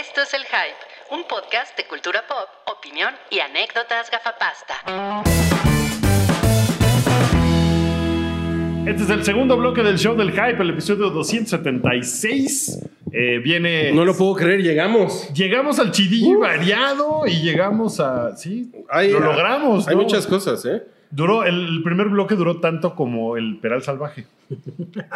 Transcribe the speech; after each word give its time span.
Esto 0.00 0.22
es 0.22 0.34
El 0.34 0.42
Hype, 0.42 1.14
un 1.14 1.24
podcast 1.28 1.76
de 1.76 1.84
cultura 1.86 2.24
pop, 2.26 2.48
opinión 2.76 3.14
y 3.30 3.38
anécdotas 3.38 4.10
gafapasta. 4.10 4.74
Este 8.86 9.02
es 9.04 9.10
el 9.10 9.24
segundo 9.24 9.56
bloque 9.56 9.82
del 9.82 9.96
show 9.98 10.16
del 10.16 10.32
hype, 10.32 10.60
el 10.62 10.70
episodio 10.70 11.10
276. 11.10 12.80
Eh, 13.12 13.38
viene. 13.38 13.92
No 13.92 14.04
lo 14.04 14.16
puedo 14.16 14.34
creer, 14.34 14.62
llegamos. 14.62 15.32
Llegamos 15.32 15.78
al 15.78 15.92
chidillo 15.92 16.40
variado 16.40 17.26
y 17.26 17.42
llegamos 17.42 18.00
a. 18.00 18.36
Sí, 18.36 18.72
Hay- 18.90 19.10
lo 19.12 19.20
logramos. 19.20 19.86
Hay 19.86 19.94
¿no? 19.94 20.02
muchas 20.02 20.26
cosas, 20.26 20.64
¿eh? 20.64 20.82
Duró, 21.14 21.44
el, 21.44 21.66
el 21.68 21.82
primer 21.82 22.08
bloque 22.08 22.34
duró 22.34 22.60
tanto 22.60 22.94
como 22.94 23.36
el 23.36 23.58
Peral 23.58 23.82
Salvaje. 23.82 24.26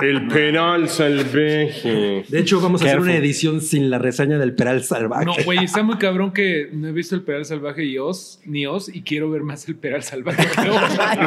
El 0.01 0.29
penal 0.29 0.89
salvaje. 0.89 2.25
De 2.29 2.39
hecho, 2.39 2.61
vamos 2.61 2.83
a 2.83 2.87
hacer 2.87 3.01
una 3.01 3.17
edición 3.17 3.61
sin 3.61 3.91
la 3.91 3.99
reseña 3.99 4.39
del 4.39 4.55
Peral 4.55 4.83
Salvaje. 4.83 5.27
No, 5.27 5.35
güey, 5.45 5.65
está 5.65 5.83
muy 5.83 5.99
cabrón 5.99 6.33
que 6.33 6.71
no 6.73 6.89
he 6.89 6.93
visto 6.93 7.15
el 7.15 7.23
Peral 7.23 7.45
Salvaje 7.45 7.85
y 7.85 7.99
Oz, 7.99 8.41
ni 8.47 8.67
Oz, 8.67 8.89
y 8.89 9.03
quiero 9.03 9.31
ver 9.31 9.43
más 9.43 9.69
el 9.69 9.77
Peral 9.77 10.03
Salvaje. 10.03 10.47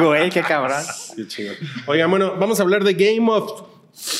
güey, 0.02 0.30
qué 0.30 0.40
cabrón. 0.40 0.82
Qué 1.16 1.26
chingón. 1.26 1.54
Oigan, 1.86 2.10
bueno, 2.10 2.34
vamos 2.38 2.58
a 2.58 2.62
hablar 2.62 2.82
de 2.82 2.94
Game 2.94 3.30
of 3.30 3.62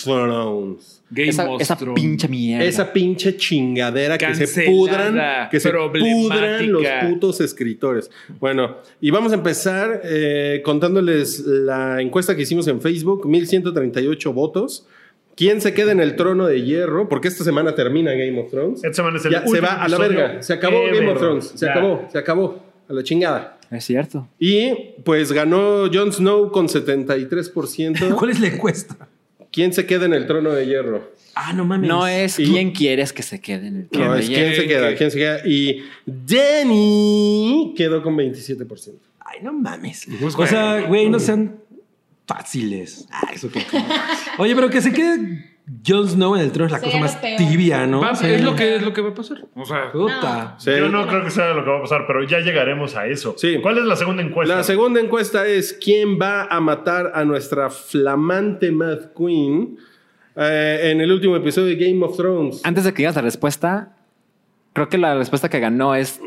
Thrones. 0.05 1.02
Game 1.15 1.29
Esa, 1.29 1.51
of 1.51 1.61
esa 1.61 1.77
Thrones. 1.77 2.01
pinche 2.01 2.27
mierda. 2.29 2.65
Esa 2.65 2.93
pinche 2.93 3.37
chingadera 3.37 4.17
que 4.19 4.35
se 4.35 4.45
Cancelada, 4.45 4.71
pudran, 4.73 5.49
que 5.51 5.61
se 5.61 5.71
pudran 5.73 6.73
los 6.73 6.85
putos 7.09 7.41
escritores. 7.41 8.11
Bueno, 8.41 8.79
y 9.01 9.11
vamos 9.11 9.33
a 9.33 9.35
empezar 9.35 10.01
eh, 10.05 10.63
contándoles 10.65 11.41
la 11.41 12.01
encuesta 12.01 12.35
que 12.35 12.43
hicimos 12.43 12.67
en 12.69 12.81
Facebook, 12.81 13.27
1138 13.27 14.33
votos. 14.33 14.87
¿Quién 15.35 15.61
se 15.61 15.73
queda 15.73 15.93
en 15.93 16.01
el 16.01 16.17
trono 16.17 16.47
de 16.47 16.63
hierro? 16.63 17.09
Porque 17.09 17.29
esta 17.29 17.43
semana 17.45 17.75
termina 17.75 18.13
Game 18.13 18.39
of 18.41 18.51
Thrones. 18.51 18.85
Esta 18.85 18.95
semana 18.95 19.17
es 19.19 19.25
el 19.25 19.33
Ya, 19.33 19.47
se 19.47 19.61
va 19.61 19.83
a 19.83 19.89
la 19.89 19.99
verga. 19.99 20.43
Se 20.43 20.53
acabó 20.53 20.79
Game 20.93 21.11
of 21.11 21.19
Thrones. 21.19 21.53
Se 21.55 21.67
Ya. 21.67 21.73
acabó, 21.73 22.09
se 22.11 22.19
acabó. 22.19 22.63
A 22.89 22.93
la 22.93 23.03
chingada. 23.03 23.59
Es 23.71 23.85
cierto. 23.85 24.29
Y 24.39 24.73
pues 25.05 25.33
ganó 25.33 25.89
Jon 25.91 26.13
Snow 26.13 26.51
con 26.51 26.69
73%. 26.69 28.15
¿Cuál 28.19 28.31
es 28.31 28.41
la 28.41 28.49
encuesta? 28.49 29.09
¿Quién 29.53 29.73
se 29.73 29.87
queda 29.87 30.07
en 30.07 30.15
el 30.15 30.27
trono 30.27 30.51
de 30.51 30.67
hierro? 30.67 31.13
Ah, 31.35 31.53
no 31.53 31.65
mames. 31.65 31.89
No 31.89 32.07
es 32.07 32.39
Y- 32.39 32.45
quién 32.47 32.73
quieres 32.73 33.13
que 33.13 33.23
se 33.23 33.41
quede 33.41 33.69
en 33.69 33.77
el 33.77 33.83
No, 33.85 33.89
trono 33.91 34.15
es 34.17 34.29
de 34.29 34.35
quién 34.35 34.47
hierro. 34.51 34.63
se 34.63 34.69
queda, 34.69 34.95
quién 34.97 35.11
se 35.11 35.19
queda. 35.19 35.47
Y 35.47 35.83
Danny 36.07 37.75
quedó 37.77 38.03
con 38.03 38.17
27%. 38.17 38.99
Ay, 39.21 39.39
no 39.43 39.53
mames. 39.53 40.07
Pues, 40.21 40.35
o 40.37 40.47
sea, 40.47 40.83
güey, 40.83 41.09
no 41.09 41.19
sean 41.19 41.57
fáciles. 42.27 43.07
Ah, 43.11 43.31
eso 43.35 43.51
que. 43.51 43.63
Oye, 44.39 44.55
pero 44.55 44.69
que 44.71 44.81
se 44.81 44.93
quede 44.93 45.52
Jon 45.87 46.09
Snow 46.09 46.35
en 46.35 46.41
el 46.43 46.51
trono 46.53 46.67
es 46.67 46.73
la 46.73 46.79
Sería 46.81 46.93
cosa 47.01 47.05
más 47.05 47.17
peor. 47.17 47.39
tibia, 47.39 47.87
¿no? 47.87 48.01
Va- 48.01 48.15
Sí. 48.17 48.27
es, 48.27 48.43
lo 48.43 48.57
que, 48.57 48.75
es 48.77 48.83
lo 48.83 48.93
que 48.93 49.01
va 49.01 49.11
a 49.11 49.15
pasar. 49.15 49.39
O 49.55 49.65
sea, 49.65 49.93
Puta. 49.93 50.57
Sí. 50.59 50.71
Yo 50.77 50.89
no 50.89 51.07
creo 51.07 51.23
que 51.23 51.31
sea 51.31 51.55
lo 51.55 51.65
que 51.65 51.71
va 51.71 51.79
a 51.79 51.83
pasar, 51.83 52.05
pero 52.07 52.23
ya 52.25 52.41
llegaremos 52.41 52.97
a 52.97 53.07
eso. 53.07 53.35
Sí. 53.39 53.59
¿Cuál 53.63 53.79
es 53.79 53.85
la 53.85 53.95
segunda 53.97 54.23
encuesta? 54.23 54.57
La 54.57 54.65
segunda 54.65 55.01
encuesta 55.01 55.47
es 55.47 55.73
quién 55.73 56.19
va 56.21 56.45
a 56.45 56.61
matar 56.61 57.13
a 57.15 57.25
nuestra 57.25 57.71
flamante 57.71 58.73
Mad 58.73 59.13
Queen 59.17 59.79
eh, 60.35 60.91
en 60.93 61.01
el 61.01 61.13
último 61.13 61.37
episodio 61.37 61.69
de 61.69 61.77
Game 61.77 62.05
of 62.05 62.17
Thrones. 62.17 62.61
Antes 62.65 62.83
de 62.85 62.93
que 62.93 62.99
digas 62.99 63.15
la 63.15 63.23
respuesta, 63.23 63.97
creo 64.73 64.89
que 64.89 64.99
la 64.99 65.15
respuesta 65.15 65.49
que 65.49 65.61
ganó 65.61 65.95
es 65.95 66.21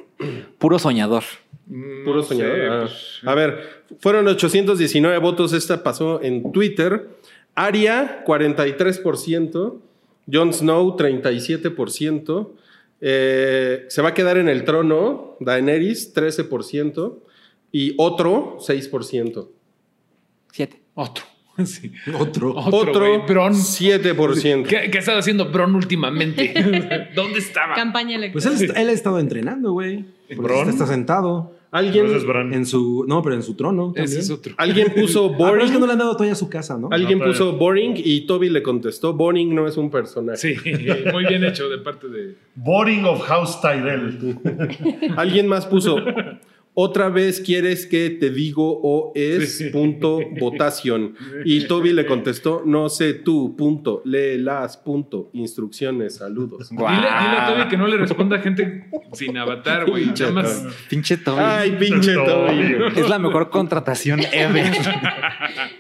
puro 0.60 0.80
soñador. 0.80 1.24
Puro 2.06 2.18
no 2.18 2.24
sé, 2.24 2.36
soñador. 2.36 2.60
Ah. 2.72 2.80
pues, 2.84 3.20
A 3.26 3.36
ver, 3.36 3.84
fueron 4.00 4.28
819 4.28 5.18
votos. 5.18 5.52
Esta 5.52 5.84
pasó 5.84 6.22
en 6.24 6.52
Twitter. 6.54 7.10
Aria, 7.56 8.24
43%. 8.26 9.80
Jon 10.32 10.54
Snow, 10.54 10.98
37%. 10.98 12.50
Eh, 13.02 13.86
se 13.88 14.02
va 14.02 14.10
a 14.10 14.14
quedar 14.14 14.38
en 14.38 14.50
el 14.50 14.64
trono. 14.64 15.38
Daenerys, 15.40 16.14
13%. 16.14 17.20
Y 17.72 17.94
otro, 17.98 18.58
6%. 18.60 19.48
Siete. 20.52 20.82
otro. 20.94 21.24
Sí. 21.64 21.90
Otro. 22.20 22.54
Otro, 22.54 22.78
Otro, 22.78 23.08
güey, 23.08 23.26
Bron. 23.26 23.54
7%. 23.54 24.68
¿Qué, 24.68 24.92
qué 24.92 24.98
ha 24.98 25.00
estado 25.00 25.20
haciendo 25.20 25.50
Bron 25.52 25.74
últimamente? 25.74 26.54
¿Dónde 27.16 27.40
estaba? 27.40 27.76
Campaña 27.76 28.18
Pues 28.34 28.46
electoral. 28.46 28.78
él, 28.78 28.84
él 28.84 28.90
ha 28.90 28.92
estado 28.92 29.20
entrenando, 29.20 29.72
güey. 29.72 30.04
¿Bron? 30.36 30.70
Está 30.70 30.86
sentado 30.86 31.55
¿Alguien, 31.76 32.08
en 32.54 32.66
su. 32.66 33.06
No, 33.08 33.22
pero 33.22 33.36
en 33.36 33.44
su 33.44 33.56
trono. 33.56 33.92
Ese 33.96 34.04
también. 34.04 34.20
es 34.22 34.30
otro. 34.32 34.54
alguien 34.58 34.94
puso 34.96 35.26
Ah, 35.34 35.36
pero 35.52 35.64
es 35.64 35.72
que 35.72 35.74
no 35.74 35.80
boring. 35.80 35.88
le 35.88 35.92
han 35.94 36.00
dado 36.00 36.14
todavía 36.14 36.34
a 36.34 36.36
su 36.36 36.50
casa, 36.50 36.78
¿no? 36.78 36.90
Alguien 36.92 37.20
No, 37.20 37.26
puso 37.26 37.54
boring 37.54 37.94
y 37.98 38.22
Toby 38.26 38.50
le 38.50 38.64
contestó: 38.64 39.14
Boring 39.14 39.54
no 39.54 39.68
es 39.68 39.78
un 39.78 39.90
personaje. 39.92 40.38
Sí, 40.38 40.56
muy 41.12 41.26
bien 41.26 41.44
hecho 41.44 41.70
de 41.70 41.78
parte 41.80 42.08
de. 42.08 42.36
Boring 42.56 43.06
of 43.06 43.22
House 43.24 43.60
Tyrell. 43.62 44.38
Alguien 45.18 45.48
más 45.48 45.66
puso, 45.66 45.98
otra 46.78 47.10
vez 47.10 47.40
quieres 47.42 47.88
que 47.88 48.10
te 48.10 48.30
digo 48.30 48.80
o 48.84 49.12
es 49.16 49.64
punto 49.72 50.20
votación. 50.40 51.16
Y 51.46 51.66
Toby 51.68 51.94
le 51.94 52.06
contestó, 52.06 52.64
no 52.66 52.90
sé 52.90 53.14
tú, 53.14 53.56
punto, 53.56 54.02
lee 54.06 54.38
las, 54.38 54.76
punto, 54.78 55.30
instrucciones, 55.34 56.16
saludos. 56.18 56.70
Dile, 56.70 56.84
dile 56.86 57.08
a 57.08 57.48
Toby 57.56 57.70
que 57.70 57.78
no 57.78 57.88
le 57.88 57.98
responda 57.98 58.36
a 58.36 58.40
gente 58.40 58.86
sin 59.14 59.38
avatar, 59.38 59.90
güey. 59.90 60.04
Pinche 60.06 60.32
más. 60.32 60.66
Pinche 60.90 61.18
Toby. 61.18 61.40
Ay, 61.42 61.72
pinche 61.80 62.14
Toby. 62.14 62.76
Es 62.96 63.10
la 63.10 63.20
mejor 63.20 63.50
contratación 63.50 64.20
ever. 64.32 64.72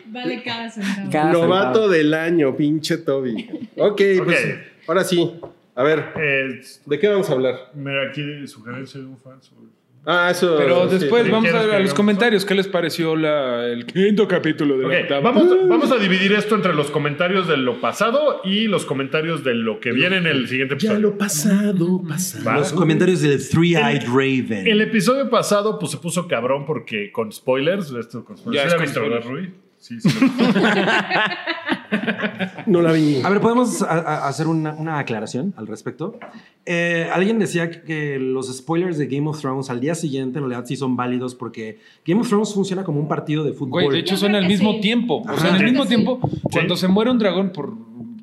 Vale 0.07 0.41
cada 0.43 0.69
centavo. 0.69 1.09
Cada 1.11 1.31
Novato 1.33 1.65
centavo. 1.73 1.89
del 1.89 2.13
año, 2.13 2.55
pinche 2.55 2.97
Toby. 2.97 3.49
Ok, 3.77 4.01
pues, 4.23 4.57
ahora 4.87 5.03
sí. 5.03 5.31
A 5.77 5.83
ver, 5.83 6.05
Eh, 6.17 6.61
¿de 6.85 6.99
qué 6.99 7.09
vamos 7.09 7.29
a 7.29 7.33
hablar? 7.33 7.55
mira, 7.73 8.07
aquí 8.09 8.47
sugerencia 8.47 8.99
de 9.01 9.07
un 9.07 9.17
fan. 9.17 9.41
sobre- 9.43 9.65
Ah, 10.07 10.29
eso. 10.31 10.55
Pero 10.57 10.87
sí. 10.89 10.97
después 10.99 11.23
¿qué 11.23 11.31
vamos 11.31 11.49
a, 11.53 11.65
que 11.67 11.75
a 11.75 11.79
los 11.79 11.93
comentarios. 11.95 12.45
¿Qué 12.45 12.53
les 12.53 12.67
pareció 12.67 13.15
la- 13.15 13.65
el 13.65 13.85
quinto 13.87 14.27
capítulo 14.27 14.77
de 14.77 14.85
Ok, 14.85 14.91
la 14.91 14.99
octava? 15.01 15.21
vamos, 15.31 15.67
vamos 15.67 15.91
a 15.91 15.97
dividir 15.97 16.31
esto 16.33 16.53
entre 16.55 16.75
los 16.75 16.91
comentarios 16.91 17.47
de 17.47 17.57
lo 17.57 17.81
pasado 17.81 18.41
y 18.43 18.67
los 18.67 18.85
comentarios 18.85 19.43
de 19.43 19.55
lo 19.55 19.79
que 19.79 19.91
viene 19.93 20.17
en 20.17 20.27
el 20.27 20.47
siguiente 20.47 20.75
Ya 20.77 20.89
episodio. 20.91 20.99
lo 20.99 21.17
pasado, 21.17 22.03
pasado. 22.07 22.45
Va. 22.45 22.57
Los 22.59 22.71
comentarios 22.71 23.21
del 23.21 23.39
Three-Eyed 23.49 24.03
Raven. 24.07 24.67
El 24.67 24.81
episodio 24.81 25.27
pasado 25.29 25.79
pues, 25.79 25.91
se 25.93 25.97
puso 25.97 26.27
cabrón 26.27 26.65
porque 26.65 27.11
con 27.11 27.31
spoilers. 27.31 27.91
Esto 27.91 28.23
con 28.23 28.37
spoilers. 28.37 28.63
Ya 28.63 28.69
¿Sí 28.69 28.75
es 28.75 28.81
con 28.93 29.03
spoilers. 29.03 29.25
Rui? 29.25 29.53
Sí, 29.77 29.99
sí. 30.01 30.09
No 32.67 32.81
la 32.81 32.91
vi. 32.91 33.21
A 33.23 33.29
ver, 33.29 33.39
¿podemos 33.41 33.81
a- 33.81 33.85
a- 33.99 34.27
hacer 34.27 34.47
una, 34.47 34.73
una 34.73 34.99
aclaración 34.99 35.53
al 35.57 35.67
respecto? 35.67 36.17
Eh, 36.65 37.09
alguien 37.13 37.37
decía 37.39 37.69
que, 37.69 38.17
los 38.19 38.51
spoilers 38.55 38.97
de 38.97 39.07
Game 39.07 39.27
of 39.29 39.39
Thrones 39.39 39.69
al 39.69 39.79
día 39.79 39.93
siguiente 39.95 40.39
en 40.39 40.45
realidad 40.45 40.65
sí 40.67 40.75
son 40.75 40.95
válidos 40.95 41.35
porque 41.35 41.79
Game 42.05 42.21
of 42.21 42.27
Thrones 42.27 42.53
funciona 42.53 42.83
como 42.83 42.99
un 42.99 43.07
partido 43.07 43.43
de 43.43 43.53
fútbol. 43.53 43.83
Güey, 43.83 43.89
de 43.89 43.99
hecho 43.99 44.17
son 44.17 44.35
al 44.35 44.47
mismo 44.47 44.73
sí. 44.73 44.81
tiempo. 44.81 45.23
O 45.31 45.37
sea, 45.37 45.49
en 45.51 45.55
el 45.57 45.63
mismo 45.63 45.83
sí. 45.83 45.89
tiempo, 45.89 46.19
cuando 46.51 46.75
se 46.75 46.87
muere 46.87 47.11
un 47.11 47.19
dragón 47.19 47.51
por 47.51 47.73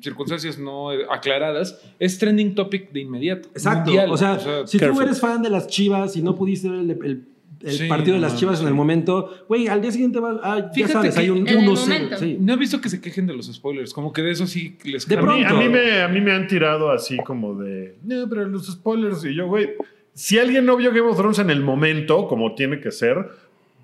circunstancias 0.01 0.59
no 0.59 0.89
aclaradas, 1.09 1.79
es 1.99 2.17
trending 2.19 2.55
topic 2.55 2.91
de 2.91 2.99
inmediato. 3.01 3.47
Exacto. 3.49 3.85
Mundial. 3.91 4.11
O 4.11 4.17
sea, 4.17 4.37
si 4.67 4.77
careful. 4.77 4.97
tú 4.99 5.07
eres 5.07 5.21
fan 5.21 5.41
de 5.41 5.49
las 5.49 5.67
chivas 5.67 6.17
y 6.17 6.21
no 6.21 6.35
pudiste 6.35 6.67
ver 6.69 6.79
el, 6.79 6.91
el- 6.91 7.27
el 7.63 7.71
Sí, 7.73 7.87
partido 7.87 8.15
de 8.15 8.21
las 8.21 8.35
chivas 8.37 8.59
en 8.61 8.67
el 8.67 8.73
momento, 8.73 9.45
güey, 9.47 9.67
al 9.67 9.81
día 9.81 9.91
siguiente 9.91 10.19
va, 10.19 10.39
ah, 10.43 10.59
ya 10.67 10.69
Fíjate 10.73 10.93
sabes, 10.93 11.13
que 11.15 11.19
hay 11.21 11.29
un 11.29 11.47
en 11.47 11.47
el 11.47 11.57
1-0. 11.67 11.79
momento. 11.79 12.17
sí. 12.17 12.37
no 12.39 12.53
he 12.53 12.57
visto 12.57 12.81
que 12.81 12.89
se 12.89 12.99
quejen 13.01 13.25
de 13.27 13.33
los 13.33 13.45
spoilers. 13.51 13.93
Como 13.93 14.11
que 14.11 14.21
de 14.21 14.31
eso 14.31 14.45
sí 14.47 14.77
les 14.83 15.07
De 15.07 15.15
A 15.17 15.21
mí, 15.21 15.43
a, 15.43 15.47
pronto. 15.47 15.63
mí 15.63 15.69
me, 15.69 16.01
a 16.01 16.07
mí 16.07 16.21
me 16.21 16.31
han 16.33 16.47
tirado 16.47 16.91
así 16.91 17.17
como 17.25 17.55
de, 17.55 17.95
no, 18.03 18.27
pero 18.29 18.45
los 18.45 18.67
spoilers. 18.67 19.23
Y 19.25 19.33
yo, 19.35 19.47
güey, 19.47 19.71
si 20.13 20.37
alguien 20.39 20.65
no 20.65 20.75
vio 20.77 20.89
Game 20.91 21.07
of 21.07 21.17
Thrones 21.17 21.39
en 21.39 21.49
el 21.49 21.61
momento, 21.61 22.27
como 22.27 22.53
tiene 22.53 22.79
que 22.79 22.91
ser, 22.91 23.29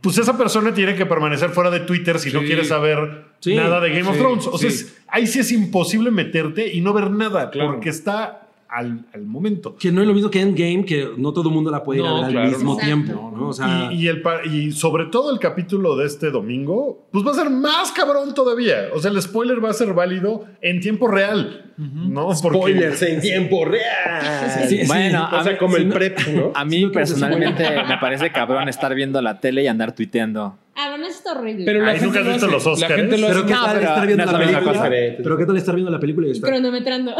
pues 0.02 0.18
esa 0.18 0.38
persona 0.38 0.74
tiene 0.74 0.96
que 0.96 1.06
permanecer 1.06 1.50
fuera 1.50 1.70
de 1.70 1.80
Twitter 1.82 2.20
si 2.20 2.32
no 2.32 2.42
quiere 2.42 2.64
saber 2.64 3.26
Sí, 3.40 3.56
nada 3.56 3.80
de 3.80 3.90
Game 3.90 4.08
of 4.10 4.18
Thrones. 4.18 4.48
O 4.48 4.58
sea, 4.58 4.70
es- 4.70 4.98
ahí 5.08 5.26
sí 5.28 5.40
es 5.40 5.52
imposible 5.52 6.12
meterte 6.12 6.74
y 6.74 6.82
no 6.82 6.94
ver 6.94 7.10
nada, 7.12 7.50
Claro. 7.50 7.72
porque 7.72 7.90
está 7.90 8.49
al, 8.70 9.06
al 9.14 9.26
momento. 9.26 9.76
Que 9.76 9.92
no 9.92 10.02
es 10.02 10.08
lo 10.08 10.14
mismo 10.14 10.30
que 10.30 10.42
Endgame, 10.42 10.86
que 10.86 11.10
no 11.18 11.34
todo 11.34 11.50
el 11.50 11.56
mundo 11.56 11.72
la 11.72 11.84
puede 11.84 12.02
ir 12.02 12.06
a 12.06 12.28
ver 12.28 12.38
al 12.38 12.48
mismo 12.50 12.74
no. 12.74 12.78
tiempo. 12.80 13.12
Exacto. 13.12 13.38
¿no? 13.38 13.48
O 13.50 13.54
sea, 13.54 13.90
y, 13.92 14.04
y 14.04 14.08
el, 14.08 14.22
pa- 14.22 14.46
y 14.46 14.72
sobre 14.72 15.06
todo 15.06 15.32
el 15.32 15.40
capítulo 15.40 15.96
de 15.98 16.06
este 16.06 16.32
domingo, 16.32 17.08
pues 17.12 17.26
va 17.26 17.32
a 17.32 17.36
ser 17.36 17.50
más 17.50 17.92
cabrón 17.92 18.34
todavía. 18.34 18.90
O 18.94 19.00
sea, 19.00 19.12
el 19.12 19.22
spoiler 19.22 19.64
va 19.64 19.70
a 19.70 19.74
ser 19.74 19.94
válido 19.94 20.46
en 20.62 20.80
tiempo 20.80 21.08
real. 21.08 21.69
¿No? 21.80 22.28
Porque- 22.42 22.58
Spoilers 22.58 23.02
en 23.04 23.22
tiempo 23.22 23.64
real. 23.64 24.68
Sí, 24.68 24.80
sí. 24.82 24.88
Bueno, 24.88 25.30
O 25.32 25.36
a 25.38 25.44
sea, 25.44 25.54
mí- 25.54 25.58
como 25.58 25.78
el 25.78 25.88
prep, 25.88 26.20
¿no? 26.28 26.52
A 26.54 26.66
mí 26.66 26.88
personalmente 26.88 27.64
me 27.88 27.98
parece 28.00 28.30
cabrón 28.34 28.68
estar 28.68 28.94
viendo 28.94 29.22
la 29.22 29.40
tele 29.40 29.64
y 29.64 29.68
andar 29.68 29.96
tuiteando. 29.96 30.58
Ah, 30.76 30.90
bueno, 30.90 31.06
eso 31.08 31.18
está 31.18 31.40
horrible. 31.40 31.64
Pero 31.66 31.80
la 31.80 31.88
Ay, 31.92 32.00
gente 32.00 32.06
¿nunca 32.08 32.20
has 32.20 32.26
visto 32.28 32.46
hace. 32.46 32.56
los 32.56 32.68
Óscares? 32.68 32.90
La 32.90 32.96
gente 33.04 33.18
lo 33.18 33.28
pero. 33.28 33.46
¿qué 33.46 33.54
tal 33.54 33.66
pero 33.78 33.88
estar 33.90 34.08
viendo 34.08 34.26
no 34.26 34.32
la 34.32 34.40
es 34.40 34.46
película? 34.48 34.90
Pero 35.24 35.38
¿qué 35.38 35.46
tal 35.46 35.58
estar 35.58 35.76
viendo 35.76 35.92
la 35.92 36.00
película 36.00 36.28
y 36.28 36.32
estar... 36.32 36.50
Cronometrando. 36.50 37.16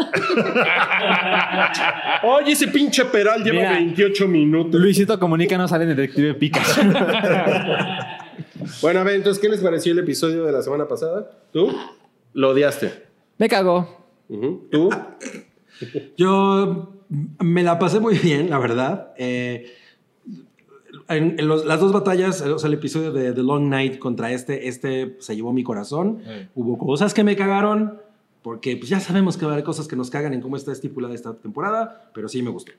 Oye, 2.22 2.52
ese 2.52 2.68
pinche 2.68 3.04
Peral 3.06 3.42
lleva 3.42 3.56
Mira. 3.58 3.72
28 3.72 4.28
minutos. 4.28 4.80
Luisito 4.80 5.18
Comunica 5.18 5.56
no 5.58 5.66
sale 5.68 5.84
en 5.84 5.90
Detective 5.96 6.34
Pikachu. 6.34 6.80
Bueno, 8.82 9.00
a 9.00 9.04
ver, 9.04 9.16
entonces, 9.16 9.40
¿qué 9.40 9.48
les 9.48 9.60
pareció 9.60 9.92
el 9.92 9.98
episodio 10.00 10.44
de 10.44 10.52
la 10.52 10.62
semana 10.62 10.86
pasada? 10.86 11.30
¿Tú? 11.52 11.74
Lo 12.34 12.50
odiaste. 12.50 12.92
Me 13.38 13.48
cago. 13.48 13.99
¿Tú? 14.70 14.90
Yo 16.16 16.96
Me 17.38 17.62
la 17.62 17.78
pasé 17.78 18.00
muy 18.00 18.16
bien, 18.18 18.50
la 18.50 18.58
verdad. 18.58 19.12
Eh, 19.18 19.66
en, 21.08 21.36
en 21.38 21.48
los- 21.48 21.64
las 21.66 21.80
dos 21.80 21.92
batallas, 21.92 22.40
o 22.42 22.58
sea, 22.58 22.68
el 22.68 22.74
episodio 22.74 23.12
de 23.12 23.32
The 23.32 23.42
Long 23.42 23.68
Night 23.68 23.98
contra 23.98 24.30
este, 24.32 24.68
este 24.68 25.16
se 25.18 25.34
llevó 25.34 25.52
mi 25.52 25.62
corazón. 25.64 26.20
Eh. 26.26 26.48
Hubo 26.54 26.78
cosas 26.78 27.14
que 27.14 27.24
me 27.24 27.34
cagaron, 27.36 27.98
porque 28.42 28.76
pues, 28.76 28.88
ya 28.90 29.00
sabemos 29.00 29.36
que 29.36 29.44
va 29.44 29.52
a 29.52 29.54
haber 29.54 29.64
cosas 29.64 29.88
que 29.88 29.96
nos 29.96 30.10
cagan 30.10 30.34
en 30.34 30.40
cómo 30.40 30.56
está 30.56 30.72
estipulada 30.72 31.14
esta 31.14 31.34
temporada, 31.34 32.10
pero 32.14 32.28
sí 32.28 32.42
me 32.42 32.50
gustó. 32.50 32.72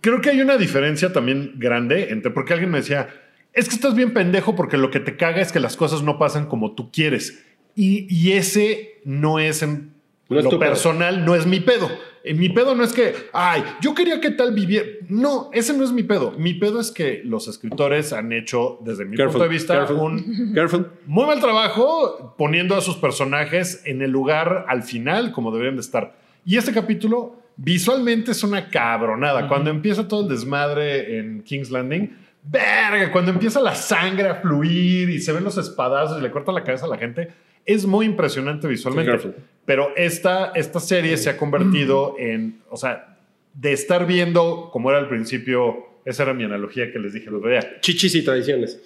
Creo 0.00 0.20
que 0.20 0.30
hay 0.30 0.40
una 0.40 0.56
diferencia 0.56 1.12
también 1.12 1.54
grande 1.58 2.08
entre, 2.10 2.30
porque 2.32 2.52
alguien 2.54 2.70
me 2.70 2.78
decía, 2.78 3.08
es 3.52 3.68
que 3.68 3.74
estás 3.74 3.94
bien 3.94 4.12
pendejo 4.12 4.54
porque 4.56 4.76
lo 4.76 4.90
que 4.90 5.00
te 5.00 5.16
caga 5.16 5.40
es 5.40 5.52
que 5.52 5.60
las 5.60 5.76
cosas 5.76 6.02
no 6.02 6.18
pasan 6.18 6.46
como 6.46 6.72
tú 6.74 6.90
quieres. 6.90 7.44
Y, 7.74 8.06
y 8.14 8.32
ese 8.32 9.00
no 9.04 9.38
es 9.38 9.62
en 9.62 9.92
No 10.32 10.38
es 10.38 10.44
lo 10.44 10.50
pedo. 10.50 10.60
personal, 10.60 11.24
no 11.24 11.34
es 11.34 11.46
mi 11.46 11.60
pedo. 11.60 11.90
Eh, 12.24 12.34
Mi 12.34 12.48
pedo 12.50 12.74
no 12.76 12.84
es 12.84 12.92
que, 12.92 13.14
ay, 13.32 13.64
yo 13.80 13.94
quería 13.94 14.20
que 14.20 14.30
tal 14.30 14.52
viviera. 14.54 14.86
No, 15.08 15.50
ese 15.52 15.72
no 15.76 15.82
es 15.82 15.90
mi 15.92 16.02
pedo. 16.04 16.32
Mi 16.38 16.54
pedo 16.54 16.80
es 16.80 16.90
que 16.92 17.20
los 17.24 17.48
escritores 17.48 18.12
han 18.12 18.32
hecho, 18.32 18.78
desde 18.82 19.04
mi 19.04 19.16
Careful, 19.16 19.32
punto 19.32 19.44
de 19.44 19.48
vista, 19.50 19.74
careful. 19.74 19.96
un 19.98 20.52
Careful. 20.54 20.86
muy 21.06 21.26
mal 21.26 21.40
trabajo 21.40 22.34
poniendo 22.38 22.76
a 22.76 22.80
sus 22.80 22.96
personajes 22.96 23.82
en 23.86 24.02
el 24.02 24.10
lugar 24.12 24.66
al 24.68 24.82
final 24.84 25.32
como 25.32 25.50
deberían 25.50 25.74
de 25.76 25.80
estar. 25.82 26.16
Y 26.44 26.56
este 26.56 26.72
capítulo 26.72 27.36
visualmente 27.56 28.30
es 28.30 28.42
una 28.44 28.68
cabronada. 28.70 29.48
Cuando 29.48 29.70
empieza 29.70 30.06
todo 30.08 30.22
el 30.22 30.28
desmadre 30.28 31.18
en 31.18 31.42
King's 31.42 31.70
Landing, 31.70 32.16
verga, 32.44 33.10
cuando 33.12 33.30
empieza 33.32 33.60
la 33.60 33.74
sangre 33.74 34.28
a 34.28 34.34
fluir 34.36 35.10
y 35.10 35.20
se 35.20 35.32
ven 35.32 35.44
los 35.44 35.58
espadazos 35.58 36.18
y 36.18 36.22
le 36.22 36.30
corta 36.30 36.50
la 36.52 36.62
cabeza 36.64 36.86
a 36.86 36.88
la 36.88 36.98
gente, 36.98 37.28
es 37.66 37.86
muy 37.86 38.06
impresionante 38.06 38.66
visualmente. 38.68 39.34
Pero 39.64 39.92
esta, 39.96 40.52
esta 40.54 40.80
serie 40.80 41.16
se 41.16 41.30
ha 41.30 41.36
convertido 41.36 42.16
en, 42.18 42.60
o 42.68 42.76
sea, 42.76 43.16
de 43.54 43.72
estar 43.72 44.06
viendo 44.06 44.70
como 44.72 44.90
era 44.90 44.98
al 44.98 45.08
principio, 45.08 45.86
esa 46.04 46.24
era 46.24 46.34
mi 46.34 46.42
analogía 46.44 46.90
que 46.92 46.98
les 46.98 47.12
dije 47.12 47.28
el 47.28 47.36
otro 47.36 47.50
día. 47.50 47.80
Chichis 47.80 48.14
y 48.16 48.24
tradiciones. 48.24 48.80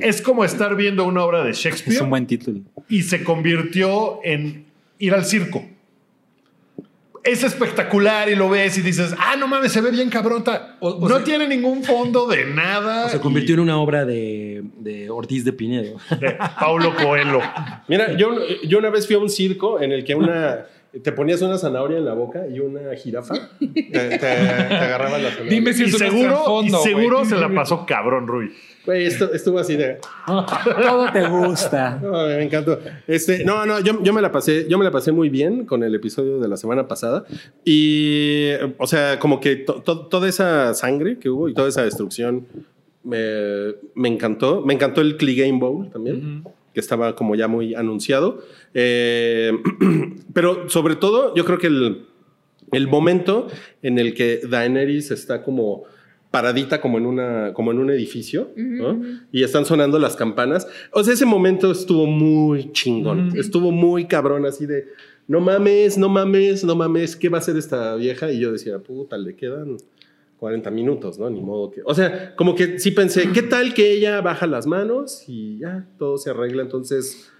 Es 0.00 0.22
como 0.22 0.44
estar 0.44 0.76
viendo 0.76 1.04
una 1.04 1.24
obra 1.24 1.42
de 1.44 1.52
Shakespeare 1.52 1.96
Es 1.96 2.02
un 2.02 2.10
buen 2.10 2.26
título. 2.26 2.60
y 2.88 3.02
se 3.02 3.24
convirtió 3.24 4.20
en 4.22 4.66
ir 4.98 5.14
al 5.14 5.24
circo. 5.24 5.64
Es 7.24 7.44
espectacular 7.44 8.28
y 8.28 8.34
lo 8.34 8.48
ves 8.48 8.76
y 8.78 8.82
dices, 8.82 9.14
ah, 9.16 9.36
no 9.36 9.46
mames, 9.46 9.70
se 9.72 9.80
ve 9.80 9.90
bien 9.92 10.10
cabrota. 10.10 10.76
O- 10.80 10.90
o 10.90 11.08
no 11.08 11.16
sea- 11.16 11.24
tiene 11.24 11.46
ningún 11.46 11.84
fondo 11.84 12.26
de 12.26 12.46
nada. 12.46 13.08
Se 13.08 13.20
convirtió 13.20 13.54
en 13.54 13.60
una 13.60 13.78
obra 13.78 14.04
de, 14.04 14.62
de 14.78 15.08
Ortiz 15.08 15.44
de 15.44 15.52
Pinedo. 15.52 15.96
Y- 16.10 16.14
de 16.16 16.36
Paulo 16.58 16.94
Coelho. 16.96 17.40
Mira, 17.86 18.12
yo, 18.16 18.30
yo 18.64 18.78
una 18.78 18.90
vez 18.90 19.06
fui 19.06 19.14
a 19.14 19.20
un 19.20 19.28
circo 19.30 19.80
en 19.80 19.92
el 19.92 20.02
que 20.04 20.14
una 20.16 20.66
te 21.02 21.10
ponías 21.12 21.40
una 21.40 21.56
zanahoria 21.56 21.96
en 21.98 22.04
la 22.04 22.12
boca 22.12 22.42
y 22.52 22.58
una 22.60 22.94
jirafa 22.96 23.34
te, 23.58 23.66
te, 23.66 24.18
te 24.18 24.26
agarraba 24.26 25.16
la 25.18 25.30
zanahoria. 25.30 25.50
Dime 25.50 25.72
si 25.72 25.84
Y 25.84 25.90
seguro, 25.92 26.18
y 26.22 26.26
trasfondo, 26.28 26.82
seguro 26.82 27.24
se 27.24 27.36
la 27.36 27.48
pasó 27.54 27.86
cabrón, 27.86 28.26
Rui. 28.26 28.52
Güey, 28.84 29.06
esto, 29.06 29.32
estuvo 29.32 29.58
así 29.60 29.76
de. 29.76 29.98
Todo 30.26 31.06
te 31.12 31.28
gusta. 31.28 31.98
No, 32.02 32.26
me 32.26 32.42
encantó. 32.42 32.80
Este, 33.06 33.44
no, 33.44 33.64
no, 33.64 33.78
yo, 33.80 34.02
yo 34.02 34.12
me 34.12 34.20
la 34.20 34.32
pasé, 34.32 34.66
yo 34.68 34.76
me 34.78 34.84
la 34.84 34.90
pasé 34.90 35.12
muy 35.12 35.28
bien 35.28 35.64
con 35.66 35.82
el 35.84 35.94
episodio 35.94 36.40
de 36.40 36.48
la 36.48 36.56
semana 36.56 36.88
pasada. 36.88 37.24
Y, 37.64 38.50
o 38.78 38.86
sea, 38.86 39.18
como 39.20 39.38
que 39.40 39.56
to- 39.56 39.82
to- 39.82 40.06
toda 40.06 40.28
esa 40.28 40.74
sangre 40.74 41.18
que 41.18 41.30
hubo 41.30 41.48
y 41.48 41.54
toda 41.54 41.68
esa 41.68 41.84
destrucción 41.84 42.46
me, 43.04 43.74
me 43.94 44.08
encantó. 44.08 44.62
Me 44.62 44.74
encantó 44.74 45.00
el 45.00 45.16
Clegane 45.16 45.58
Bowl 45.58 45.88
también, 45.90 46.42
que 46.74 46.80
estaba 46.80 47.14
como 47.14 47.34
ya 47.36 47.46
muy 47.46 47.74
anunciado. 47.76 48.42
Eh, 48.74 49.52
pero 50.32 50.68
sobre 50.68 50.96
todo, 50.96 51.34
yo 51.36 51.44
creo 51.44 51.58
que 51.58 51.68
el, 51.68 52.06
el 52.72 52.88
momento 52.88 53.46
en 53.82 53.98
el 54.00 54.14
que 54.14 54.40
Daenerys 54.48 55.12
está 55.12 55.42
como 55.42 55.84
paradita 56.32 56.80
como 56.80 56.98
en 56.98 57.06
una 57.06 57.52
como 57.52 57.70
en 57.70 57.78
un 57.78 57.90
edificio 57.90 58.50
¿no? 58.56 59.00
y 59.30 59.44
están 59.44 59.64
sonando 59.64 60.00
las 60.00 60.16
campanas. 60.16 60.66
O 60.90 61.04
sea 61.04 61.14
ese 61.14 61.26
momento 61.26 61.70
estuvo 61.70 62.06
muy 62.06 62.72
chingón 62.72 63.32
estuvo 63.36 63.70
muy 63.70 64.06
cabrón 64.06 64.46
así 64.46 64.66
de 64.66 64.88
no 65.28 65.40
mames 65.40 65.98
no 65.98 66.08
mames 66.08 66.64
no 66.64 66.74
mames 66.74 67.14
qué 67.14 67.28
va 67.28 67.38
a 67.38 67.40
hacer 67.40 67.56
esta 67.56 67.94
vieja 67.94 68.32
y 68.32 68.40
yo 68.40 68.50
decía 68.50 68.78
puta 68.78 69.16
le 69.18 69.36
quedan 69.36 69.76
40 70.40 70.70
minutos 70.70 71.18
no 71.18 71.28
ni 71.28 71.42
modo 71.42 71.70
que 71.70 71.82
o 71.84 71.94
sea 71.94 72.34
como 72.34 72.54
que 72.54 72.78
sí 72.78 72.90
pensé 72.90 73.30
qué 73.34 73.42
tal 73.42 73.74
que 73.74 73.92
ella 73.92 74.20
baja 74.22 74.46
las 74.46 74.66
manos 74.66 75.24
y 75.28 75.58
ya 75.58 75.86
todo 75.98 76.16
se 76.16 76.30
arregla 76.30 76.62
entonces 76.62 77.30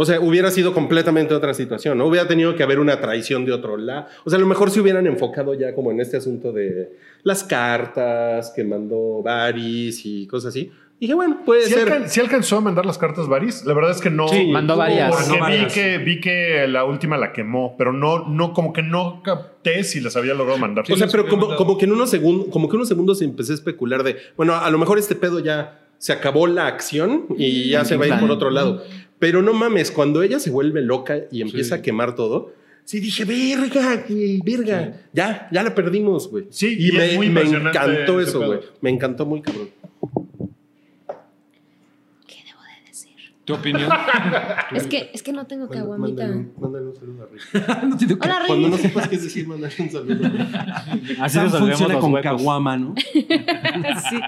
o 0.00 0.04
sea, 0.06 0.18
hubiera 0.18 0.50
sido 0.50 0.72
completamente 0.72 1.34
otra 1.34 1.52
situación, 1.52 1.98
¿no? 1.98 2.06
Hubiera 2.06 2.26
tenido 2.26 2.56
que 2.56 2.62
haber 2.62 2.78
una 2.80 2.98
traición 3.02 3.44
de 3.44 3.52
otro 3.52 3.76
lado. 3.76 4.06
O 4.24 4.30
sea, 4.30 4.38
a 4.38 4.40
lo 4.40 4.46
mejor 4.46 4.70
se 4.70 4.80
hubieran 4.80 5.06
enfocado 5.06 5.52
ya 5.52 5.74
como 5.74 5.90
en 5.90 6.00
este 6.00 6.16
asunto 6.16 6.52
de 6.52 6.96
las 7.22 7.44
cartas 7.44 8.50
que 8.56 8.64
mandó 8.64 9.22
Varys 9.22 10.00
y 10.06 10.26
cosas 10.26 10.48
así. 10.50 10.70
Dije, 10.98 11.12
bueno, 11.12 11.40
puede 11.44 11.64
¿Sí, 11.66 11.74
ser. 11.74 11.86
alcan- 11.88 12.08
sí 12.08 12.18
alcanzó 12.20 12.56
a 12.56 12.60
mandar 12.62 12.86
las 12.86 12.96
cartas 12.96 13.28
Varys? 13.28 13.64
La 13.66 13.74
verdad 13.74 13.90
es 13.90 14.00
que 14.00 14.08
no. 14.08 14.26
Sí, 14.28 14.46
mandó 14.46 14.76
varias. 14.76 15.10
Porque 15.14 15.32
vi, 15.32 15.38
varias. 15.38 15.72
que, 15.74 15.98
vi 15.98 16.18
que 16.20 16.66
la 16.66 16.84
última 16.84 17.18
la 17.18 17.32
quemó, 17.32 17.74
pero 17.76 17.92
no, 17.92 18.26
no, 18.26 18.54
como 18.54 18.72
que 18.72 18.82
no 18.82 19.22
capté 19.22 19.84
si 19.84 20.00
les 20.00 20.16
había 20.16 20.32
logrado 20.32 20.58
mandar. 20.58 20.84
O 20.90 20.96
sea, 20.96 21.08
pero 21.08 21.26
como, 21.28 21.76
que 21.76 21.84
en 21.84 21.92
unos 21.92 22.08
segundos, 22.08 22.48
como 22.50 22.68
que 22.70 22.76
unos 22.76 22.88
segundos 22.88 23.20
empecé 23.20 23.52
a 23.52 23.54
especular 23.56 24.02
de, 24.02 24.16
bueno, 24.36 24.54
a 24.56 24.70
lo 24.70 24.78
mejor 24.78 24.98
este 24.98 25.14
pedo 25.14 25.40
ya 25.40 25.80
se 25.98 26.12
acabó 26.14 26.46
la 26.46 26.66
acción 26.66 27.26
y 27.36 27.68
ya 27.68 27.84
se 27.84 27.96
va 27.98 28.06
a 28.06 28.08
ir 28.08 28.18
por 28.18 28.30
otro 28.30 28.50
lado. 28.50 28.82
Pero 29.20 29.42
no 29.42 29.52
mames, 29.52 29.92
cuando 29.92 30.22
ella 30.22 30.40
se 30.40 30.50
vuelve 30.50 30.80
loca 30.82 31.16
y 31.30 31.42
empieza 31.42 31.76
a 31.76 31.82
quemar 31.82 32.16
todo, 32.16 32.52
sí 32.84 32.98
dije, 32.98 33.24
verga, 33.24 34.04
güey, 34.08 34.40
verga. 34.44 35.00
Ya, 35.12 35.48
ya 35.52 35.62
la 35.62 35.74
perdimos, 35.74 36.28
güey. 36.28 36.46
Sí, 36.50 36.74
y, 36.76 36.88
y 36.88 36.92
me, 36.92 37.10
es 37.10 37.16
muy 37.16 37.28
me 37.30 37.42
encantó 37.42 38.18
eso, 38.20 38.44
güey. 38.44 38.60
Me 38.80 38.90
encantó 38.90 39.26
muy 39.26 39.42
cabrón. 39.42 39.68
¿Qué 42.26 42.36
debo 42.46 42.60
de 42.62 42.88
decir? 42.88 43.14
¿Tu 43.44 43.54
opinión? 43.54 43.90
Es 44.74 44.86
que, 44.86 45.10
es 45.12 45.22
que 45.22 45.32
no 45.32 45.46
tengo 45.46 45.68
caguamita. 45.68 46.22
Mándale 46.28 46.40
un, 46.40 46.52
mándale 46.60 46.86
un 46.86 46.94
saludo 46.96 47.22
a 47.24 47.26
Rick. 47.26 47.82
No 47.88 47.96
tiene- 47.96 48.14
Hola, 48.20 48.42
Cuando 48.46 48.68
no 48.68 48.78
sepas 48.78 49.08
qué 49.08 49.18
decir, 49.18 49.46
mándale 49.48 49.74
un 49.80 49.90
saludo. 49.90 50.26
a 50.26 50.28
Rick. 50.30 51.18
Así 51.20 51.38
resolvemos 51.38 51.58
funciona 51.58 51.94
los 51.94 52.00
con 52.02 52.22
caguama, 52.22 52.76
¿no? 52.78 52.94
Sí. 54.08 54.20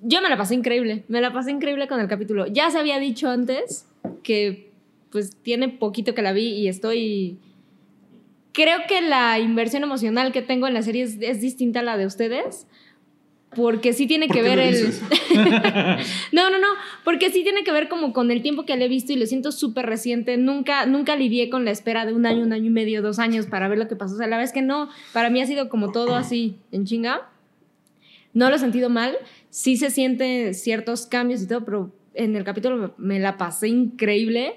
Yo 0.00 0.22
me 0.22 0.28
la 0.28 0.36
pasé 0.36 0.54
increíble. 0.54 1.04
Me 1.08 1.20
la 1.20 1.32
pasé 1.32 1.50
increíble 1.50 1.88
con 1.88 2.00
el 2.00 2.08
capítulo. 2.08 2.46
Ya 2.46 2.70
se 2.70 2.78
había 2.78 2.98
dicho 2.98 3.28
antes 3.28 3.86
que 4.22 4.70
pues 5.10 5.36
tiene 5.42 5.68
poquito 5.68 6.14
que 6.14 6.22
la 6.22 6.32
vi 6.32 6.48
y 6.48 6.68
estoy... 6.68 7.38
Creo 8.52 8.78
que 8.88 9.00
la 9.02 9.38
inversión 9.38 9.82
emocional 9.82 10.32
que 10.32 10.42
tengo 10.42 10.66
en 10.66 10.74
la 10.74 10.82
serie 10.82 11.04
es, 11.04 11.18
es 11.20 11.40
distinta 11.40 11.80
a 11.80 11.82
la 11.82 11.96
de 11.96 12.06
ustedes. 12.06 12.66
Porque 13.54 13.92
sí 13.92 14.06
tiene 14.06 14.26
¿Por 14.26 14.36
que 14.36 14.42
ver 14.42 14.58
el... 14.58 14.74
no, 16.32 16.50
no, 16.50 16.58
no. 16.58 16.68
Porque 17.04 17.30
sí 17.30 17.42
tiene 17.42 17.64
que 17.64 17.72
ver 17.72 17.88
como 17.88 18.12
con 18.12 18.30
el 18.30 18.42
tiempo 18.42 18.66
que 18.66 18.76
le 18.76 18.84
he 18.84 18.88
visto 18.88 19.12
y 19.12 19.16
lo 19.16 19.26
siento 19.26 19.52
súper 19.52 19.86
reciente. 19.86 20.36
Nunca, 20.36 20.86
nunca 20.86 21.16
lidié 21.16 21.48
con 21.48 21.64
la 21.64 21.70
espera 21.70 22.04
de 22.04 22.12
un 22.12 22.26
año, 22.26 22.42
un 22.42 22.52
año 22.52 22.66
y 22.66 22.70
medio, 22.70 23.00
dos 23.00 23.18
años 23.18 23.46
para 23.46 23.68
ver 23.68 23.78
lo 23.78 23.88
que 23.88 23.96
pasó. 23.96 24.14
O 24.14 24.18
sea, 24.18 24.26
la 24.26 24.36
verdad 24.36 24.50
es 24.50 24.54
que 24.54 24.62
no. 24.62 24.90
Para 25.12 25.30
mí 25.30 25.40
ha 25.40 25.46
sido 25.46 25.68
como 25.68 25.92
todo 25.92 26.14
así, 26.14 26.56
en 26.72 26.84
chinga. 26.84 27.30
No 28.34 28.48
lo 28.50 28.56
he 28.56 28.58
sentido 28.58 28.90
mal. 28.90 29.16
Sí 29.50 29.76
se 29.76 29.90
sienten 29.90 30.54
ciertos 30.54 31.06
cambios 31.06 31.42
y 31.42 31.48
todo, 31.48 31.64
pero 31.64 31.92
en 32.14 32.36
el 32.36 32.44
capítulo 32.44 32.94
me 32.98 33.18
la 33.18 33.36
pasé 33.36 33.68
increíble. 33.68 34.56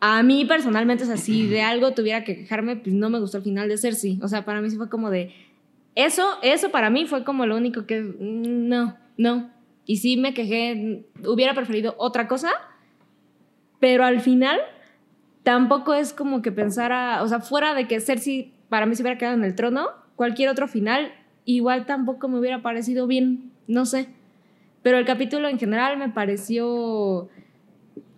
A 0.00 0.22
mí 0.22 0.44
personalmente, 0.44 1.04
o 1.04 1.06
sea, 1.06 1.16
de 1.16 1.62
algo 1.62 1.92
tuviera 1.92 2.24
que 2.24 2.36
quejarme, 2.36 2.76
pues 2.76 2.94
no 2.94 3.10
me 3.10 3.18
gustó 3.18 3.38
el 3.38 3.44
final 3.44 3.68
de 3.68 3.78
Cersei. 3.78 4.18
O 4.22 4.28
sea, 4.28 4.44
para 4.44 4.60
mí 4.60 4.70
sí 4.70 4.76
fue 4.76 4.88
como 4.88 5.10
de... 5.10 5.32
Eso, 5.94 6.38
eso 6.42 6.70
para 6.70 6.90
mí 6.90 7.06
fue 7.06 7.24
como 7.24 7.46
lo 7.46 7.56
único 7.56 7.86
que... 7.86 8.00
mm, 8.02 8.68
No, 8.68 8.96
no. 9.16 9.50
Y 9.84 9.96
sí 9.96 10.16
me 10.16 10.34
quejé, 10.34 11.04
hubiera 11.26 11.54
preferido 11.54 11.94
otra 11.98 12.28
cosa, 12.28 12.50
pero 13.80 14.04
al 14.04 14.20
final 14.20 14.60
tampoco 15.42 15.94
es 15.94 16.12
como 16.12 16.42
que 16.42 16.52
pensara, 16.52 17.22
o 17.22 17.28
sea, 17.28 17.40
fuera 17.40 17.74
de 17.74 17.88
que 17.88 18.00
Cersei 18.00 18.52
para 18.68 18.84
mí 18.84 18.94
se 18.94 19.02
hubiera 19.02 19.18
quedado 19.18 19.34
en 19.36 19.44
el 19.44 19.54
trono, 19.54 19.88
cualquier 20.14 20.50
otro 20.50 20.68
final 20.68 21.10
igual 21.54 21.86
tampoco 21.86 22.28
me 22.28 22.38
hubiera 22.38 22.60
parecido 22.60 23.06
bien, 23.06 23.50
no 23.66 23.86
sé. 23.86 24.08
Pero 24.82 24.98
el 24.98 25.06
capítulo 25.06 25.48
en 25.48 25.58
general 25.58 25.96
me 25.96 26.10
pareció 26.10 27.28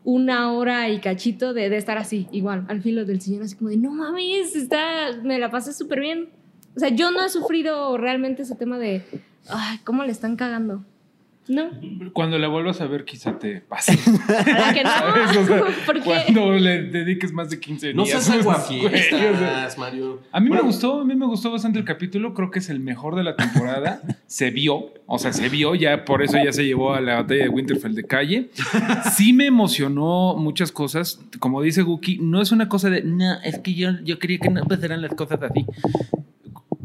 una 0.03 0.53
hora 0.53 0.89
y 0.89 0.99
cachito 0.99 1.55
de, 1.55 1.69
de 1.69 1.77
estar 1.77 1.97
así, 1.97 2.27
igual, 2.33 2.65
al 2.69 2.83
filo 2.83 3.05
del 3.05 3.21
sillón, 3.21 3.43
así 3.43 3.55
como 3.55 3.71
de, 3.71 3.77
no 3.77 3.93
mames, 3.93 4.57
está, 4.57 5.13
me 5.23 5.39
la 5.39 5.51
pasé 5.51 5.73
súper 5.73 6.01
bien. 6.01 6.29
O 6.77 6.81
sea, 6.81 6.89
yo 6.89 7.13
no 7.13 7.25
he 7.25 7.29
sufrido 7.29 7.97
realmente 7.99 8.43
ese 8.43 8.57
tema 8.57 8.79
de, 8.79 9.05
ay, 9.49 9.79
¿cómo 9.85 10.03
le 10.03 10.11
están 10.11 10.35
cagando? 10.35 10.85
No, 11.51 11.69
Cuando 12.13 12.39
la 12.39 12.47
vuelvas 12.47 12.81
a 12.81 12.87
ver, 12.87 13.05
quizá 13.05 13.37
te 13.37 13.61
pase. 13.61 13.99
¿verdad 14.29 14.73
que 14.73 14.83
¿Sabes? 14.83 15.37
O 15.37 15.45
sea, 15.45 15.57
no? 15.57 15.65
¿Por 15.87 16.01
qué? 16.01 16.03
Cuando 16.05 16.53
le 16.53 16.83
dediques 16.85 17.33
más 17.33 17.51
de 17.51 17.59
15 17.59 17.93
No 17.93 18.05
días. 18.05 18.23
seas 18.23 18.45
Güey, 18.45 18.57
o 18.57 18.61
sea, 18.61 18.75
aguafiestas, 18.79 19.77
Mario. 19.77 20.21
A 20.31 20.39
mí 20.39 20.49
Bueno, 20.49 20.63
me 20.63 20.69
gustó, 20.69 21.01
a 21.01 21.05
mí 21.05 21.17
me 21.17 21.27
gustó 21.27 21.51
bastante 21.51 21.81
el 21.81 21.85
capítulo, 21.85 22.35
creo 22.35 22.53
que 22.53 22.61
es 22.61 22.71
el 22.71 22.79
mejor 22.79 23.17
de 23.17 23.25
la 23.25 23.35
temporada. 23.35 24.01
se 24.29 24.51
vio, 24.53 24.95
o 25.07 25.19
sea, 25.19 25.33
se 25.33 25.49
vio, 25.49 25.75
ya 25.75 26.05
por 26.05 26.23
eso 26.23 26.39
ya 26.43 26.53
se 26.53 26.65
llevó 26.65 26.95
a 26.95 27.01
la 27.01 27.17
batalla 27.17 27.43
de 27.43 27.49
Winterfell 27.49 27.95
de 27.97 28.05
calle. 28.05 28.51
Sí 29.17 29.33
me 29.33 29.47
emocionó 29.47 30.37
muchas 30.37 30.71
cosas, 30.71 31.21
como 31.41 31.63
dice 31.63 31.83
Guki, 31.83 32.19
no 32.19 32.41
es 32.41 32.53
una 32.53 32.69
cosa 32.69 32.91
de, 32.91 33.03
no, 33.03 33.41
es 33.43 33.59
que 33.59 33.75
yo, 33.75 33.91
yo 34.05 34.21
quería 34.21 34.39
que 34.39 34.51
no 34.51 34.63
pasaran 34.67 35.03
las 35.03 35.15
cosas 35.15 35.43
así. 35.43 35.67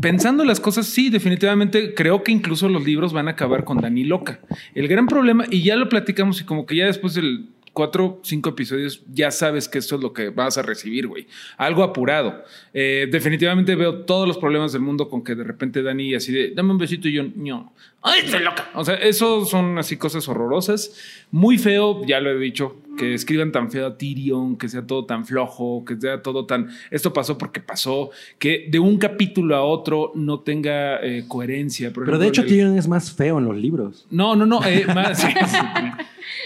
Pensando 0.02 0.44
las 0.46 0.60
cosas, 0.60 0.88
sí, 0.88 1.10
definitivamente 1.10 1.94
creo 1.94 2.24
que 2.24 2.32
incluso 2.32 2.70
los 2.70 2.86
libros 2.86 3.14
van 3.14 3.28
a 3.28 3.32
acabar 3.32 3.64
con 3.64 3.80
Dani 3.80 4.04
loca. 4.04 4.40
El 4.74 4.88
gran 4.88 5.08
problema, 5.08 5.46
y 5.50 5.64
ya 5.64 5.75
lo 5.75 5.90
platicamos 5.90 6.42
y 6.42 6.46
como 6.46 6.66
que 6.66 6.75
ya 6.75 6.86
después 6.86 7.14
del 7.14 7.50
cuatro, 7.75 8.22
cinco 8.24 8.50
episodios, 8.50 9.04
ya 9.12 9.30
sabes 9.30 9.68
que 9.68 9.78
esto 9.78 9.96
es 9.96 10.02
lo 10.02 10.14
que 10.14 10.30
vas 10.30 10.58
a 10.58 10.62
recibir, 10.62 11.08
güey. 11.08 11.28
Algo 11.58 11.84
apurado. 11.84 12.44
Eh, 12.74 13.08
definitivamente 13.12 13.75
veo 13.75 14.06
todos 14.06 14.28
los 14.28 14.38
problemas 14.38 14.72
del 14.72 14.82
mundo 14.82 15.10
con 15.10 15.24
que 15.24 15.36
de 15.36 15.44
repente 15.44 15.84
Dani 15.84 16.16
así 16.16 16.32
de, 16.32 16.52
dame 16.52 16.72
un 16.72 16.78
besito 16.78 17.10
y 17.10 17.14
yo, 17.14 17.24
no. 17.36 17.74
¡Ay, 18.02 18.22
estoy 18.24 18.44
loca! 18.44 18.70
O 18.75 18.86
sea, 18.86 18.96
eso 18.96 19.46
son 19.46 19.78
así 19.78 19.98
cosas 19.98 20.28
horrorosas. 20.28 20.96
Muy 21.32 21.58
feo, 21.58 22.06
ya 22.06 22.22
lo 22.22 22.32
he 22.32 22.40
dicho, 22.40 22.78
que 22.98 23.14
escriban 23.14 23.52
tan 23.52 23.70
feo 23.72 23.88
a 23.88 23.98
Tyrion, 23.98 24.58
que 24.58 24.70
sea 24.70 24.86
todo 24.86 25.06
tan 25.06 25.25
flojo, 25.25 25.84
que 25.86 25.96
sea 26.00 26.22
todo 26.22 26.46
tan... 26.46 26.70
Esto 26.92 27.12
pasó 27.14 27.38
porque 27.38 27.60
pasó, 27.60 28.10
que 28.40 28.68
de 28.70 28.80
un 28.80 28.98
capítulo 28.98 29.56
a 29.56 29.64
otro 29.64 30.12
no 30.16 30.40
tenga 30.42 30.98
eh, 31.06 31.25
coherencia. 31.28 31.92
Por 31.92 32.06
Pero 32.06 32.18
de 32.20 32.28
hecho, 32.28 32.42
el- 32.42 32.48
Tyrion 32.48 32.78
es 32.78 32.88
más 32.88 33.12
feo 33.12 33.38
en 33.40 33.46
los 33.46 33.56
libros. 33.58 34.06
No, 34.12 34.36
no, 34.36 34.46
no. 34.46 34.64
eh, 34.66 34.86
más- 34.94 35.20
sí, 35.22 35.28
sí. 35.48 35.58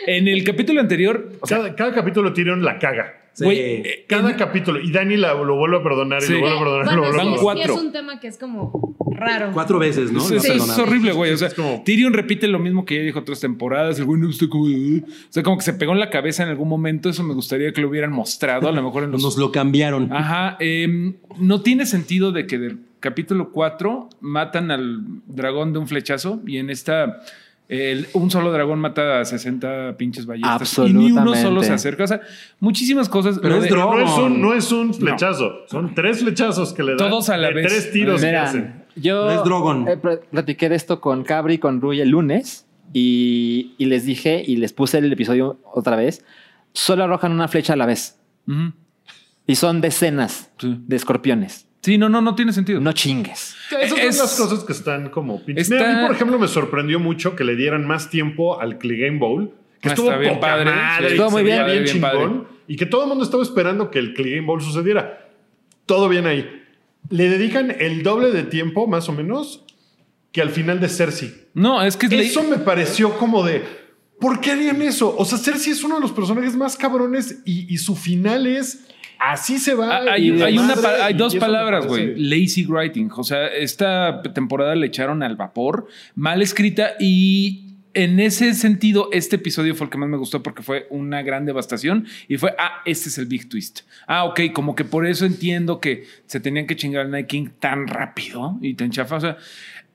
En 0.07 0.27
el 0.27 0.43
capítulo 0.43 0.81
anterior, 0.81 1.31
o 1.41 1.47
sea, 1.47 1.57
Cada, 1.57 1.75
cada 1.75 1.93
capítulo 1.93 2.33
Tyrion 2.33 2.63
la 2.63 2.79
caga. 2.79 3.18
Sí. 3.33 3.45
güey, 3.45 3.57
eh, 3.59 4.05
Cada 4.07 4.31
en- 4.31 4.37
capítulo. 4.37 4.79
Y 4.81 4.91
Dani 4.91 5.15
la- 5.17 5.33
lo 5.33 5.55
vuelve 5.55 5.77
a 5.77 5.83
perdonar 5.83 6.21
y 6.23 6.27
lo 6.31 6.39
vuelve 6.39 6.55
a 6.55 6.59
perdonar 6.59 6.85
lo 6.95 7.01
Bueno, 7.01 7.17
vuelve 7.17 7.31
sí, 7.37 7.37
cuatro. 7.41 7.73
es 7.75 7.79
un 7.81 7.91
tema 7.91 8.19
que 8.19 8.27
es 8.27 8.37
como 8.37 8.95
raro. 9.15 9.51
Cuatro 9.53 9.79
veces, 9.79 10.11
¿no? 10.11 10.19
Es, 10.19 10.43
es- 10.45 10.77
horrible, 10.77 11.13
güey. 11.13 11.31
O 11.31 11.37
sea, 11.37 11.49
como- 11.51 11.81
Tyrion 11.85 12.13
repite 12.13 12.47
lo 12.47 12.59
mismo 12.59 12.85
que 12.85 12.95
ya 12.95 13.01
dijo 13.01 13.19
otras 13.19 13.39
temporadas. 13.39 13.97
El 13.99 14.05
güey 14.05 14.19
no 14.21 14.29
está 14.29 14.47
como. 14.47 14.65
O 14.65 15.01
sea, 15.29 15.43
como 15.43 15.57
que 15.57 15.63
se 15.63 15.73
pegó 15.73 15.93
en 15.93 15.99
la 15.99 16.09
cabeza 16.09 16.43
en 16.43 16.49
algún 16.49 16.67
momento. 16.67 17.09
Eso 17.09 17.23
me 17.23 17.33
gustaría 17.33 17.71
que 17.71 17.81
lo 17.81 17.89
hubieran 17.89 18.11
mostrado. 18.11 18.67
A 18.67 18.71
lo 18.71 18.83
mejor 18.83 19.03
en 19.03 19.11
los. 19.11 19.21
Nos 19.21 19.37
lo 19.37 19.51
cambiaron. 19.51 20.11
Ajá. 20.11 20.57
em, 20.59 21.15
no 21.37 21.61
tiene 21.61 21.85
sentido 21.85 22.31
de 22.31 22.45
que 22.47 22.57
del 22.57 22.79
capítulo 22.99 23.51
4 23.51 24.09
matan 24.19 24.71
al 24.71 24.99
dragón 25.27 25.71
de 25.73 25.79
un 25.79 25.87
flechazo 25.87 26.41
y 26.45 26.57
en 26.57 26.69
esta. 26.69 27.21
El- 27.69 28.07
un 28.13 28.29
solo 28.31 28.51
dragón 28.51 28.79
mata 28.79 29.21
a 29.21 29.25
60 29.25 29.95
pinches 29.97 30.25
ballestas. 30.25 30.77
Y 30.79 30.91
ni 30.93 31.11
uno 31.11 31.21
Absolutamente. 31.21 31.41
solo 31.41 31.63
se 31.63 31.71
acerca. 31.71 32.03
O 32.03 32.07
sea, 32.07 32.19
muchísimas 32.59 33.07
cosas. 33.07 33.39
Pero 33.41 33.55
es 33.57 33.63
de-. 33.63 33.69
No 33.69 33.99
es, 33.99 34.09
un, 34.17 34.41
no 34.41 34.53
es 34.53 34.71
un 34.73 34.93
flechazo, 34.93 35.65
son 35.67 35.93
tres 35.95 36.19
flechazos 36.19 36.73
que 36.73 36.83
le 36.83 36.95
dan. 36.95 36.97
Todos 37.09 37.29
a 37.29 37.37
la 37.37 37.47
de 37.49 37.53
vez. 37.53 37.67
Tres 37.67 37.91
tiros 37.93 38.19
que 38.21 38.35
hacen. 38.35 38.83
yo 38.95 39.25
No 39.25 39.31
es 39.31 39.43
Drogon. 39.43 39.87
eh, 39.87 39.95
pl- 39.97 40.19
platiqué 40.31 40.67
de 40.67 40.75
esto 40.75 40.99
con 40.99 41.23
Cabri 41.23 41.53
y 41.53 41.57
con 41.59 41.79
Rui 41.79 42.01
el 42.01 42.09
lunes 42.09 42.65
y, 42.91 43.75
y 43.77 43.85
les 43.85 44.03
dije 44.03 44.43
y 44.45 44.55
les 44.57 44.73
puse 44.73 44.97
el 44.97 45.13
episodio 45.13 45.59
otra 45.71 45.95
vez. 45.95 46.25
Solo 46.73 47.03
arrojan 47.03 47.31
una 47.31 47.47
flecha 47.47 47.73
a 47.73 47.75
la 47.75 47.85
vez 47.85 48.19
y 49.45 49.55
son 49.55 49.79
decenas 49.81 50.51
Sí. 50.57 50.75
de 50.87 50.95
escorpiones. 50.95 51.67
Sí, 51.89 51.97
no, 51.97 52.07
no, 52.07 52.21
no 52.21 52.35
tiene 52.35 52.53
sentido. 52.53 52.79
No 52.79 52.91
chingues. 52.93 53.55
Esas 53.71 53.97
Es- 53.99 54.15
son 54.17 54.25
las 54.27 54.35
cosas 54.37 54.63
que 54.63 54.73
están 54.73 55.09
como 55.09 55.43
pinches. 55.43 55.71
Está- 55.71 55.75
Mira, 55.87 55.89
a 55.97 56.01
mí, 56.01 56.07
por 56.07 56.15
ejemplo, 56.15 56.37
me 56.37 56.47
sorprendió 56.47 56.99
mucho 56.99 57.35
que 57.35 57.43
le 57.43 57.55
dieran 57.55 57.87
más 57.87 58.11
tiempo 58.11 58.61
al 58.61 58.77
Clegane 58.77 59.17
Bowl. 59.17 59.51
Que 59.81 59.89
Ah, 59.89 59.93
estuvo 59.93 60.15
bien 60.19 60.35
poca 60.35 60.47
padre, 60.47 60.65
madre, 60.65 60.97
sí. 61.07 61.13
y 61.13 61.17
Estuvo 61.17 61.31
muy 61.31 61.43
bien, 61.43 61.65
bien 61.65 62.01
padre. 62.01 62.19
chingón. 62.19 62.47
Y 62.67 62.75
que 62.75 62.85
todo 62.85 63.03
el 63.03 63.09
mundo 63.09 63.23
estaba 63.23 63.41
esperando 63.41 63.89
que 63.89 63.97
el 63.97 64.13
Clegane 64.13 64.45
Bowl 64.45 64.61
sucediera. 64.61 65.29
Todo 65.87 66.09
bien 66.09 66.27
ahí. 66.27 66.47
Le 67.09 67.27
dedican 67.29 67.75
el 67.79 68.03
doble 68.03 68.29
de 68.31 68.43
tiempo, 68.43 68.85
más 68.85 69.09
o 69.09 69.13
menos, 69.13 69.63
que 70.31 70.41
al 70.41 70.51
final 70.51 70.79
de 70.79 70.89
Cersei. 70.89 71.33
No, 71.55 71.81
es 71.81 71.97
que 71.97 72.05
Eso 72.07 72.43
me 72.43 72.57
pareció 72.59 73.17
como 73.17 73.43
de. 73.43 73.63
¿Por 74.19 74.41
qué 74.41 74.51
harían 74.51 74.81
eso? 74.83 75.15
O 75.17 75.25
sea, 75.25 75.37
Cersei 75.39 75.71
es 75.71 75.83
uno 75.83 75.95
de 75.95 76.01
los 76.01 76.11
personajes 76.11 76.55
más 76.55 76.75
cabrones 76.77 77.39
y, 77.45 77.73
y 77.73 77.77
su 77.77 77.95
final 77.95 78.45
es. 78.45 78.85
Así 79.19 79.59
se 79.59 79.75
va. 79.75 79.97
Ah, 79.97 80.13
Hay, 80.13 80.41
hay 80.41 80.57
una 80.57 80.75
dos 81.13 81.35
palabras, 81.35 81.85
güey. 81.85 82.15
Lazy 82.15 82.65
writing. 82.65 83.09
O 83.15 83.23
sea, 83.23 83.47
esta 83.47 84.21
temporada 84.33 84.75
le 84.75 84.87
echaron 84.87 85.21
al 85.23 85.35
vapor, 85.35 85.87
mal 86.15 86.41
escrita 86.41 86.93
y 86.99 87.65
en 87.93 88.19
ese 88.19 88.53
sentido, 88.53 89.09
este 89.11 89.37
episodio 89.37 89.75
fue 89.75 89.85
el 89.85 89.91
que 89.91 89.97
más 89.97 90.09
me 90.09 90.17
gustó 90.17 90.43
porque 90.43 90.61
fue 90.63 90.87
una 90.89 91.21
gran 91.23 91.45
devastación 91.45 92.05
y 92.27 92.37
fue, 92.37 92.53
ah, 92.57 92.81
este 92.85 93.09
es 93.09 93.17
el 93.17 93.25
big 93.25 93.49
twist. 93.49 93.81
Ah, 94.07 94.25
ok, 94.25 94.41
como 94.53 94.75
que 94.75 94.85
por 94.85 95.05
eso 95.05 95.25
entiendo 95.25 95.79
que 95.81 96.05
se 96.25 96.39
tenían 96.39 96.67
que 96.67 96.75
chingar 96.75 97.01
al 97.01 97.11
Night 97.11 97.27
King 97.27 97.47
tan 97.59 97.87
rápido 97.87 98.57
y 98.61 98.75
tan 98.75 98.91
chafa. 98.91 99.15
O 99.15 99.19
sea, 99.19 99.37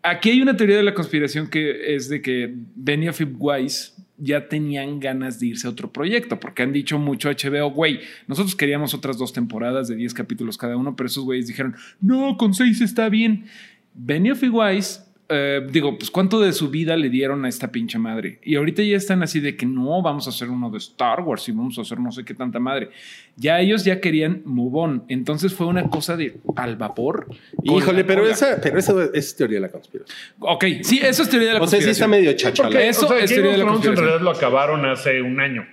aquí 0.02 0.30
hay 0.30 0.42
una 0.42 0.56
teoría 0.56 0.76
de 0.76 0.82
la 0.82 0.92
conspiración 0.92 1.48
que 1.48 1.94
es 1.94 2.08
de 2.08 2.20
que 2.20 2.52
Benioff 2.74 3.20
y 3.20 3.24
Weiss 3.24 3.93
ya 4.18 4.48
tenían 4.48 5.00
ganas 5.00 5.40
de 5.40 5.48
irse 5.48 5.66
a 5.66 5.70
otro 5.70 5.92
proyecto, 5.92 6.38
porque 6.38 6.62
han 6.62 6.72
dicho 6.72 6.98
mucho 6.98 7.30
HBO, 7.30 7.70
güey, 7.70 8.00
nosotros 8.26 8.54
queríamos 8.54 8.94
otras 8.94 9.18
dos 9.18 9.32
temporadas 9.32 9.88
de 9.88 9.96
10 9.96 10.14
capítulos 10.14 10.56
cada 10.56 10.76
uno, 10.76 10.94
pero 10.94 11.08
esos 11.08 11.24
güeyes 11.24 11.46
dijeron, 11.46 11.74
no, 12.00 12.36
con 12.36 12.54
6 12.54 12.80
está 12.80 13.08
bien. 13.08 13.46
Benioff 13.94 14.42
y 14.42 14.48
Weiss, 14.48 15.03
eh, 15.28 15.66
digo, 15.70 15.96
pues 15.96 16.10
cuánto 16.10 16.38
de 16.40 16.52
su 16.52 16.68
vida 16.68 16.96
le 16.96 17.08
dieron 17.08 17.44
a 17.46 17.48
esta 17.48 17.72
pinche 17.72 17.98
madre. 17.98 18.40
Y 18.42 18.56
ahorita 18.56 18.82
ya 18.82 18.96
están 18.96 19.22
así 19.22 19.40
de 19.40 19.56
que 19.56 19.64
no, 19.64 20.02
vamos 20.02 20.26
a 20.26 20.30
hacer 20.30 20.50
uno 20.50 20.70
de 20.70 20.76
Star 20.78 21.22
Wars 21.22 21.48
y 21.48 21.52
vamos 21.52 21.78
a 21.78 21.80
hacer 21.80 21.98
no 21.98 22.12
sé 22.12 22.24
qué 22.24 22.34
tanta 22.34 22.58
madre. 22.58 22.90
Ya 23.36 23.58
ellos 23.58 23.84
ya 23.84 24.00
querían 24.00 24.42
move 24.44 24.78
on. 24.78 25.04
Entonces 25.08 25.54
fue 25.54 25.66
una 25.66 25.88
cosa 25.88 26.16
de 26.16 26.36
al 26.56 26.76
vapor. 26.76 27.28
Híjole, 27.62 28.04
pero 28.04 28.28
esa, 28.28 28.60
pero 28.62 28.78
eso 28.78 29.02
es 29.12 29.34
teoría 29.34 29.56
de 29.56 29.62
la 29.62 29.70
conspiración. 29.70 30.16
Ok, 30.40 30.64
sí, 30.82 31.00
eso 31.02 31.22
es 31.22 31.30
teoría 31.30 31.48
de 31.48 31.54
la 31.54 31.60
O 31.62 31.66
sea, 31.66 31.80
sí 31.80 31.88
está 31.88 32.06
conspiración. 32.06 32.10
medio 32.10 32.30
Porque, 32.30 32.42
chachala. 32.42 32.82
Eso 32.82 33.06
o 33.06 33.08
sea, 33.08 33.18
es 33.20 33.30
teoría 33.30 33.50
of 33.50 33.56
de 33.56 33.58
la 33.58 33.64
Thrones 33.64 33.84
en 33.86 33.86
conspiración. 33.86 34.06
realidad 34.06 34.24
lo 34.24 34.30
acabaron 34.30 34.86
hace 34.86 35.22
un 35.22 35.40
año. 35.40 35.66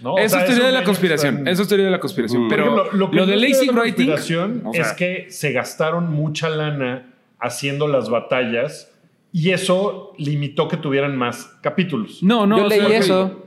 ¿no? 0.00 0.14
O 0.14 0.18
Eso 0.18 0.36
sea, 0.36 0.40
es 0.40 0.46
teoría 0.50 0.66
de 0.66 0.72
la 0.72 0.84
conspiración. 0.84 1.48
Eso 1.48 1.62
es 1.62 1.68
teoría 1.68 1.86
de 1.86 1.92
la 1.92 2.00
conspiración. 2.00 2.44
Mm. 2.44 2.48
Pero 2.50 2.62
ejemplo, 2.62 2.92
lo, 2.92 3.10
que 3.10 3.20
de 3.20 3.26
no 3.26 3.32
es 3.32 3.40
lazy 3.40 3.66
de 3.66 3.72
la 3.72 3.80
writing 3.80 4.06
conspiración 4.06 4.62
o 4.66 4.74
sea, 4.74 4.82
es 4.82 4.92
que 4.92 5.26
se 5.30 5.52
gastaron 5.52 6.12
mucha 6.12 6.50
lana 6.50 7.06
haciendo 7.40 7.88
las 7.88 8.10
batallas 8.10 8.92
y 9.38 9.50
eso 9.50 10.12
limitó 10.18 10.66
que 10.68 10.76
tuvieran 10.78 11.16
más 11.16 11.56
capítulos. 11.60 12.22
No, 12.22 12.46
no. 12.46 12.58
Yo 12.58 12.68
leí 12.68 12.80
sea, 12.80 12.98
eso. 12.98 13.44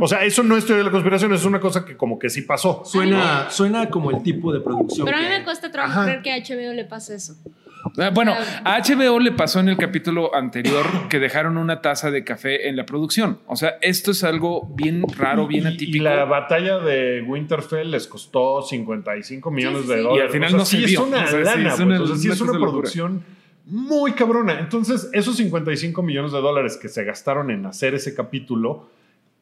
O 0.00 0.08
sea, 0.08 0.24
eso 0.24 0.42
no 0.42 0.56
es 0.56 0.64
teoría 0.64 0.78
de 0.78 0.84
la 0.84 0.90
conspiración, 0.90 1.32
es 1.34 1.44
una 1.44 1.60
cosa 1.60 1.84
que 1.84 1.96
como 1.96 2.18
que 2.18 2.30
sí 2.30 2.42
pasó. 2.42 2.82
Suena, 2.84 3.50
suena 3.50 3.88
como 3.90 4.10
el 4.10 4.22
tipo 4.22 4.52
de 4.52 4.60
producción. 4.60 5.04
Pero 5.04 5.18
a 5.18 5.20
mí 5.20 5.26
me 5.28 5.44
cuesta 5.44 5.70
trabajo 5.70 6.02
creer 6.04 6.22
que 6.22 6.32
a 6.32 6.38
HBO 6.38 6.72
le 6.74 6.84
pase 6.84 7.14
eso. 7.16 7.34
Ah, 7.98 8.10
Bueno, 8.12 8.34
a 8.64 8.78
HBO 8.80 9.20
le 9.20 9.30
pasó 9.32 9.60
en 9.60 9.68
el 9.68 9.76
capítulo 9.76 10.34
anterior 10.34 10.84
que 11.08 11.18
dejaron 11.20 11.56
una 11.56 11.80
taza 11.82 12.10
de 12.10 12.24
café 12.24 12.68
en 12.68 12.76
la 12.76 12.84
producción. 12.86 13.38
O 13.46 13.54
sea, 13.56 13.76
esto 13.80 14.10
es 14.10 14.24
algo 14.24 14.68
bien 14.74 15.04
raro, 15.16 15.46
bien 15.46 15.66
atípico. 15.68 15.96
Y 15.96 16.00
la 16.00 16.24
batalla 16.24 16.78
de 16.78 17.22
Winterfell 17.22 17.90
les 17.90 18.06
costó 18.08 18.62
55 18.62 19.50
millones 19.52 19.82
sí, 19.82 19.88
de 19.88 19.96
sí. 19.96 20.02
dólares. 20.02 20.22
Y 20.22 20.26
al 20.26 20.32
final 20.32 20.46
O 20.48 20.50
sea, 20.50 20.58
no 20.58 20.64
sí 20.64 20.76
se 20.78 20.84
es 20.84 20.90
vio. 20.90 21.04
una 21.04 21.24
O 21.24 21.26
sea, 21.28 21.38
sí 21.38 21.44
lana, 21.44 21.68
es 21.68 21.74
pues. 21.76 21.80
una- 21.80 22.00
O 22.02 22.06
sea, 22.06 22.16
sí 22.16 22.26
una 22.26 22.34
es 22.34 22.40
una 22.40 22.52
producción 22.52 23.24
muy 23.66 24.12
cabrona. 24.12 24.58
Entonces, 24.60 25.10
esos 25.12 25.36
55 25.36 26.02
millones 26.02 26.32
de 26.32 26.40
dólares 26.40 26.78
que 26.80 26.88
se 26.88 27.04
gastaron 27.04 27.50
en 27.50 27.66
hacer 27.66 27.94
ese 27.94 28.14
capítulo, 28.14 28.88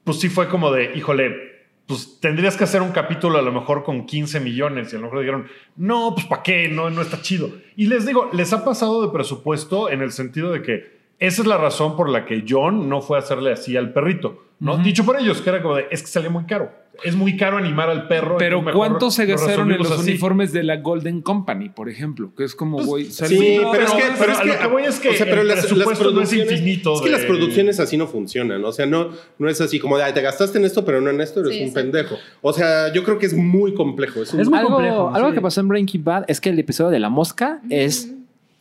pues 0.02 0.18
sí 0.18 0.28
fue 0.28 0.48
como 0.48 0.72
de, 0.72 0.96
híjole, 0.96 1.54
pues 1.86 2.18
tendrías 2.20 2.56
que 2.56 2.64
hacer 2.64 2.80
un 2.80 2.92
capítulo 2.92 3.38
a 3.38 3.42
lo 3.42 3.52
mejor 3.52 3.84
con 3.84 4.06
15 4.06 4.40
millones 4.40 4.92
y 4.92 4.96
a 4.96 4.98
lo 4.98 5.04
mejor 5.04 5.20
dijeron, 5.20 5.46
no, 5.76 6.12
pues 6.14 6.26
¿para 6.26 6.42
qué? 6.42 6.68
No, 6.68 6.88
no 6.88 7.02
está 7.02 7.20
chido. 7.20 7.50
Y 7.76 7.86
les 7.86 8.06
digo, 8.06 8.30
les 8.32 8.52
ha 8.54 8.64
pasado 8.64 9.06
de 9.06 9.12
presupuesto 9.12 9.90
en 9.90 10.00
el 10.00 10.10
sentido 10.10 10.50
de 10.50 10.62
que 10.62 10.93
esa 11.18 11.42
es 11.42 11.48
la 11.48 11.56
razón 11.58 11.96
por 11.96 12.08
la 12.08 12.24
que 12.26 12.44
John 12.48 12.88
no 12.88 13.00
fue 13.00 13.16
a 13.16 13.20
hacerle 13.20 13.52
así 13.52 13.76
al 13.76 13.92
perrito. 13.92 14.40
¿no? 14.60 14.78
Dicho 14.78 15.04
por 15.04 15.18
ellos, 15.20 15.40
que 15.42 15.50
era 15.50 15.60
como 15.62 15.74
de, 15.76 15.86
es 15.90 16.00
que 16.02 16.08
sale 16.08 16.28
muy 16.30 16.44
caro. 16.44 16.70
Es 17.02 17.16
muy 17.16 17.36
caro 17.36 17.56
animar 17.56 17.90
al 17.90 18.06
perro. 18.06 18.36
Pero 18.38 18.58
entonces 18.58 18.66
mejor 18.74 18.88
¿cuánto 18.88 19.10
se 19.10 19.26
lo 19.26 19.32
gastaron 19.32 19.72
en 19.72 19.78
los 19.78 19.90
así. 19.90 20.10
uniformes 20.10 20.52
de 20.52 20.62
la 20.62 20.76
Golden 20.76 21.22
Company, 21.22 21.68
por 21.68 21.88
ejemplo? 21.88 22.30
Que 22.36 22.44
es 22.44 22.54
como, 22.54 22.76
Pues, 22.76 22.86
güey, 22.86 23.04
Sí, 23.06 23.12
salió- 23.12 23.70
pero, 23.72 23.84
es 23.84 23.90
que, 23.92 23.98
pero 24.00 24.14
pero 24.20 24.32
es 24.32 24.38
que, 24.38 24.46
lo 24.46 24.58
que 24.60 24.66
voy 24.68 24.82
es 24.84 25.00
que 25.00 25.08
o 25.08 25.12
sea, 25.12 25.26
pero 25.26 25.40
el 25.42 25.48
las, 25.48 25.70
las 25.72 25.86
no 25.86 25.90
es 25.92 25.98
producciones, 25.98 26.52
infinito 26.52 26.94
Es 26.94 27.00
que 27.00 27.06
de- 27.10 27.16
las 27.16 27.24
producciones 27.24 27.80
así 27.80 27.96
no 27.96 28.06
funcionan. 28.06 28.64
O 28.64 28.70
sea, 28.70 28.86
no, 28.86 29.08
no 29.38 29.48
es 29.48 29.60
así 29.60 29.80
como 29.80 29.98
de, 29.98 30.04
"Ay, 30.04 30.12
te 30.14 30.22
gastaste 30.22 30.56
en 30.58 30.64
esto, 30.66 30.84
pero 30.84 31.00
no 31.00 31.10
en 31.10 31.20
esto, 31.20 31.40
eres 31.40 31.52
Sí, 31.58 31.64
un 31.64 31.72
pendejo. 31.74 32.14
O 32.40 32.52
sea, 32.52 32.92
yo 32.92 33.02
creo 33.02 33.18
que 33.18 33.26
es 33.26 33.34
muy 33.34 33.74
complejo. 33.74 34.22
Es 34.22 34.32
un- 34.32 34.40
Es 34.40 34.48
muy 34.48 34.58
algo 34.60 34.70
complejo, 34.70 35.10
algo 35.12 35.28
sí. 35.30 35.34
que 35.34 35.40
pasó 35.40 35.60
en 35.62 35.68
Breaking 35.68 36.04
Bad 36.04 36.24
es 36.28 36.40
que 36.40 36.50
el 36.50 36.58
episodio 36.60 36.90
de 36.90 37.00
la 37.00 37.08
mosca 37.08 37.60
es 37.70 38.14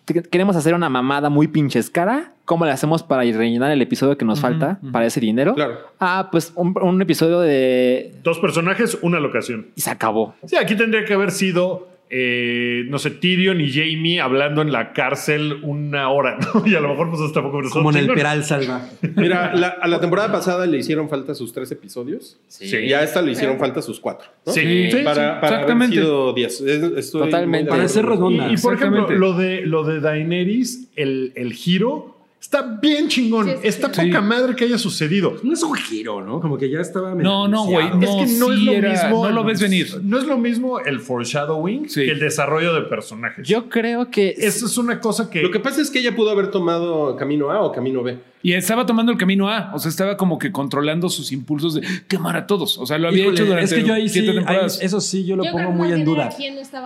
queremos 0.05 0.55
hacer 0.55 0.73
una 0.73 0.89
mamada 0.89 1.29
muy 1.29 1.47
pinches 1.47 1.89
cara. 1.89 2.31
¿Cómo 2.45 2.65
le 2.65 2.71
hacemos 2.71 3.03
para 3.03 3.21
rellenar 3.21 3.71
el 3.71 3.81
episodio 3.81 4.17
que 4.17 4.25
nos 4.25 4.41
falta 4.41 4.77
para 4.91 5.05
ese 5.05 5.21
dinero? 5.21 5.55
Claro. 5.55 5.77
Ah, 5.99 6.27
pues 6.31 6.51
un, 6.55 6.73
un 6.81 7.01
episodio 7.01 7.39
de 7.39 8.13
Dos 8.21 8.39
personajes, 8.39 8.97
una 9.01 9.19
locación. 9.21 9.67
y 9.75 9.81
se 9.81 9.89
acabó. 9.89 10.35
Sí, 10.45 10.57
aquí 10.57 10.75
tendría 10.75 11.05
que 11.05 11.13
haber 11.13 11.31
sido, 11.31 11.87
eh, 12.15 12.83
no 12.89 12.99
sé, 12.99 13.09
Tyrion 13.09 13.59
y 13.59 13.71
Jamie 13.71 14.21
hablando 14.21 14.61
en 14.61 14.71
la 14.71 14.93
cárcel 14.93 15.57
una 15.63 16.09
hora, 16.09 16.37
¿no? 16.53 16.63
Y 16.67 16.75
a 16.75 16.79
lo 16.79 16.89
mejor 16.89 17.09
pues 17.09 17.21
hasta 17.23 17.41
poco 17.41 17.61
Como 17.71 17.89
en 17.89 17.97
el 17.97 18.07
Peral 18.13 18.43
Salva. 18.43 18.87
Mira, 19.15 19.55
la- 19.55 19.69
a 19.69 19.87
la 19.87 19.99
temporada 19.99 20.31
pasada 20.31 20.67
le 20.67 20.77
hicieron 20.77 21.09
falta 21.09 21.33
sus 21.33 21.51
tres 21.53 21.71
episodios. 21.71 22.39
Sí. 22.47 22.67
Y 22.77 22.93
a 22.93 23.01
esta 23.01 23.21
le 23.23 23.31
hicieron 23.31 23.57
falta 23.57 23.81
sus 23.81 23.99
cuatro. 23.99 24.27
¿no? 24.45 24.53
Sí, 24.53 24.91
sí, 24.91 24.97
para, 25.03 25.41
para 25.41 25.53
exactamente. 25.55 25.95
haber 25.97 26.05
sido 26.07 26.33
diez. 26.33 26.61
Estoy 26.61 27.21
Totalmente. 27.21 27.69
Para 27.71 27.87
ser 27.87 28.05
redonda. 28.05 28.47
Y, 28.51 28.53
y, 28.53 28.57
por 28.57 28.75
ejemplo, 28.75 29.09
lo 29.09 29.33
de, 29.33 29.61
lo 29.65 29.83
de 29.83 29.99
Daenerys, 29.99 30.89
el, 30.95 31.33
el 31.35 31.53
giro, 31.53 32.12
Está 32.43 32.61
bien 32.81 33.07
chingón. 33.07 33.45
Sí, 33.47 33.53
sí, 33.61 33.67
Está 33.69 33.91
sí. 33.93 34.01
poca 34.05 34.19
madre 34.21 34.53
que 34.53 34.65
haya 34.65 34.77
sucedido. 34.77 35.37
No 35.43 35.53
es 35.53 35.63
un 35.63 35.73
giro, 35.75 36.21
¿no? 36.23 36.41
Como 36.41 36.57
que 36.57 36.69
ya 36.69 36.81
estaba. 36.81 37.15
No, 37.15 37.47
no, 37.47 37.63
güey, 37.65 37.89
no. 37.91 38.01
es 38.01 38.09
que 38.09 38.37
no 38.37 38.47
sí 38.47 38.53
es 38.53 38.59
lo 38.59 38.71
era- 38.73 38.91
mismo. 38.91 39.23
no 39.25 39.31
lo 39.31 39.43
ves 39.45 39.61
venir. 39.61 40.01
No 40.03 40.17
es 40.17 40.25
lo 40.25 40.37
mismo 40.37 40.79
el 40.81 40.99
foreshadowing 40.99 41.89
Sí. 41.89 42.03
que 42.05 42.11
el 42.11 42.19
desarrollo 42.19 42.73
de 42.73 42.81
personajes. 42.81 43.47
Yo 43.47 43.69
creo 43.69 44.11
que 44.11 44.35
Eso 44.37 44.65
es 44.65 44.77
una 44.77 44.99
cosa 44.99 45.29
que. 45.29 45.41
Lo 45.41 45.51
que 45.51 45.61
pasa 45.61 45.81
es 45.81 45.89
que 45.89 45.99
ella 45.99 46.15
pudo 46.17 46.31
haber 46.31 46.51
tomado 46.51 47.15
camino 47.15 47.49
A 47.49 47.61
o 47.61 47.71
camino 47.71 48.03
B. 48.03 48.19
Y 48.43 48.51
estaba 48.51 48.85
tomando 48.85 49.13
el 49.13 49.17
camino 49.17 49.47
A, 49.49 49.71
o 49.73 49.79
sea, 49.79 49.87
estaba 49.87 50.17
como 50.17 50.37
que 50.37 50.51
controlando 50.51 51.07
sus 51.09 51.31
impulsos 51.31 51.75
de 51.75 51.81
quemar 52.09 52.35
a 52.35 52.45
todos. 52.45 52.77
O 52.77 52.85
sea, 52.85 52.97
lo 52.97 53.07
había 53.07 53.21
Híjole, 53.21 53.35
hecho 53.37 53.45
durante 53.45 53.65
es 53.65 53.73
que 53.73 53.87
yo 53.87 53.93
ahí 53.93 54.09
sí, 54.09 54.15
siete 54.15 54.31
ahí- 54.31 54.35
temporadas. 54.35 54.79
eso 54.81 54.99
sí 54.99 55.23
yo 55.23 55.37
lo 55.37 55.45
Yo 55.45 55.51
pongo 55.53 55.71
muy 55.71 55.93
en 55.93 56.03
duda. 56.03 56.29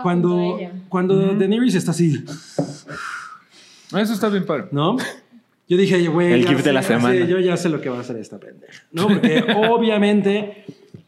Cuando, 0.04 0.38
a 0.38 0.60
ella. 0.60 0.72
cuando 0.88 1.16
Daenerys 1.34 1.74
está 1.74 1.92
así, 1.92 2.24
Eso 3.90 4.14
está 4.14 4.30
bien 4.30 4.46
padre. 4.46 4.66
¿no? 4.72 4.98
Yo 5.69 5.75
dije, 5.77 6.07
güey, 6.07 6.31
El 6.33 6.43
ya 6.43 6.50
gif 6.50 6.57
de 6.59 6.63
sé, 6.63 6.74
la 6.74 6.81
ya 6.81 6.88
sé, 6.88 6.93
semana. 6.93 7.25
yo 7.25 7.39
ya 7.39 7.57
sé 7.57 7.69
lo 7.69 7.81
que 7.81 7.89
va 7.89 7.97
a 7.97 8.01
hacer 8.01 8.15
esta 8.17 8.39
pendeja. 8.39 8.83
¿No? 8.91 9.07
Porque 9.07 9.43
obviamente, 9.69 10.63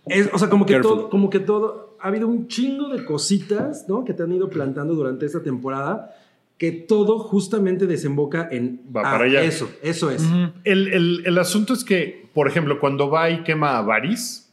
es, 0.06 0.30
o 0.34 0.38
sea, 0.38 0.50
como 0.50 0.66
que, 0.66 0.74
Careful. 0.74 0.92
todo, 0.98 1.10
como 1.10 1.30
que 1.30 1.40
todo, 1.40 1.98
ha 2.02 2.08
habido 2.10 2.28
un 2.28 2.48
chingo 2.48 2.90
de 2.90 3.06
cositas, 3.06 3.86
¿no? 3.88 4.04
Que 4.04 4.14
te 4.14 4.24
han 4.24 4.32
ido 4.32 4.50
plantando 4.50 4.94
durante 4.96 5.26
esta 5.26 5.42
temporada, 5.42 6.14
que 6.58 6.72
todo 6.74 7.20
justamente 7.20 7.88
desemboca 7.88 8.50
en 8.52 8.82
Va 8.94 9.02
ah, 9.06 9.16
allá. 9.24 9.42
eso, 9.44 9.70
eso 9.82 10.12
es. 10.12 10.24
El, 10.66 10.90
el- 10.90 11.24
el 11.26 11.38
asunto 11.38 11.74
es 11.74 11.86
que, 11.86 12.28
por 12.34 12.48
ejemplo, 12.50 12.80
cuando 12.82 13.10
va 13.10 13.30
y 13.30 13.44
quema 13.44 13.78
a 13.78 13.82
Varys, 13.82 14.49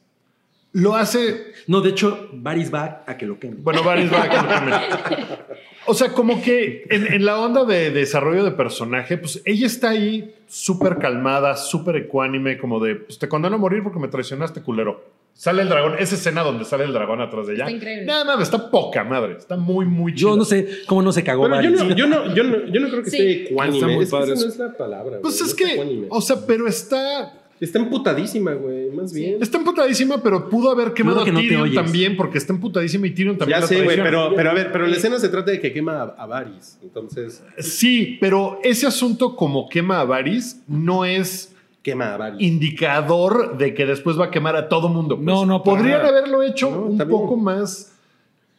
lo 0.76 0.94
hace. 0.94 1.52
No, 1.66 1.80
de 1.80 1.90
hecho, 1.90 2.28
Varys 2.32 2.72
va 2.72 3.02
a 3.06 3.16
que 3.16 3.26
lo 3.26 3.38
queme. 3.38 3.56
Bueno, 3.58 3.82
Varys 3.82 4.12
va 4.12 4.22
a 4.24 4.28
que 4.28 4.36
lo 4.36 4.48
queme. 4.48 5.56
O 5.86 5.94
sea, 5.94 6.12
como 6.12 6.42
que 6.42 6.84
en, 6.90 7.12
en 7.12 7.24
la 7.24 7.38
onda 7.40 7.64
de 7.64 7.90
desarrollo 7.90 8.44
de 8.44 8.50
personaje, 8.50 9.16
pues 9.18 9.40
ella 9.44 9.66
está 9.66 9.90
ahí 9.90 10.34
súper 10.48 10.98
calmada, 10.98 11.56
súper 11.56 11.96
ecuánime, 11.96 12.58
como 12.58 12.80
de, 12.80 12.96
pues 12.96 13.18
te 13.18 13.28
condeno 13.28 13.54
a 13.54 13.58
morir 13.58 13.82
porque 13.82 13.98
me 14.00 14.08
traicionaste, 14.08 14.62
culero. 14.62 15.04
Sale 15.32 15.62
el 15.62 15.68
dragón, 15.68 15.94
esa 15.98 16.14
escena 16.14 16.42
donde 16.42 16.64
sale 16.64 16.84
el 16.84 16.92
dragón 16.92 17.20
atrás 17.20 17.46
de 17.46 17.54
ella. 17.54 17.64
Está 17.64 17.76
increíble. 17.76 18.06
Nada 18.06 18.24
más, 18.24 18.40
está 18.42 18.70
poca 18.70 19.04
madre. 19.04 19.34
Está 19.38 19.56
muy, 19.56 19.84
muy 19.86 20.14
chido. 20.14 20.30
Yo 20.30 20.36
no 20.36 20.44
sé 20.44 20.66
cómo 20.86 21.02
no 21.02 21.12
se 21.12 21.22
cagó 21.22 21.42
Pero 21.44 21.60
yo 21.60 21.70
no, 21.70 21.94
yo, 21.94 22.06
no, 22.06 22.34
yo, 22.34 22.42
no, 22.42 22.66
yo 22.66 22.80
no 22.80 22.88
creo 22.88 23.02
que 23.02 23.10
Sí. 23.10 23.16
esté 23.18 23.52
ecuánime. 23.52 23.76
Está 23.78 23.86
muy 23.88 24.04
es 24.04 24.10
que 24.10 24.16
padre 24.16 24.32
esa 24.32 24.42
no 24.42 24.48
es 24.48 24.58
la 24.58 24.72
palabra. 24.76 25.18
Pues 25.20 25.38
güey, 25.38 25.50
es 25.50 25.50
no 25.50 25.56
que, 25.66 25.72
ecuánime. 25.74 26.06
o 26.10 26.20
sea, 26.20 26.36
pero 26.46 26.66
está. 26.66 27.32
Está 27.60 27.78
emputadísima, 27.78 28.52
güey, 28.52 28.90
más 28.90 29.12
bien. 29.12 29.38
Está 29.40 29.56
emputadísima, 29.58 30.22
pero 30.22 30.48
pudo 30.48 30.70
haber 30.70 30.92
quemado 30.92 31.24
que 31.24 31.30
a 31.30 31.34
Tyrion 31.34 31.72
también, 31.72 32.16
porque 32.16 32.36
está 32.38 32.52
emputadísima 32.52 33.06
y 33.06 33.10
Tyrion 33.12 33.38
también 33.38 33.56
Ya 33.56 33.60
la 33.62 33.66
sé, 33.66 33.82
güey, 33.82 33.96
pero, 33.96 34.32
pero 34.36 34.50
a 34.50 34.54
ver, 34.54 34.70
pero 34.72 34.86
la 34.86 34.94
escena 34.96 35.18
se 35.18 35.28
trata 35.30 35.50
de 35.50 35.60
que 35.60 35.72
quema 35.72 36.02
a, 36.02 36.04
a 36.18 36.26
Varys. 36.26 36.78
Entonces, 36.82 37.42
Sí, 37.58 38.18
pero 38.20 38.60
ese 38.62 38.86
asunto 38.86 39.36
como 39.36 39.68
quema 39.68 40.00
a 40.00 40.04
Varys 40.04 40.60
no 40.68 41.04
es 41.06 41.54
quema 41.82 42.12
a 42.14 42.16
Varys. 42.16 42.40
indicador 42.42 43.56
de 43.56 43.72
que 43.74 43.86
después 43.86 44.18
va 44.20 44.26
a 44.26 44.30
quemar 44.30 44.56
a 44.56 44.68
todo 44.68 44.88
mundo. 44.88 45.16
pues. 45.16 45.24
No, 45.26 45.46
no, 45.46 45.62
Podrían 45.62 45.98
nada. 45.98 46.08
haberlo 46.08 46.42
hecho 46.42 46.70
No, 46.70 46.82
un 46.86 46.98
poco 47.08 47.36
más. 47.36 47.92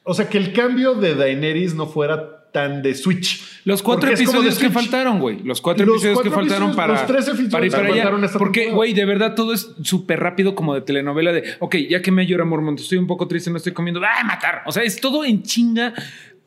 O 0.04 0.14
sea, 0.14 0.30
que 0.30 0.38
el 0.38 0.54
cambio 0.54 0.96
de 0.96 1.16
Daenerys 1.16 1.76
no 1.76 1.86
fuera 1.88 2.37
tan 2.58 2.82
de 2.82 2.96
Switch. 2.96 3.44
Los 3.66 3.84
cuatro 3.84 4.10
episodios 4.10 4.58
que 4.58 4.72
faltaron, 4.72 5.20
güey. 5.20 5.44
Los 5.44 5.62
cuatro 5.62 5.86
Los 5.86 6.04
episodios 6.04 6.24
que 6.24 6.32
faltaron 6.32 6.76
para, 6.76 6.94
los 6.94 7.06
tres 7.06 7.28
episodios 7.28 7.52
para 7.52 7.66
ir 7.68 7.72
para 7.72 7.88
allá. 7.88 8.26
esta 8.26 8.40
Porque, 8.40 8.72
güey, 8.72 8.94
de 8.94 9.06
verdad 9.06 9.36
todo 9.36 9.54
es 9.54 9.76
súper 9.84 10.20
rápido 10.20 10.56
como 10.56 10.74
de 10.74 10.82
telenovela 10.82 11.32
de, 11.32 11.44
ok, 11.60 11.76
ya 11.88 12.02
que 12.02 12.12
me 12.12 12.26
llora 12.26 12.46
Mormont, 12.46 12.80
estoy 12.80 12.98
un 12.98 13.06
poco 13.06 13.28
triste, 13.28 13.52
no 13.52 13.58
estoy 13.58 13.74
comiendo, 13.74 14.02
¡ay, 14.02 14.26
matar! 14.26 14.64
O 14.66 14.72
sea, 14.72 14.82
es 14.82 15.00
todo 15.00 15.24
en 15.24 15.44
chinga. 15.44 15.94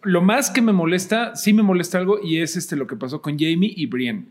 Lo 0.02 0.21
más 0.21 0.50
que 0.50 0.62
me 0.62 0.73
molesta, 0.73 1.37
sí 1.37 1.52
me 1.52 1.62
molesta 1.62 1.99
algo, 1.99 2.19
y 2.21 2.38
es 2.38 2.57
este 2.57 2.75
lo 2.75 2.88
que 2.88 2.97
pasó 2.97 3.23
con 3.23 3.38
Jamie 3.38 3.73
y 3.76 3.87
Brienne. 3.87 4.25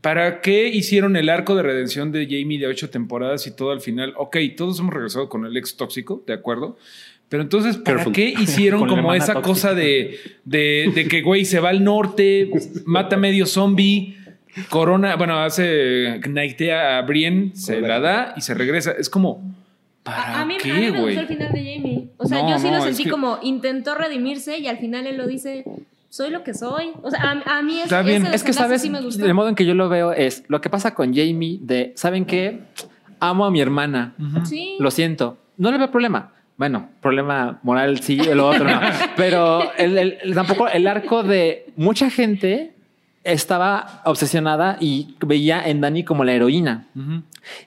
¿Para 0.00 0.40
qué 0.40 0.68
hicieron 0.68 1.16
el 1.16 1.28
arco 1.28 1.56
de 1.56 1.64
redención 1.64 2.12
de 2.12 2.26
Jamie 2.26 2.60
de 2.60 2.68
ocho 2.68 2.90
temporadas 2.90 3.48
y 3.48 3.56
todo 3.56 3.72
al 3.72 3.80
final? 3.80 4.14
Ok, 4.16 4.36
todos 4.56 4.78
hemos 4.78 4.94
regresado 4.94 5.28
con 5.28 5.44
el 5.46 5.56
ex 5.56 5.76
tóxico, 5.76 6.22
¿de 6.26 6.34
acuerdo? 6.34 6.76
Pero 7.28 7.42
entonces, 7.42 7.76
¿para 7.76 7.96
Careful. 7.96 8.12
qué 8.12 8.28
hicieron 8.28 8.86
como 8.88 9.12
esa 9.14 9.34
tóxica. 9.34 9.42
cosa 9.48 9.74
de, 9.74 10.16
de, 10.44 10.92
de 10.94 11.08
que, 11.08 11.22
güey, 11.22 11.44
se 11.44 11.58
va 11.60 11.70
al 11.70 11.82
norte, 11.82 12.50
mata 12.84 13.16
medio 13.16 13.46
zombie, 13.46 14.16
corona, 14.68 15.16
bueno, 15.16 15.38
hace 15.40 16.20
knighttea 16.22 16.98
a 16.98 17.02
Brienne, 17.02 17.50
se 17.54 17.80
la 17.80 18.00
da 18.00 18.34
y 18.36 18.40
se 18.40 18.54
regresa? 18.54 18.92
Es 18.92 19.10
como, 19.10 19.42
¿para 20.02 20.38
A, 20.38 20.40
a 20.42 20.44
mí, 20.46 20.54
a 20.54 20.56
mí 20.56 20.62
qué, 20.62 20.72
me 20.72 21.00
güey? 21.00 21.14
gustó 21.16 21.20
el 21.20 21.26
final 21.26 21.52
de 21.52 21.58
Jamie. 21.58 22.08
O 22.16 22.26
sea, 22.26 22.42
No, 22.42 22.50
yo 22.50 22.58
sí 22.58 22.70
no, 22.70 22.76
lo 22.78 22.82
sentí 22.84 23.04
que- 23.04 23.10
como 23.10 23.38
intentó 23.42 23.94
redimirse 23.96 24.58
y 24.58 24.68
al 24.68 24.78
final 24.78 25.06
él 25.08 25.16
lo 25.16 25.26
dice, 25.26 25.64
soy 26.08 26.30
lo 26.30 26.44
que 26.44 26.54
soy. 26.54 26.90
O 27.02 27.10
sea, 27.10 27.20
a, 27.44 27.58
a 27.58 27.62
mí 27.62 27.78
es, 27.78 27.84
Está 27.84 28.02
bien. 28.02 28.24
ese 28.24 28.36
Es 28.36 28.44
que, 28.44 28.52
¿sabes? 28.52 28.80
sí 28.82 28.88
me 28.88 29.02
gustó. 29.02 29.26
el 29.26 29.34
modo 29.34 29.48
en 29.48 29.56
que 29.56 29.66
yo 29.66 29.74
lo 29.74 29.88
veo 29.88 30.12
es 30.12 30.44
lo 30.48 30.60
que 30.60 30.70
pasa 30.70 30.94
con 30.94 31.12
Jamie 31.12 31.58
de, 31.60 31.92
¿saben 31.96 32.24
qué? 32.24 32.60
Amo 33.18 33.44
a 33.46 33.50
mi 33.50 33.60
hermana. 33.60 34.14
Sí. 34.44 34.76
Lo 34.78 34.90
siento. 34.90 35.38
No 35.58 35.70
le 35.72 35.78
veo 35.78 35.90
problema. 35.90 36.32
Bueno, 36.56 36.88
problema 37.02 37.58
moral 37.62 38.00
sí, 38.00 38.18
el 38.18 38.40
otro 38.40 38.64
no. 38.64 38.80
Pero 39.16 39.72
el- 39.76 39.98
el- 39.98 40.34
tampoco 40.34 40.68
el 40.68 40.86
arco 40.86 41.22
de 41.22 41.66
mucha 41.76 42.08
gente 42.10 42.75
estaba 43.26 44.02
obsesionada 44.04 44.76
y 44.80 45.14
veía 45.24 45.66
en 45.66 45.80
Dani 45.80 46.04
como 46.04 46.24
la 46.24 46.32
heroína. 46.32 46.86
Ujú. 46.96 47.22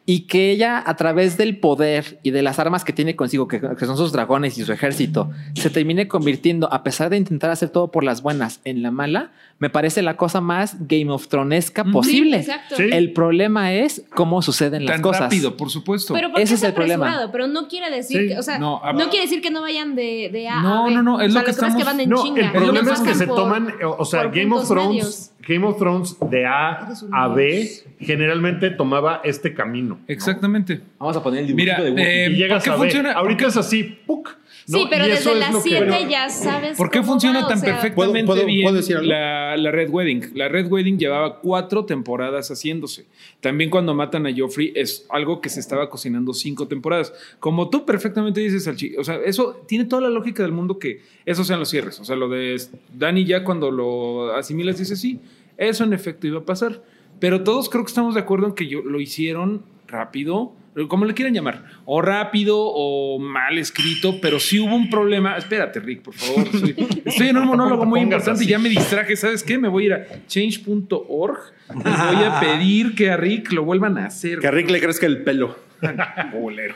Y 0.05 0.21
que 0.21 0.51
ella, 0.51 0.83
a 0.85 0.95
través 0.97 1.37
del 1.37 1.57
poder 1.57 2.19
y 2.21 2.31
de 2.31 2.41
las 2.41 2.59
armas 2.59 2.83
que 2.83 2.91
tiene 2.91 3.15
consigo, 3.15 3.47
que, 3.47 3.61
que 3.61 3.85
son 3.85 3.95
sus 3.95 4.11
dragones 4.11 4.57
y 4.57 4.63
su 4.65 4.73
ejército, 4.73 5.31
se 5.55 5.69
termine 5.69 6.09
convirtiendo, 6.09 6.71
a 6.73 6.83
pesar 6.83 7.09
de 7.09 7.15
intentar 7.15 7.49
hacer 7.49 7.69
todo 7.69 7.89
por 7.89 8.03
las 8.03 8.21
buenas, 8.21 8.59
en 8.65 8.81
la 8.81 8.91
mala, 8.91 9.31
me 9.57 9.69
parece 9.69 10.01
la 10.01 10.17
cosa 10.17 10.41
más 10.41 10.75
Game 10.81 11.09
of 11.11 11.29
Thronesca 11.29 11.85
posible. 11.85 12.43
Sí, 12.43 12.51
exacto. 12.51 12.75
Sí. 12.75 12.83
El 12.91 13.13
problema 13.13 13.71
es 13.73 14.03
cómo 14.13 14.41
suceden 14.41 14.85
las 14.85 14.95
Tan 14.95 15.01
cosas. 15.01 15.21
rápido, 15.23 15.55
por 15.55 15.69
supuesto. 15.69 16.13
Pero 16.13 16.35
Ese 16.35 16.55
es 16.55 16.63
el 16.63 16.73
problema. 16.73 17.29
pero 17.31 17.47
no 17.47 17.69
quiere 17.69 17.89
decir 17.89 18.21
Sí. 18.21 18.27
que, 18.29 18.37
o 18.37 18.43
sea, 18.43 18.57
No, 18.59 18.81
no, 18.93 19.03
a- 19.05 19.09
quiere 19.09 19.25
decir 19.25 19.41
que 19.41 19.49
no 19.49 19.61
vayan 19.61 19.95
de, 19.95 20.29
de 20.31 20.47
A 20.49 20.61
No, 20.61 20.83
a 20.83 20.87
B. 20.89 20.91
no, 20.95 21.03
no, 21.03 21.21
es 21.21 21.29
O 21.29 21.31
sea, 21.31 21.39
lo 21.41 21.45
que 21.45 21.51
estamos- 21.51 21.85
van 21.85 21.99
en 22.01 22.09
No, 22.09 22.21
chinga. 22.23 22.45
el 22.47 22.51
problema 22.51 22.79
es 22.91 22.99
que 22.99 23.05
pasan 23.11 23.15
se 23.17 23.27
por- 23.27 23.35
toman, 23.37 23.73
o 23.97 24.03
sea, 24.05 24.23
por 24.23 24.35
Game 24.35 24.53
of 24.55 24.67
Thrones, 24.67 24.89
medios. 24.89 25.31
Game 25.49 25.65
of 25.65 25.77
Thrones 25.77 26.15
de 26.29 26.45
A 26.45 26.89
a 27.11 27.27
B 27.29 27.67
generalmente 27.99 28.69
tomaba 28.69 29.21
este 29.23 29.53
camino. 29.53 29.99
Exactamente. 30.07 30.79
Vamos 30.99 31.17
a 31.17 31.23
poner 31.23 31.43
el 31.43 31.53
Mira, 31.55 31.75
dibujito 31.81 31.83
de 31.83 31.91
Wookiee. 32.03 32.25
eh, 32.25 32.29
y 32.31 32.35
llegas 32.35 32.63
¿por 32.63 32.71
a 32.73 32.75
qué 32.75 32.79
B. 32.81 32.85
funciona? 32.85 33.11
Ahorita 33.13 33.39
¿Por 33.39 33.49
es 33.49 33.57
así, 33.57 33.83
¡puc! 34.05 34.29
¿no? 34.67 34.77
Sí, 34.77 34.85
pero 34.89 35.05
Y 35.07 35.09
desde 35.09 35.35
las 35.35 35.55
que- 35.55 35.61
7 35.61 35.85
Bueno, 35.87 36.09
ya 36.09 36.29
sabes. 36.29 36.77
¿Por 36.77 36.91
qué 36.91 36.99
cómo 36.99 37.11
funciona 37.13 37.39
va, 37.39 37.45
o 37.45 37.49
tan 37.49 37.59
sea, 37.59 37.73
perfectamente 37.73 38.25
¿Puedo- 38.27 38.35
puedo- 38.41 38.45
bien 38.45 38.61
puedo 38.63 38.75
decir 38.75 39.01
la, 39.01 39.57
la 39.57 39.71
Red 39.71 39.89
Wedding? 39.89 40.31
La 40.35 40.47
Red 40.47 40.67
Wedding 40.71 40.99
llevaba 40.99 41.39
cuatro 41.39 41.85
temporadas 41.85 42.49
haciéndose. 42.51 43.05
También 43.39 43.71
cuando 43.71 43.95
matan 43.95 44.27
a 44.27 44.29
Joffrey 44.35 44.71
es 44.75 45.07
algo 45.09 45.41
que 45.41 45.49
se 45.49 45.59
estaba 45.59 45.89
cocinando 45.89 46.33
cinco 46.33 46.67
temporadas. 46.67 47.11
Como 47.39 47.69
tú 47.71 47.83
perfectamente 47.85 48.41
dices, 48.41 48.67
Alchi, 48.67 48.95
o 48.97 49.03
sea, 49.03 49.15
eso 49.25 49.63
tiene 49.67 49.85
toda 49.85 50.03
la 50.03 50.09
lógica 50.09 50.43
del 50.43 50.51
mundo 50.51 50.77
que 50.77 51.01
esos 51.25 51.47
sean 51.47 51.59
los 51.59 51.69
cierres. 51.69 51.99
O 51.99 52.05
sea, 52.05 52.15
lo 52.15 52.29
de 52.29 52.61
Dani 52.93 53.25
ya 53.25 53.43
cuando 53.43 53.71
lo 53.71 54.35
asimilas 54.35 54.77
dice 54.77 54.95
sí, 54.95 55.19
eso 55.59 55.83
en 55.83 55.93
efecto 55.93 56.25
iba 56.25 56.39
a 56.39 56.45
pasar. 56.45 56.81
Pero 57.19 57.43
todos 57.43 57.69
creo 57.69 57.83
que 57.83 57.89
estamos 57.89 58.15
de 58.15 58.21
acuerdo 58.21 58.47
en 58.47 58.53
que 58.53 58.67
yo, 58.67 58.81
lo 58.81 58.99
hicieron 58.99 59.61
rápido, 59.87 60.53
como 60.87 61.03
le 61.03 61.13
quieran 61.13 61.33
llamar, 61.33 61.65
o 61.85 62.01
rápido 62.01 62.55
o 62.57 63.19
mal 63.19 63.57
escrito, 63.57 64.21
pero 64.21 64.39
sí 64.39 64.59
hubo 64.59 64.73
un 64.75 64.89
problema. 64.89 65.35
Espérate, 65.35 65.79
Rick, 65.81 66.01
por 66.03 66.13
favor. 66.13 66.47
Soy- 66.51 66.75
estoy 67.05 67.27
en 67.27 67.37
un 67.37 67.45
monólogo 67.47 67.85
muy 67.85 67.99
importante 67.99 68.43
y 68.45 68.47
ya 68.47 68.57
me 68.59 68.69
distraje. 68.69 69.15
¿Sabes 69.17 69.43
qué? 69.43 69.57
Me 69.57 69.67
voy 69.67 69.83
a 69.83 69.85
ir 69.87 69.93
a 69.93 70.05
change.org 70.27 71.37
y 71.69 71.73
voy 71.73 72.23
a 72.23 72.39
pedir 72.39 72.95
que 72.95 73.09
a 73.11 73.17
Rick 73.17 73.51
lo 73.51 73.65
vuelvan 73.65 73.97
a 73.97 74.05
hacer. 74.05 74.39
Que 74.39 74.47
a 74.47 74.51
Rick 74.51 74.69
le 74.69 74.79
crezca 74.79 75.05
el 75.05 75.23
pelo. 75.23 75.55
Bolero. 76.33 76.75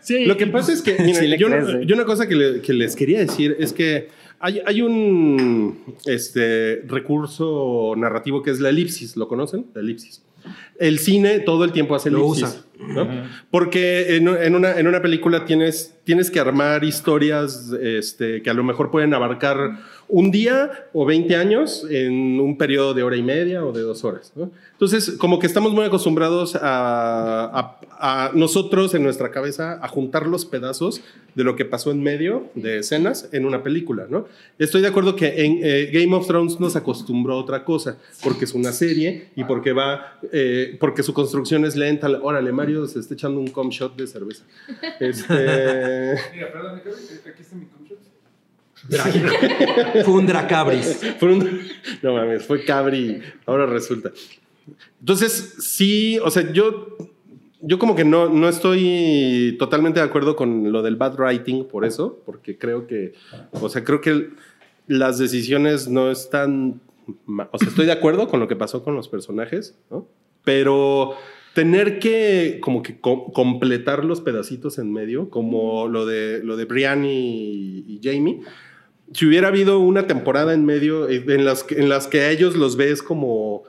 Sí, 0.00 0.24
Lo 0.26 0.36
que 0.36 0.46
pasa 0.46 0.72
es 0.72 0.82
que, 0.82 0.96
mira, 1.00 1.20
Sí 1.20 1.26
le 1.26 1.38
yo, 1.38 1.46
una 1.94 2.04
cosa 2.04 2.26
que, 2.28 2.34
le- 2.34 2.60
que 2.60 2.72
les 2.72 2.96
quería 2.96 3.18
decir 3.20 3.56
es 3.58 3.72
que 3.72 4.08
hay, 4.38 4.60
hay 4.64 4.80
un 4.82 5.96
este, 6.06 6.82
recurso 6.86 7.94
narrativo 7.96 8.42
que 8.42 8.50
es 8.50 8.60
la 8.60 8.70
elipsis. 8.70 9.16
¿Lo 9.16 9.28
conocen? 9.28 9.66
La 9.74 9.80
elipsis. 9.80 10.22
El 10.78 10.98
cine 10.98 11.40
todo 11.40 11.64
el 11.64 11.72
tiempo 11.72 11.94
hace 11.94 12.10
Lo 12.10 12.20
elipsis. 12.24 12.44
usa. 12.44 12.64
¿no? 13.04 13.06
Porque 13.50 14.16
en, 14.16 14.26
en 14.28 14.54
una, 14.54 14.78
en 14.78 14.86
una 14.86 15.02
película 15.02 15.44
tienes, 15.44 15.94
tienes 16.04 16.30
que 16.30 16.40
armar 16.40 16.82
historias 16.82 17.72
este, 17.78 18.40
que 18.40 18.48
a 18.48 18.54
lo 18.54 18.64
mejor 18.64 18.90
pueden 18.90 19.12
abarcar 19.12 19.78
un 20.10 20.30
día 20.30 20.88
o 20.92 21.06
20 21.06 21.36
años 21.36 21.86
en 21.88 22.40
un 22.40 22.58
periodo 22.58 22.94
de 22.94 23.02
hora 23.02 23.16
y 23.16 23.22
media 23.22 23.64
o 23.64 23.72
de 23.72 23.82
dos 23.82 24.04
horas. 24.04 24.32
¿no? 24.34 24.50
Entonces, 24.72 25.12
como 25.18 25.38
que 25.38 25.46
estamos 25.46 25.72
muy 25.72 25.84
acostumbrados 25.84 26.58
a, 26.60 27.76
nosotros 28.32 28.94
en 28.94 29.02
nuestra 29.02 29.30
cabeza 29.30 29.78
a 29.82 29.88
juntar 29.88 30.26
los 30.26 30.46
pedazos 30.46 31.02
de 31.34 31.44
lo 31.44 31.54
que 31.54 31.66
pasó 31.66 31.90
en 31.90 32.02
medio 32.02 32.48
de 32.54 32.78
escenas 32.78 33.28
en 33.32 33.44
una 33.44 33.62
película. 33.62 34.06
¿no? 34.08 34.26
Estoy 34.58 34.80
de 34.80 34.88
acuerdo 34.88 35.16
que 35.16 35.44
en 35.44 35.60
eh, 35.62 35.90
Game 35.92 36.14
of 36.16 36.26
Thrones 36.26 36.58
nos 36.60 36.76
acostumbró 36.76 37.34
a 37.34 37.36
otra 37.36 37.62
cosa, 37.64 37.98
porque 38.24 38.46
es 38.46 38.54
una 38.54 38.72
serie 38.72 39.28
y 39.36 39.44
porque 39.44 39.72
va, 39.72 40.18
eh, 40.32 40.78
porque 40.80 41.02
su 41.02 41.12
construcción 41.12 41.66
es 41.66 41.76
lenta. 41.76 42.08
Órale, 42.22 42.52
Mario 42.52 42.86
se 42.86 43.00
está 43.00 43.14
echando 43.14 43.38
un 43.38 43.48
com 43.48 43.68
shot 43.68 43.94
de 43.96 44.06
cerveza. 44.06 44.44
Este, 44.98 46.14
Mira, 46.32 46.52
perdón, 46.52 46.80
aquí 46.80 47.42
está 47.42 47.54
mi 47.54 47.66
control. 47.66 47.98
Fue 50.04 50.14
un 50.14 50.26
Dracabris. 50.26 51.00
fue 51.18 51.32
un- 51.34 51.60
no 52.02 52.14
mames, 52.14 52.44
fue 52.46 52.64
Cabri, 52.64 53.20
ahora 53.46 53.66
resulta. 53.66 54.10
Entonces, 55.00 55.56
sí, 55.60 56.18
o 56.22 56.30
sea, 56.30 56.52
yo, 56.52 56.96
yo 57.60 57.78
como 57.78 57.94
que 57.94 58.04
no, 58.04 58.28
no 58.28 58.48
estoy 58.48 59.56
totalmente 59.58 60.00
de 60.00 60.06
acuerdo 60.06 60.36
con 60.36 60.72
lo 60.72 60.82
del 60.82 60.96
bad 60.96 61.18
writing 61.18 61.64
por 61.64 61.84
eso, 61.84 62.20
porque 62.24 62.56
creo 62.58 62.86
que, 62.86 63.12
o 63.52 63.68
sea, 63.68 63.84
creo 63.84 64.00
que 64.00 64.30
las 64.86 65.18
decisiones 65.18 65.88
no 65.88 66.10
están, 66.10 66.80
o 67.52 67.58
sea, 67.58 67.68
estoy 67.68 67.86
de 67.86 67.92
acuerdo 67.92 68.28
con 68.28 68.40
lo 68.40 68.48
que 68.48 68.56
pasó 68.56 68.82
con 68.82 68.94
los 68.94 69.08
personajes, 69.08 69.76
¿no? 69.90 70.06
Pero 70.44 71.14
tener 71.54 71.98
que 71.98 72.58
como 72.62 72.82
que 72.82 72.98
co- 73.00 73.32
completar 73.32 74.04
los 74.04 74.20
pedacitos 74.20 74.78
en 74.78 74.92
medio, 74.92 75.28
como 75.30 75.88
lo 75.88 76.06
de, 76.06 76.40
lo 76.44 76.56
de 76.56 76.64
Brian 76.64 77.04
y, 77.04 77.84
y 77.88 78.00
Jamie, 78.02 78.40
si 79.12 79.26
hubiera 79.26 79.48
habido 79.48 79.78
una 79.80 80.06
temporada 80.06 80.54
en 80.54 80.64
medio 80.64 81.08
eh, 81.08 81.24
en 81.28 81.44
las, 81.44 81.64
que- 81.64 81.76
en 81.76 81.88
las 81.88 82.06
que 82.06 82.20
a 82.20 82.30
ellos 82.30 82.56
los 82.56 82.76
ves 82.76 83.02
como 83.02 83.64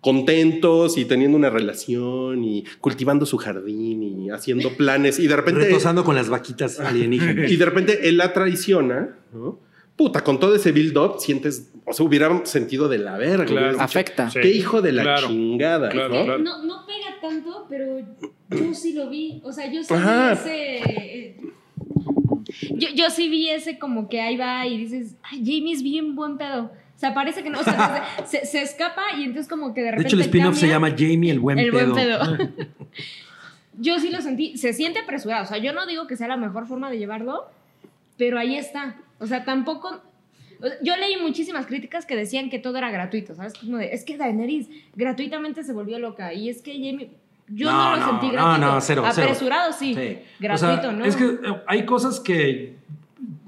contentos 0.00 0.98
y 0.98 1.04
teniendo 1.04 1.36
una 1.36 1.50
relación 1.50 2.44
y 2.44 2.64
cultivando 2.80 3.26
su 3.26 3.38
jardín 3.38 4.02
y 4.02 4.30
haciendo 4.30 4.70
planes 4.76 5.18
y 5.18 5.26
de 5.26 5.34
repente 5.34 5.64
Retosando 5.64 6.04
con 6.04 6.14
las 6.14 6.28
vaquitas 6.28 6.78
alienígenas. 6.78 7.50
y 7.50 7.56
de 7.56 7.64
repente 7.64 8.08
él 8.08 8.16
la 8.16 8.32
traiciona, 8.32 9.16
¿no? 9.32 9.58
Puta, 9.96 10.22
con 10.22 10.38
todo 10.38 10.54
ese 10.54 10.72
build 10.72 10.96
up 10.98 11.16
sientes, 11.18 11.70
o 11.86 11.92
sea, 11.92 12.04
hubiera 12.04 12.44
sentido 12.44 12.86
de 12.88 12.98
la 12.98 13.16
verga. 13.16 13.46
Claro. 13.46 13.52
hubieras 13.68 13.72
dicho, 13.72 13.82
Afecta. 13.84 14.30
Sí. 14.30 14.40
Qué 14.42 14.50
hijo 14.50 14.82
de 14.82 14.92
la 14.92 15.02
Claro. 15.02 15.26
chingada, 15.28 15.88
Claro, 15.88 16.14
¿no? 16.14 16.24
claro. 16.24 16.38
No, 16.42 16.62
no 16.64 16.86
pega 16.86 17.18
tanto, 17.20 17.66
pero 17.68 17.98
yo 18.50 18.74
sí 18.74 18.92
lo 18.92 19.08
vi. 19.08 19.40
O 19.42 19.50
sea, 19.50 19.72
yo 19.72 19.82
sí 19.82 19.92
ese. 19.94 21.36
Yo, 22.70 22.88
yo 22.94 23.10
sí 23.10 23.28
vi 23.28 23.48
ese 23.50 23.78
como 23.78 24.08
que 24.08 24.20
ahí 24.20 24.36
va 24.36 24.66
y 24.66 24.78
dices, 24.78 25.16
ay, 25.22 25.38
Jamie 25.40 25.72
es 25.72 25.82
bien 25.82 26.14
buen 26.14 26.38
pedo. 26.38 26.64
O 26.64 26.98
sea, 26.98 27.12
parece 27.12 27.42
que 27.42 27.50
no. 27.50 27.60
O 27.60 27.64
sea, 27.64 28.06
se, 28.26 28.46
se 28.46 28.62
escapa 28.62 29.02
y 29.18 29.24
entonces 29.24 29.48
como 29.48 29.74
que 29.74 29.80
de 29.80 29.86
De 29.86 29.90
repente. 29.92 30.08
hecho, 30.08 30.16
el 30.16 30.22
spin-off 30.22 30.56
se 30.56 30.68
llama 30.68 30.90
Jamie 30.96 31.30
el 31.30 31.40
buen 31.40 31.58
El 31.58 31.70
pedo. 31.70 31.92
buen 31.92 31.94
pedo. 31.94 32.20
yo 33.78 33.98
sí 33.98 34.10
lo 34.10 34.20
sentí. 34.22 34.56
Se 34.56 34.72
siente 34.72 35.00
apresurado. 35.00 35.44
O 35.44 35.46
sea, 35.46 35.58
yo 35.58 35.72
no 35.72 35.86
digo 35.86 36.06
que 36.06 36.16
sea 36.16 36.28
la 36.28 36.36
mejor 36.36 36.66
forma 36.66 36.90
de 36.90 36.98
llevarlo, 36.98 37.50
pero 38.16 38.38
ahí 38.38 38.56
está. 38.56 38.96
O 39.18 39.26
sea, 39.26 39.44
tampoco. 39.44 40.02
Yo 40.82 40.96
leí 40.96 41.16
muchísimas 41.20 41.66
críticas 41.66 42.06
que 42.06 42.16
decían 42.16 42.48
que 42.48 42.58
todo 42.58 42.78
era 42.78 42.90
gratuito, 42.90 43.34
¿sabes? 43.34 43.52
Como 43.52 43.76
de, 43.76 43.92
es 43.92 44.04
que 44.04 44.16
Daenerys 44.16 44.68
gratuitamente 44.94 45.62
se 45.64 45.74
volvió 45.74 45.98
loca 45.98 46.32
y 46.32 46.48
es 46.48 46.62
que 46.62 46.72
Jamie... 46.72 47.10
Yo 47.48 47.70
no, 47.70 47.72
No, 47.72 47.90
lo 47.90 48.00
no, 48.00 48.06
sentí 48.10 48.26
no, 48.26 48.32
gratuito. 48.32 48.58
no, 48.66 48.80
cero, 48.80 49.02
cero. 49.12 49.26
Apresurado, 49.28 49.72
sí. 49.72 49.94
Sí. 49.94 50.18
Gratuito, 50.40 50.74
O 50.76 50.80
sea, 50.82 50.92
¿no? 50.92 51.04
Es 51.04 51.16
que 51.16 51.24
eh, 51.24 51.62
hay 51.66 51.84
cosas 51.84 52.18
que. 52.20 52.76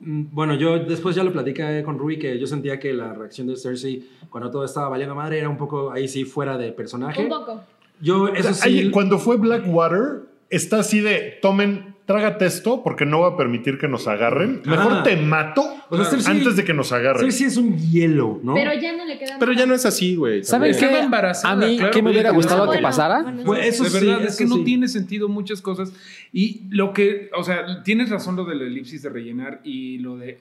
mm, 0.00 0.24
Bueno, 0.30 0.54
yo 0.54 0.78
después 0.78 1.16
ya 1.16 1.24
lo 1.24 1.32
platicé 1.32 1.82
con 1.82 1.98
Ruby 1.98 2.18
que 2.18 2.38
yo 2.38 2.46
sentía 2.46 2.78
que 2.78 2.92
la 2.92 3.12
reacción 3.12 3.46
de 3.48 3.56
Cersei 3.56 4.08
cuando 4.30 4.50
todo 4.50 4.64
estaba 4.64 4.88
valiendo 4.88 5.14
madre 5.14 5.38
era 5.38 5.48
un 5.48 5.56
poco 5.56 5.90
ahí 5.92 6.06
sí 6.06 6.24
fuera 6.24 6.56
de 6.56 6.72
personaje. 6.72 7.22
Un 7.22 7.28
poco. 7.28 7.60
Yo, 8.00 8.22
O 8.24 8.28
eso 8.28 8.54
sea, 8.54 8.68
sí. 8.70 8.78
hay- 8.78 8.90
cuando 8.90 9.18
fue 9.18 9.36
Blackwater, 9.36 10.20
está 10.50 10.78
así 10.80 11.00
de 11.00 11.38
tomen, 11.42 11.87
trágate 12.08 12.46
esto 12.46 12.82
porque 12.82 13.04
no 13.04 13.20
va 13.20 13.28
a 13.28 13.36
permitir 13.36 13.76
que 13.78 13.86
nos 13.86 14.08
agarren. 14.08 14.62
Mejor 14.64 14.92
Ah. 14.94 15.02
te 15.04 15.14
mato 15.16 15.62
O 15.90 15.96
sea, 15.96 16.06
Cersei- 16.18 16.30
antes 16.30 16.56
de 16.56 16.64
que 16.64 16.72
nos 16.74 16.90
agarren. 16.90 17.22
Cersei 17.22 17.46
es 17.46 17.56
un 17.58 17.78
hielo, 17.78 18.40
¿no? 18.42 18.54
Pero 18.54 18.72
ya 18.74 18.96
no 18.96 19.04
le 19.04 19.18
queda 19.18 19.36
Pero 19.38 19.52
ya 19.52 19.66
no 19.66 19.74
es 19.74 19.84
así, 19.86 20.16
güey. 20.16 20.42
¿Saben 20.42 20.74
qué? 20.76 20.84
A 20.86 21.56
mí, 21.56 21.76
claro, 21.76 21.92
¿qué 21.92 22.02
me 22.02 22.10
hubiera 22.10 22.30
que 22.30 22.36
gustado 22.36 22.62
que 22.62 22.66
Bueno, 22.68 22.82
pasara? 22.82 23.22
bueno, 23.22 23.42
Pues 23.44 23.66
eso 23.66 23.84
de 23.84 23.90
sí, 23.90 24.06
verdad, 24.06 24.24
es 24.24 24.36
que 24.36 24.46
no 24.46 24.56
sí. 24.56 24.64
tiene 24.64 24.88
sentido 24.88 25.28
muchas 25.28 25.60
cosas. 25.62 25.92
Y 26.32 26.62
lo 26.70 26.92
que, 26.94 27.30
o 27.36 27.42
sea, 27.44 27.82
tienes 27.84 28.08
razón 28.10 28.36
lo 28.36 28.44
de 28.46 28.54
la 28.54 28.64
elipsis 28.64 29.02
de 29.02 29.10
rellenar 29.10 29.60
y 29.62 29.98
lo 29.98 30.16
de, 30.16 30.38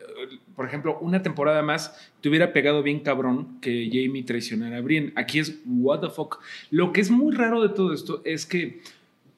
por 0.55 0.65
ejemplo, 0.65 0.97
una 1.01 1.21
temporada 1.21 1.61
más 1.63 1.97
te 2.21 2.29
hubiera 2.29 2.53
pegado 2.53 2.81
bien 2.81 3.01
cabrón 3.01 3.59
que 3.61 3.89
Jamie 3.91 4.23
traicionara 4.23 4.77
a 4.77 4.81
Brienne. 4.81 5.11
Aquí 5.15 5.39
es 5.39 5.59
what 5.65 5.99
the 5.99 6.09
fuck. 6.09 6.39
Lo 6.71 6.93
que 6.93 7.01
es 7.01 7.11
muy 7.11 7.35
raro 7.35 7.61
de 7.61 7.69
todo 7.69 7.93
esto 7.93 8.21
es 8.25 8.45
que 8.45 8.81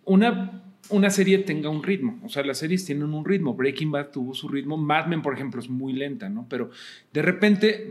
una, 0.06 0.64
una 0.90 1.10
serie 1.10 1.40
tenga 1.40 1.70
un 1.70 1.84
ritmo. 1.84 2.20
O 2.24 2.30
sea, 2.30 2.44
las 2.44 2.58
series 2.60 2.86
tienen 2.86 3.14
un 3.14 3.26
ritmo. 3.26 3.54
Breaking 3.54 3.92
Bad 3.92 4.10
tuvo 4.12 4.34
su 4.34 4.48
ritmo. 4.48 4.78
Mad 4.78 5.08
Men, 5.08 5.22
por 5.22 5.34
ejemplo, 5.34 5.60
es 5.62 5.70
muy 5.70 5.94
lenta, 5.94 6.30
¿no? 6.30 6.46
Pero 6.50 6.70
de 7.14 7.22
repente, 7.22 7.90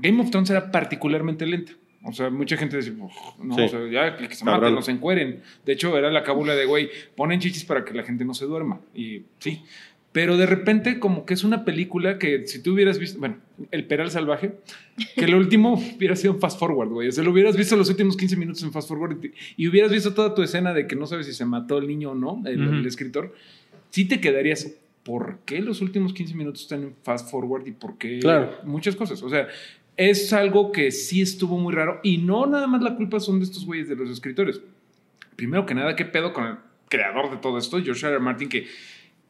Game 0.00 0.20
of 0.22 0.30
Thrones 0.30 0.50
era 0.50 0.70
particularmente 0.70 1.46
lenta. 1.46 1.72
O 2.06 2.12
sea, 2.12 2.28
mucha 2.28 2.56
gente 2.58 2.76
decía, 2.76 2.92
"Uf, 2.98 3.12
no, 3.42 3.54
Sí. 3.54 3.62
o 3.62 3.68
sea, 3.68 3.80
ya 3.90 4.16
que 4.18 4.34
se 4.34 4.44
maten, 4.44 4.74
no 4.74 4.82
se 4.82 4.90
encueren. 4.90 5.40
De 5.64 5.72
hecho, 5.72 5.96
era 5.96 6.10
la 6.10 6.22
cábula 6.22 6.54
de, 6.54 6.66
güey, 6.66 6.90
ponen 7.16 7.40
chichis 7.40 7.64
para 7.64 7.82
que 7.84 7.94
la 7.94 8.02
gente 8.02 8.26
no 8.26 8.34
se 8.34 8.44
duerma. 8.44 8.80
Y 8.94 9.22
sí. 9.38 9.62
Pero 10.14 10.36
de 10.36 10.46
repente, 10.46 11.00
como 11.00 11.26
que 11.26 11.34
es 11.34 11.42
una 11.42 11.64
película 11.64 12.20
que 12.20 12.46
si 12.46 12.62
tú 12.62 12.74
hubieras 12.74 13.00
visto, 13.00 13.18
bueno, 13.18 13.38
El 13.72 13.84
Peral 13.84 14.12
Salvaje, 14.12 14.52
que 15.16 15.26
lo 15.26 15.36
último 15.36 15.74
hubiera 15.96 16.14
sido 16.14 16.34
un 16.34 16.38
fast 16.38 16.56
forward, 16.56 16.90
güey. 16.90 17.08
O 17.08 17.12
sea, 17.12 17.24
lo 17.24 17.32
hubieras 17.32 17.56
visto 17.56 17.74
los 17.74 17.90
últimos 17.90 18.16
15 18.16 18.36
minutos 18.36 18.62
en 18.62 18.70
fast 18.70 18.86
forward 18.86 19.18
y, 19.24 19.32
y 19.56 19.66
hubieras 19.66 19.90
visto 19.90 20.14
toda 20.14 20.32
tu 20.32 20.44
escena 20.44 20.72
de 20.72 20.86
que 20.86 20.94
no 20.94 21.08
sabes 21.08 21.26
si 21.26 21.32
se 21.32 21.44
mató 21.44 21.78
el 21.78 21.88
niño 21.88 22.12
o 22.12 22.14
no, 22.14 22.40
el, 22.46 22.86
escritor. 22.86 23.34
Sí 23.90 24.04
te 24.04 24.20
quedarías, 24.20 24.72
¿por 25.02 25.40
qué 25.44 25.60
los 25.60 25.80
últimos 25.80 26.14
15 26.14 26.34
minutos 26.36 26.62
están 26.62 26.84
en 26.84 26.94
fast 27.02 27.28
forward 27.28 27.66
y 27.66 27.72
por 27.72 27.98
qué 27.98 28.20
Claro. 28.20 28.52
muchas 28.62 28.94
cosas? 28.94 29.20
O 29.20 29.28
sea, 29.28 29.48
es 29.96 30.32
algo 30.32 30.70
que 30.70 30.92
sí 30.92 31.22
estuvo 31.22 31.58
muy 31.58 31.74
raro 31.74 31.98
y 32.04 32.18
no 32.18 32.46
nada 32.46 32.68
más 32.68 32.82
la 32.82 32.94
culpa 32.94 33.18
son 33.18 33.40
de 33.40 33.46
estos 33.46 33.66
güeyes 33.66 33.88
de 33.88 33.96
los 33.96 34.08
escritores. 34.08 34.60
Primero 35.34 35.66
que 35.66 35.74
nada, 35.74 35.96
¿qué 35.96 36.04
pedo 36.04 36.32
con 36.32 36.46
el 36.46 36.54
creador 36.88 37.32
de 37.32 37.38
todo 37.38 37.58
esto, 37.58 37.82
George 37.82 38.06
R. 38.06 38.14
R. 38.14 38.22
Martin, 38.22 38.48
que 38.48 38.68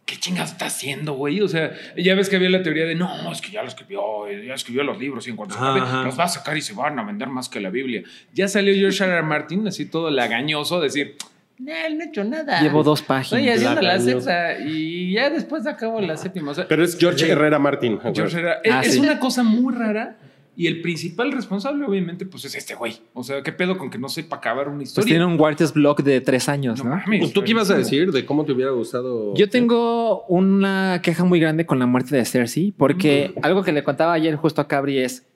¿qué 0.06 0.16
chingados 0.16 0.52
está 0.52 0.66
haciendo, 0.66 1.14
güey? 1.14 1.40
O 1.40 1.48
sea, 1.48 1.72
ya 1.96 2.14
ves 2.14 2.28
que 2.28 2.36
había 2.36 2.50
la 2.50 2.62
teoría 2.62 2.84
de, 2.84 2.94
no, 2.94 3.32
es 3.32 3.40
que 3.40 3.50
ya 3.50 3.62
lo 3.62 3.68
escribió, 3.68 4.30
ya 4.30 4.54
escribió 4.54 4.82
los 4.84 4.98
libros 4.98 5.26
y 5.26 5.30
en 5.30 5.36
cuanto 5.36 5.54
se 5.54 5.60
acabe, 5.60 5.80
los 6.04 6.18
va 6.18 6.24
a 6.24 6.28
sacar 6.28 6.56
y 6.56 6.60
se 6.62 6.72
van 6.74 6.98
a 6.98 7.04
vender 7.04 7.28
más 7.28 7.48
que 7.48 7.60
la 7.60 7.70
Biblia. 7.70 8.02
Ya 8.32 8.46
salió 8.48 8.74
George 8.74 9.02
R. 9.02 9.12
R. 9.12 9.22
Martin, 9.22 9.66
así 9.68 9.86
todo 9.86 10.10
lagañoso, 10.10 10.76
a 10.76 10.80
decir, 10.80 11.16
no, 11.58 11.72
él 11.72 11.96
no 11.98 12.04
he 12.04 12.08
hecho 12.08 12.24
nada. 12.24 12.60
Llevo 12.60 12.82
dos 12.82 13.00
Estoy 13.00 13.16
páginas. 13.16 13.56
haciendo 13.56 13.80
la 13.82 13.98
sexta 14.00 14.58
y 14.58 15.12
ya 15.14 15.30
después 15.30 15.66
acabo 15.66 16.00
la 16.00 16.16
séptima. 16.16 16.50
O 16.50 16.54
sea, 16.54 16.66
Pero 16.68 16.84
es 16.84 16.98
George 16.98 17.30
Herrera 17.30 17.58
Martin. 17.58 17.96
güey. 17.96 18.12
George 18.14 18.38
era- 18.40 18.60
Ah, 18.70 18.80
es, 18.80 18.88
es 18.88 18.94
sí. 18.94 19.00
una 19.00 19.18
cosa 19.20 19.42
muy 19.44 19.72
rara 19.72 20.16
y 20.56 20.66
el 20.68 20.80
principal 20.82 21.32
responsable, 21.32 21.84
obviamente, 21.84 22.26
pues 22.26 22.44
es 22.44 22.54
este 22.54 22.74
güey. 22.74 22.96
O 23.12 23.24
sea, 23.24 23.42
¿qué 23.42 23.50
pedo 23.52 23.76
con 23.76 23.90
que 23.90 23.98
no 23.98 24.08
sepa 24.08 24.36
acabar 24.36 24.68
una 24.68 24.78
Pues 24.78 24.88
historia? 24.90 25.08
tiene 25.14 25.24
un 25.24 25.38
Writers 25.40 25.72
Block 25.72 26.02
de 26.02 26.20
tres 26.20 26.48
años, 26.48 26.82
No 26.84 26.90
¿no? 26.90 26.96
mames, 26.96 27.32
¿Tú 27.32 27.42
qué 27.42 27.50
ibas 27.50 27.70
a 27.70 27.76
decir 27.76 28.12
de 28.12 28.24
cómo 28.24 28.44
te 28.44 28.52
hubiera 28.52 28.70
gustado? 28.70 29.34
Yo 29.34 29.48
tengo 29.48 30.22
una 30.26 31.00
queja 31.02 31.24
muy 31.24 31.40
grande 31.40 31.66
con 31.66 31.78
la 31.78 31.86
muerte 31.86 32.14
de 32.16 32.24
Cersei, 32.24 32.72
porque 32.76 33.34
algo 33.42 33.62
que 33.62 33.72
le 33.72 33.82
contaba 33.82 34.12
ayer 34.12 34.36
justo 34.36 34.60
a 34.60 34.68
Cabri 34.68 34.98
es, 34.98 35.26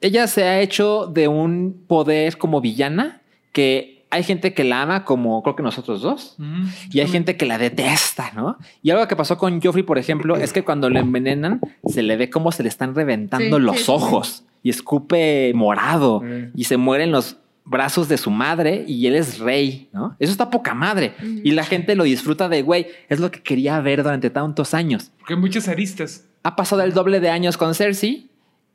ella 0.00 0.26
se 0.26 0.44
ha 0.44 0.60
hecho 0.60 1.06
de 1.06 1.26
un 1.28 1.84
poder 1.86 2.36
como 2.36 2.60
villana 2.60 3.22
que 3.52 3.99
hay 4.10 4.22
gente 4.24 4.52
que 4.54 4.64
la 4.64 4.82
ama 4.82 5.04
como 5.04 5.42
creo 5.42 5.54
que 5.56 5.62
nosotros 5.62 6.02
dos. 6.02 6.34
Ujú. 6.38 6.68
Y 6.92 7.00
hay 7.00 7.06
gente 7.08 7.36
que 7.36 7.46
la 7.46 7.58
detesta, 7.58 8.32
¿no? 8.34 8.58
Y 8.82 8.90
algo 8.90 9.06
que 9.08 9.16
pasó 9.16 9.38
con 9.38 9.60
Joffrey, 9.60 9.84
por 9.84 9.98
ejemplo, 9.98 10.36
es 10.36 10.52
que 10.52 10.64
cuando 10.64 10.90
le 10.90 11.00
envenenan, 11.00 11.60
se 11.86 12.02
le 12.02 12.16
ve 12.16 12.28
como 12.30 12.50
se 12.52 12.62
le 12.62 12.68
están 12.68 12.94
reventando 12.94 13.58
Sí, 13.58 13.62
los 13.62 13.76
sí, 13.78 13.84
sí, 13.84 13.90
ojos 13.92 14.44
y 14.62 14.70
escupe 14.70 15.52
morado 15.54 16.20
Mm. 16.22 16.50
y 16.54 16.64
se 16.64 16.76
muere 16.76 17.04
en 17.04 17.12
los 17.12 17.36
brazos 17.64 18.08
de 18.08 18.18
su 18.18 18.30
madre 18.32 18.84
y 18.88 19.06
él 19.06 19.14
es 19.14 19.38
rey, 19.38 19.88
¿no? 19.92 20.16
Eso 20.18 20.32
está 20.32 20.50
poca 20.50 20.74
madre. 20.74 21.14
Y 21.44 21.52
la 21.52 21.62
gente 21.64 21.94
lo 21.94 22.02
disfruta 22.04 22.48
de, 22.48 22.62
güey, 22.62 22.88
es 23.08 23.20
lo 23.20 23.30
que 23.30 23.42
quería 23.42 23.78
ver 23.80 24.02
durante 24.02 24.28
tantos 24.28 24.74
años. 24.74 25.12
Porque 25.18 25.34
hay 25.34 25.40
muchas 25.40 25.68
aristas. 25.68 26.24
Ha 26.42 26.56
pasado 26.56 26.82
el 26.82 26.92
doble 26.94 27.20
de 27.20 27.30
años 27.30 27.56
con 27.56 27.74
Cersei 27.76 28.28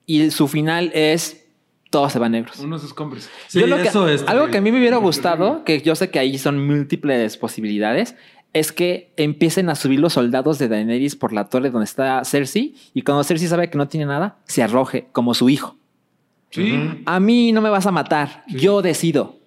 y 0.05 0.31
su 0.31 0.47
final 0.47 0.91
es 0.93 1.44
todos 1.95 2.11
se 2.11 2.19
van 2.19 2.33
negros. 2.33 2.59
Unos 2.59 2.83
escombros. 2.83 3.29
Sí, 3.47 3.59
Yo 3.61 3.67
lo 3.67 3.77
que- 3.77 3.83
eso 3.87 4.09
es. 4.09 4.23
algo 4.27 4.47
que 4.47 4.57
a 4.57 4.61
mí 4.61 4.69
me 4.69 4.79
hubiera 4.79 4.97
gustado, 4.97 5.63
que 5.63 5.81
yo 5.81 5.95
sé 5.95 6.09
que 6.09 6.19
ahí 6.19 6.37
son 6.37 6.67
múltiples 6.67 7.37
posibilidades, 7.37 8.15
es 8.51 8.73
que 8.73 9.13
empiecen 9.15 9.69
a 9.69 9.75
subir 9.75 10.01
los 10.01 10.11
soldados 10.11 10.59
de 10.59 10.67
Daenerys 10.67 11.15
por 11.15 11.31
la 11.31 11.47
torre 11.47 11.69
donde 11.71 11.85
está 11.85 12.21
Cersei 12.25 12.75
y 12.93 13.01
cuando 13.03 13.23
Cersei 13.23 13.47
sabe 13.47 13.69
que 13.69 13.77
no 13.77 13.87
tiene 13.87 14.05
nada, 14.07 14.39
se 14.43 14.61
arroje 14.61 15.07
como 15.13 15.33
su 15.33 15.47
hijo. 15.49 15.77
Sí. 16.49 17.01
A 17.05 17.19
mí 17.21 17.53
no 17.53 17.61
me 17.61 17.69
vas 17.69 17.85
a 17.85 17.91
matar, 17.91 18.43
yo 18.47 18.81
decido. 18.81 19.37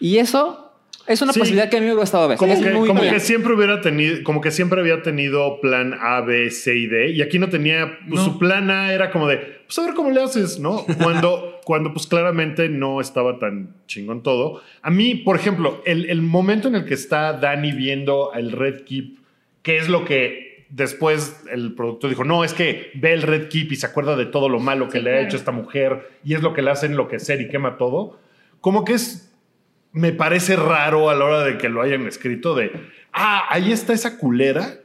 Y 0.00 0.18
eso 0.18 0.65
es 1.06 1.22
una 1.22 1.32
Sí. 1.32 1.38
posibilidad 1.40 1.68
que 1.70 1.76
a 1.76 1.80
mí 1.80 1.86
me 1.86 1.92
hubiera 1.92 2.02
gustado 2.02 2.28
ver. 2.28 2.36
Como, 2.38 2.52
Es 2.52 2.60
que, 2.60 2.70
muy 2.70 2.88
como 2.88 3.00
que 3.02 3.20
siempre 3.20 3.54
hubiera 3.54 3.80
tenido, 3.80 4.22
como 4.24 4.40
que 4.40 4.50
siempre 4.50 4.80
había 4.80 5.02
tenido 5.02 5.60
plan 5.60 5.94
A, 6.00 6.20
B, 6.20 6.50
C 6.50 6.74
y 6.76 6.86
D. 6.86 7.10
Y 7.10 7.22
aquí 7.22 7.38
no 7.38 7.48
tenía, 7.48 7.98
pues 8.08 8.20
No. 8.20 8.24
su 8.32 8.38
plan 8.38 8.70
A 8.70 8.92
era 8.92 9.10
como 9.10 9.26
de, 9.28 9.36
pues 9.66 9.78
a 9.78 9.82
ver 9.84 9.94
cómo 9.94 10.10
le 10.10 10.22
haces, 10.22 10.58
¿no? 10.58 10.84
Cuando, 11.02 11.60
cuando 11.64 11.92
pues 11.92 12.06
claramente 12.06 12.68
no 12.68 13.00
estaba 13.00 13.38
tan 13.38 13.74
chingón 13.86 14.22
todo. 14.22 14.62
A 14.82 14.90
mí, 14.90 15.14
por 15.14 15.36
ejemplo, 15.36 15.82
el, 15.86 16.08
el 16.10 16.22
momento 16.22 16.68
en 16.68 16.74
el 16.76 16.84
que 16.84 16.94
está 16.94 17.32
Dani 17.34 17.72
viendo 17.72 18.32
el 18.34 18.52
Red 18.52 18.82
Keep, 18.84 19.18
que 19.62 19.78
es 19.78 19.88
lo 19.88 20.04
que 20.04 20.66
después 20.68 21.42
el 21.52 21.74
productor 21.74 22.10
dijo, 22.10 22.24
no, 22.24 22.42
es 22.42 22.52
que 22.52 22.90
ve 22.94 23.12
el 23.12 23.22
Red 23.22 23.48
Keep 23.48 23.70
y 23.72 23.76
se 23.76 23.86
acuerda 23.86 24.16
de 24.16 24.26
todo 24.26 24.48
lo 24.48 24.58
malo 24.58 24.88
que 24.88 24.98
Sí, 24.98 25.04
le 25.04 25.10
ha 25.10 25.12
claro. 25.14 25.26
hecho 25.28 25.36
esta 25.36 25.52
mujer 25.52 26.08
y 26.24 26.34
es 26.34 26.42
lo 26.42 26.52
que 26.54 26.62
le 26.62 26.70
hace 26.72 26.86
enloquecer 26.86 27.40
y 27.40 27.48
quema 27.48 27.76
todo. 27.78 28.18
Como 28.60 28.84
que 28.84 28.94
es 28.94 29.25
me 29.96 30.12
parece 30.12 30.56
raro 30.56 31.08
a 31.08 31.14
la 31.14 31.24
hora 31.24 31.42
de 31.42 31.56
que 31.56 31.70
lo 31.70 31.80
hayan 31.80 32.06
escrito 32.06 32.54
de, 32.54 32.70
ah, 33.14 33.46
ahí 33.48 33.72
está 33.72 33.94
esa 33.94 34.18
culera. 34.18 34.80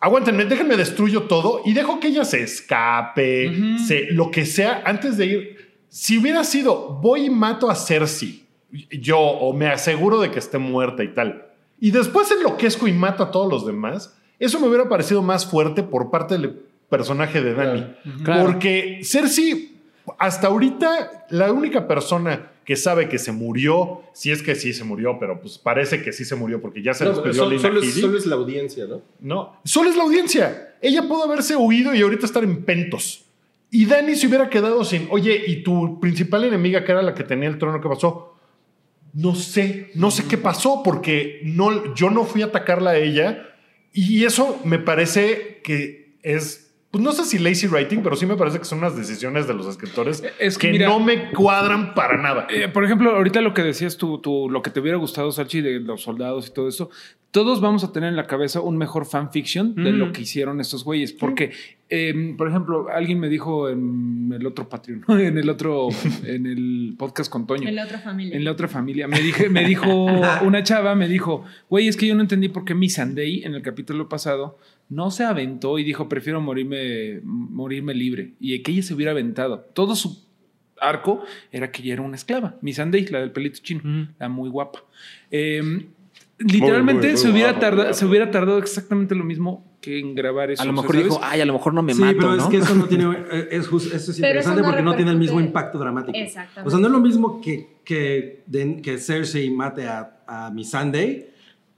Aguántenme, 0.00 0.44
déjenme 0.44 0.76
destruyo 0.76 1.22
todo 1.22 1.62
y 1.64 1.72
dejo 1.72 2.00
que 2.00 2.08
ella 2.08 2.24
se 2.24 2.42
escape, 2.42 3.48
Ujú. 3.48 3.78
se, 3.86 4.10
lo 4.10 4.32
que 4.32 4.44
sea, 4.44 4.82
antes 4.84 5.16
de 5.16 5.26
ir. 5.26 5.56
Si 5.88 6.18
hubiera 6.18 6.42
sido, 6.42 6.98
voy 7.00 7.26
y 7.26 7.30
mato 7.30 7.70
a 7.70 7.76
Cersei, 7.76 8.44
yo, 8.90 9.18
o 9.18 9.52
me 9.52 9.68
aseguro 9.68 10.20
de 10.20 10.32
que 10.32 10.40
esté 10.40 10.58
muerta 10.58 11.04
y 11.04 11.14
tal, 11.14 11.46
y 11.80 11.92
después 11.92 12.28
enloquezco 12.32 12.88
y 12.88 12.92
mato 12.92 13.22
a 13.22 13.30
todos 13.30 13.50
los 13.50 13.64
demás, 13.64 14.18
eso 14.40 14.58
me 14.58 14.66
hubiera 14.66 14.88
parecido 14.88 15.22
más 15.22 15.46
fuerte 15.46 15.84
por 15.84 16.10
parte 16.10 16.36
del 16.36 16.60
personaje 16.90 17.40
de 17.40 17.54
Dani. 17.54 17.86
Claro. 18.24 18.44
Porque 18.44 19.00
Cersei, 19.04 19.75
hasta 20.18 20.48
ahorita, 20.48 21.26
la 21.30 21.52
única 21.52 21.86
persona 21.88 22.52
que 22.64 22.76
sabe 22.76 23.08
que 23.08 23.18
se 23.18 23.32
murió, 23.32 24.02
si 24.12 24.32
es 24.32 24.42
que 24.42 24.54
sí 24.54 24.72
se 24.72 24.82
murió, 24.82 25.18
pero 25.20 25.40
pues 25.40 25.56
parece 25.56 26.02
que 26.02 26.12
sí 26.12 26.24
se 26.24 26.34
murió 26.34 26.60
porque 26.60 26.82
ya 26.82 26.94
se 26.94 27.04
No, 27.04 27.10
despidió 27.10 27.34
solo, 27.34 27.54
es, 27.80 27.94
solo 27.94 28.18
es 28.18 28.26
la 28.26 28.34
audiencia, 28.34 28.86
¿no? 28.86 29.02
No, 29.20 29.60
solo 29.64 29.88
es 29.90 29.96
la 29.96 30.02
audiencia. 30.02 30.74
Ella 30.82 31.02
pudo 31.02 31.24
haberse 31.24 31.54
huido 31.54 31.94
y 31.94 32.02
ahorita 32.02 32.26
estar 32.26 32.42
en 32.42 32.64
pentos. 32.64 33.24
Y 33.70 33.86
Dani 33.86 34.14
se 34.16 34.26
hubiera 34.26 34.50
quedado 34.50 34.84
sin, 34.84 35.06
oye, 35.10 35.44
¿y 35.46 35.62
tu 35.62 36.00
principal 36.00 36.44
enemiga, 36.44 36.84
que 36.84 36.92
era 36.92 37.02
la 37.02 37.14
que 37.14 37.24
tenía 37.24 37.48
el 37.48 37.58
trono, 37.58 37.80
qué 37.80 37.88
pasó? 37.88 38.36
No 39.12 39.34
sé, 39.34 39.90
no 39.94 40.10
sé 40.10 40.24
qué 40.28 40.38
pasó 40.38 40.82
porque 40.84 41.40
no, 41.44 41.94
yo 41.94 42.10
no 42.10 42.24
fui 42.24 42.42
a 42.42 42.46
atacarla 42.46 42.90
a 42.90 42.96
ella. 42.96 43.48
Y 43.92 44.24
eso 44.24 44.60
me 44.64 44.78
parece 44.78 45.60
que 45.62 46.16
es, 46.22 46.65
pues 46.96 47.04
no 47.04 47.12
sé 47.12 47.24
si 47.24 47.38
lazy 47.38 47.66
writing, 47.66 48.02
pero 48.02 48.16
sí 48.16 48.24
me 48.24 48.36
parece 48.36 48.58
que 48.58 48.64
son 48.64 48.78
unas 48.78 48.96
decisiones 48.96 49.46
de 49.46 49.52
los 49.54 49.66
escritores 49.66 50.22
Es 50.38 50.56
que 50.56 50.68
que, 50.68 50.72
mira- 50.72 50.88
no 50.88 50.98
me 50.98 51.30
cuadran 51.32 51.92
para 51.94 52.16
nada. 52.16 52.46
Eh, 52.48 52.68
por 52.68 52.84
ejemplo, 52.84 53.10
ahorita 53.14 53.40
lo 53.42 53.52
que 53.52 53.62
decías 53.62 53.96
tú, 53.98 54.18
tú, 54.18 54.48
lo 54.48 54.62
que 54.62 54.70
te 54.70 54.80
hubiera 54.80 54.96
gustado, 54.96 55.30
Salchi, 55.30 55.60
de 55.60 55.80
los 55.80 56.02
soldados 56.02 56.48
y 56.48 56.52
todo 56.54 56.68
eso, 56.68 56.88
todos 57.36 57.60
vamos 57.60 57.84
a 57.84 57.92
tener 57.92 58.08
en 58.08 58.16
la 58.16 58.26
cabeza 58.26 58.62
un 58.62 58.78
mejor 58.78 59.04
fanfiction 59.04 59.74
de 59.74 59.92
Mm. 59.92 59.96
lo 59.98 60.10
que 60.10 60.22
hicieron 60.22 60.58
estos 60.58 60.84
güeyes. 60.84 61.12
Porque, 61.12 61.50
eh, 61.90 62.34
por 62.38 62.48
ejemplo, 62.48 62.86
alguien 62.88 63.20
me 63.20 63.28
dijo 63.28 63.68
en 63.68 64.32
el 64.34 64.46
otro 64.46 64.70
Patreon, 64.70 65.04
en 65.20 65.36
el 65.36 65.50
otro, 65.50 65.88
en 66.24 66.46
el 66.46 66.94
podcast 66.96 67.30
con 67.30 67.46
Toño. 67.46 67.68
En 67.68 67.76
la 67.76 67.84
otra 67.84 67.98
familia. 67.98 68.34
En 68.34 68.42
la 68.42 68.52
otra 68.52 68.68
familia. 68.68 69.06
Me, 69.06 69.20
dije, 69.20 69.50
me 69.50 69.66
dijo 69.66 69.86
una 70.46 70.62
chava, 70.62 70.94
me 70.94 71.08
dijo, 71.08 71.44
güey, 71.68 71.88
es 71.88 71.98
que 71.98 72.06
yo 72.06 72.14
no 72.14 72.22
entendí 72.22 72.48
por 72.48 72.64
qué 72.64 72.74
mi 72.74 72.88
Sunday 72.88 73.42
en 73.44 73.52
el 73.54 73.60
capítulo 73.60 74.08
pasado 74.08 74.58
no 74.88 75.10
se 75.10 75.24
aventó 75.24 75.78
y 75.78 75.84
dijo, 75.84 76.08
prefiero 76.08 76.40
morirme, 76.40 77.20
morirme 77.22 77.92
libre. 77.92 78.32
Y 78.40 78.58
que 78.62 78.72
ella 78.72 78.82
se 78.82 78.94
hubiera 78.94 79.12
aventado. 79.12 79.66
Todo 79.74 79.94
su 79.94 80.24
arco 80.80 81.22
era 81.52 81.70
que 81.70 81.82
ella 81.82 81.94
era 81.94 82.02
una 82.02 82.16
esclava. 82.16 82.56
Mi 82.62 82.72
Sunday, 82.72 83.04
la 83.10 83.20
del 83.20 83.30
pelito 83.32 83.58
chino, 83.62 83.80
Mm. 83.84 84.08
la 84.18 84.28
muy 84.30 84.48
guapa. 84.48 84.80
Eh, 85.30 85.86
literalmente 86.38 87.06
muy, 87.08 87.12
muy 87.14 87.22
se, 87.22 87.30
hubiera 87.30 87.58
tardado, 87.58 87.94
se 87.94 88.04
hubiera 88.06 88.30
tardado 88.30 88.58
exactamente 88.58 89.14
lo 89.14 89.24
mismo 89.24 89.76
que 89.80 89.98
en 90.00 90.14
grabar 90.14 90.50
eso. 90.50 90.62
A 90.62 90.66
lo 90.66 90.72
o 90.72 90.74
sea, 90.74 90.82
mejor 90.82 90.96
¿sabes? 90.96 91.10
dijo, 91.10 91.20
ay, 91.22 91.40
a 91.40 91.46
lo 91.46 91.52
mejor 91.54 91.74
no 91.74 91.82
me 91.82 91.94
sí, 91.94 92.00
mato, 92.00 92.16
pero 92.18 92.36
¿no? 92.36 92.42
es 92.42 92.48
que 92.48 92.56
eso 92.58 92.74
no 92.74 92.84
tiene. 92.86 93.04
eh, 93.32 93.48
Es 93.52 93.68
just- 93.68 93.92
eso 93.94 94.10
es 94.10 94.18
interesante 94.18 94.60
no 94.60 94.68
porque 94.68 94.82
no 94.82 94.94
tiene 94.96 95.10
el 95.12 95.18
mismo 95.18 95.40
impacto 95.40 95.78
dramático. 95.78 96.16
Exactamente. 96.18 96.66
O 96.66 96.70
sea, 96.70 96.78
no 96.80 96.86
es 96.86 96.92
lo 96.92 97.00
mismo 97.00 97.40
que, 97.40 97.76
que, 97.84 98.44
que 98.82 98.98
Cersei 98.98 99.48
mate 99.50 99.86
a, 99.86 100.20
a 100.26 100.50
mi 100.50 100.64
Sunday, 100.64 101.26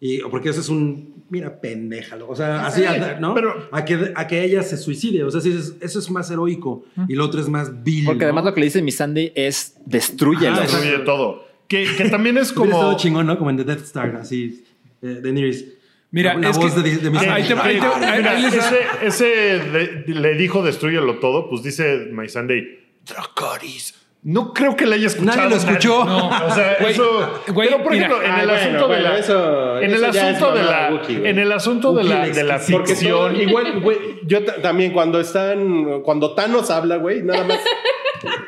y, 0.00 0.18
porque 0.22 0.48
eso 0.50 0.60
es 0.60 0.68
un. 0.68 1.18
Mira, 1.30 1.60
pendeja. 1.60 2.16
O 2.26 2.34
sea, 2.34 2.66
así, 2.66 2.82
¿no? 3.20 3.34
pero- 3.34 3.68
a, 3.70 3.84
que, 3.84 4.12
a 4.14 4.26
que 4.26 4.42
ella 4.42 4.62
se 4.62 4.78
suicide. 4.78 5.22
O 5.24 5.30
sea, 5.30 5.42
sí, 5.42 5.52
es- 5.52 5.74
eso 5.80 5.98
es 5.98 6.10
más 6.10 6.30
heroico 6.30 6.84
y 7.06 7.14
lo 7.14 7.26
otro 7.26 7.40
es 7.40 7.48
más 7.48 7.84
vil. 7.84 8.06
Porque 8.06 8.20
¿no? 8.20 8.24
además 8.26 8.44
lo 8.46 8.54
que 8.54 8.60
le 8.60 8.66
dice 8.66 8.80
mi 8.80 8.92
Sandy 8.92 9.30
es 9.34 9.76
destruyelo. 9.84 10.54
Ajá, 10.56 10.62
Destruye 10.62 10.98
todo. 11.04 11.44
Que, 11.68 11.86
que 11.96 12.08
también 12.08 12.38
es 12.38 12.50
Hubiera 12.56 12.72
como... 12.72 12.82
estado 12.82 12.96
chingón, 12.96 13.26
¿no? 13.26 13.38
Como 13.38 13.50
en 13.50 13.58
The 13.58 13.64
Death 13.64 13.82
Star, 13.82 14.16
así. 14.16 14.64
Eh, 15.02 15.20
Daenerys. 15.22 15.66
Mira, 16.10 16.34
la 16.34 16.48
es 16.48 16.56
voz 16.56 16.72
que- 16.74 16.80
de, 16.80 16.96
de 16.96 17.10
mi 17.10 17.18
Ah, 17.18 17.34
ahí 17.34 17.44
te- 17.46 17.52
ahí 17.54 17.78
te- 17.78 17.86
ahí- 18.06 18.18
Mira, 18.18 18.34
les- 18.38 18.54
ese, 18.54 18.78
ese 19.02 19.24
de- 19.26 20.04
le 20.06 20.34
dijo 20.36 20.62
destruyelo 20.62 21.18
todo, 21.18 21.50
pues 21.50 21.62
dice 21.62 22.08
My 22.10 22.28
Sunday, 22.28 22.80
Dracarys. 23.06 23.94
No 24.22 24.52
creo 24.52 24.74
que 24.74 24.84
le 24.86 24.96
haya 24.96 25.06
escuchado. 25.06 25.36
Nadie 25.36 25.50
lo 25.50 25.56
escuchó. 25.56 26.04
No, 26.04 26.28
o 26.28 26.50
sea, 26.54 26.76
Güey, 26.80 26.92
eso. 26.92 27.42
güey, 27.52 27.68
pero 27.68 27.82
por 27.84 27.92
mira, 27.92 28.06
ejemplo, 28.06 28.26
en 28.26 28.34
el 28.40 28.46
bueno, 28.46 28.52
asunto 28.60 28.88
de 28.88 29.00
la. 29.00 29.18
eso- 29.18 29.78
en 29.80 29.90
el 29.92 30.04
asunto 30.04 30.52
de 30.54 30.62
la. 30.64 30.88
En 31.08 31.38
el 31.38 31.52
asunto 31.52 31.92
de 31.94 32.04
la, 32.04 32.26
de 32.28 32.42
la. 32.44 32.58
Porque 32.58 32.94
todo- 32.94 32.96
ficción. 32.96 33.40
igual, 33.40 33.80
güey, 33.80 33.98
yo 34.26 34.44
ta- 34.44 34.60
también 34.60 34.92
cuando 34.92 35.20
están, 35.20 36.00
cuando 36.02 36.34
Thanos 36.34 36.68
habla, 36.70 36.96
güey, 36.96 37.22
nada 37.22 37.44
más. 37.44 37.60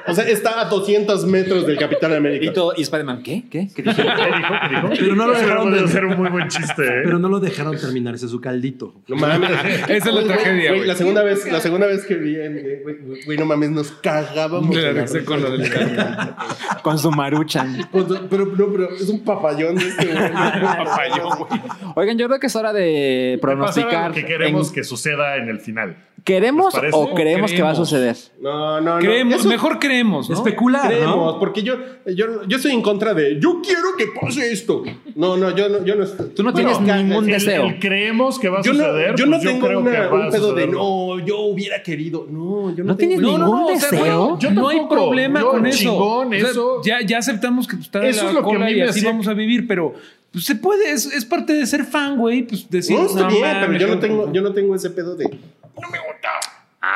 O 0.06 0.14
sea, 0.14 0.24
está 0.28 0.60
a 0.60 0.64
200 0.66 1.24
metros 1.26 1.66
del 1.66 1.78
Capitán 1.78 2.12
América. 2.12 2.44
Y, 2.46 2.52
todo, 2.52 2.72
y 2.76 2.82
Spider-Man, 2.82 3.22
¿qué? 3.22 3.44
¿Qué? 3.50 3.68
¿Qué 3.74 3.82
dijo? 3.82 3.96
¿Qué 3.96 4.02
dijo? 4.02 4.88
Pero 4.98 5.16
no 5.16 5.26
lo 5.26 5.32
dejaron 5.38 5.72
de- 5.72 5.88
ser 5.88 6.04
un 6.06 6.16
muy 6.16 6.28
buen 6.30 6.48
chiste, 6.48 6.82
¿eh? 6.84 7.00
Pero 7.04 7.18
no 7.18 7.28
lo 7.28 7.40
dejaron 7.40 7.76
terminar, 7.76 8.14
ese 8.14 8.26
es 8.26 8.30
su 8.30 8.40
caldito. 8.40 8.94
No 9.08 9.16
mames. 9.16 9.50
Esa 9.88 10.08
es 10.08 10.14
la 10.14 10.22
tragedia, 10.24 10.70
güey. 10.72 10.86
La 10.86 10.94
segunda 10.94 11.22
vez, 11.22 11.50
la 11.50 11.60
segunda 11.60 11.86
vez 11.86 12.04
que 12.06 12.14
vi, 12.16 12.36
en- 12.36 12.82
güey, 13.24 13.38
no 13.38 13.44
mames, 13.46 13.70
nos 13.70 13.92
cagábamos. 13.92 14.76
Con 15.24 15.42
lo 15.42 15.50
del 15.50 15.68
Con 16.82 16.98
su 16.98 17.10
maruchan. 17.10 17.88
Pues, 17.90 18.06
Pero, 18.28 18.46
no, 18.46 18.72
pero 18.72 18.90
es 18.94 19.08
un 19.08 19.20
papayón 19.24 19.76
de 19.76 19.88
este 19.88 20.06
güey. 20.06 20.32
papayón, 20.32 21.38
güey. 21.38 21.60
Oigan, 21.96 22.18
yo 22.18 22.26
creo 22.28 22.40
que 22.40 22.46
es 22.46 22.56
hora 22.56 22.72
de 22.72 23.38
pronosticar. 23.40 24.12
que 24.12 24.24
queremos 24.24 24.68
en- 24.68 24.74
que 24.74 24.84
suceda 24.84 25.36
en 25.36 25.48
el 25.48 25.60
final. 25.60 25.96
¿Queremos 26.24 26.74
o 26.92 27.14
creemos 27.14 27.50
que 27.50 27.62
va 27.62 27.70
a 27.70 27.74
suceder? 27.74 28.14
No, 28.42 28.78
no, 28.80 28.96
no. 28.96 28.98
Creemos, 29.00 29.46
mejor 29.62 29.78
creemos, 29.78 30.28
¿no? 30.30 30.36
Especular, 30.36 30.86
creemos, 30.88 31.34
¿no? 31.34 31.38
porque 31.38 31.62
yo, 31.62 31.74
yo, 32.06 32.44
yo 32.46 32.56
estoy 32.56 32.72
en 32.72 32.80
contra 32.82 33.12
de 33.14 33.38
yo 33.40 33.60
quiero 33.62 33.94
que 33.98 34.06
pase 34.20 34.50
esto. 34.52 34.82
No, 35.14 35.36
no, 35.36 35.54
yo 35.54 35.68
no, 35.68 35.84
yo 35.84 35.94
no 35.96 36.04
estoy. 36.04 36.28
Tú 36.30 36.42
no 36.42 36.52
Bueno, 36.52 36.70
tienes 36.78 36.96
ningún 37.04 37.24
el- 37.26 37.30
deseo. 37.32 37.66
el 37.66 37.78
creemos 37.78 38.38
que 38.38 38.48
va 38.48 38.60
a 38.60 38.62
Yo 38.62 38.72
suceder. 38.72 39.10
no, 39.10 39.16
yo 39.16 39.26
no 39.26 39.36
pues 39.38 39.42
tengo 39.52 39.66
creo 39.66 39.80
una- 39.80 40.08
que 40.08 40.14
un 40.14 40.30
pedo 40.30 40.54
de 40.54 40.66
no, 40.66 41.18
yo 41.26 41.38
hubiera 41.40 41.82
querido. 41.82 42.26
No, 42.30 42.74
yo 42.74 42.82
no, 42.84 42.92
¿No 42.92 42.96
tengo- 42.96 42.96
tienes 42.96 43.20
ningún 43.20 43.42
o 43.42 43.66
sea, 43.78 43.90
deseo? 43.90 44.38
Yo 44.38 44.50
no 44.50 44.68
hay 44.68 44.80
problema 44.88 45.40
Yo, 45.40 45.50
con 45.50 45.66
eso. 45.66 45.78
chingón, 45.78 46.28
O 46.28 46.30
sea, 46.30 46.38
eso. 46.50 46.82
ya, 46.84 47.00
ya 47.02 47.18
aceptamos 47.18 47.66
que 47.68 47.76
pues, 47.76 47.86
está 47.86 47.98
en 48.00 48.06
Eso 48.06 48.22
la 48.24 48.28
es 48.30 48.34
lo 48.34 48.40
que 48.42 48.50
a 48.50 48.52
cola 48.54 48.66
mí 48.66 48.72
y 48.72 48.76
me 48.76 48.82
así 48.84 49.04
vamos 49.04 49.28
a 49.28 49.34
vivir, 49.34 49.66
pero 49.68 49.92
pues, 50.32 50.44
se 50.46 50.54
puede, 50.54 50.90
es, 50.92 51.04
es 51.06 51.24
parte 51.24 51.52
de 51.52 51.66
ser 51.66 51.84
fan, 51.84 52.16
güey. 52.16 52.42
Pues 52.44 52.68
decir, 52.70 52.96
No, 52.96 53.04
está 53.06 53.26
bien, 53.28 53.56
pero 53.60 53.72
yo 53.78 53.88
no 53.88 53.98
tengo, 53.98 54.32
yo 54.32 54.40
no 54.42 54.52
tengo 54.52 54.74
ese 54.74 54.90
pedo 54.90 55.16
de. 55.16 55.24
No 55.24 55.88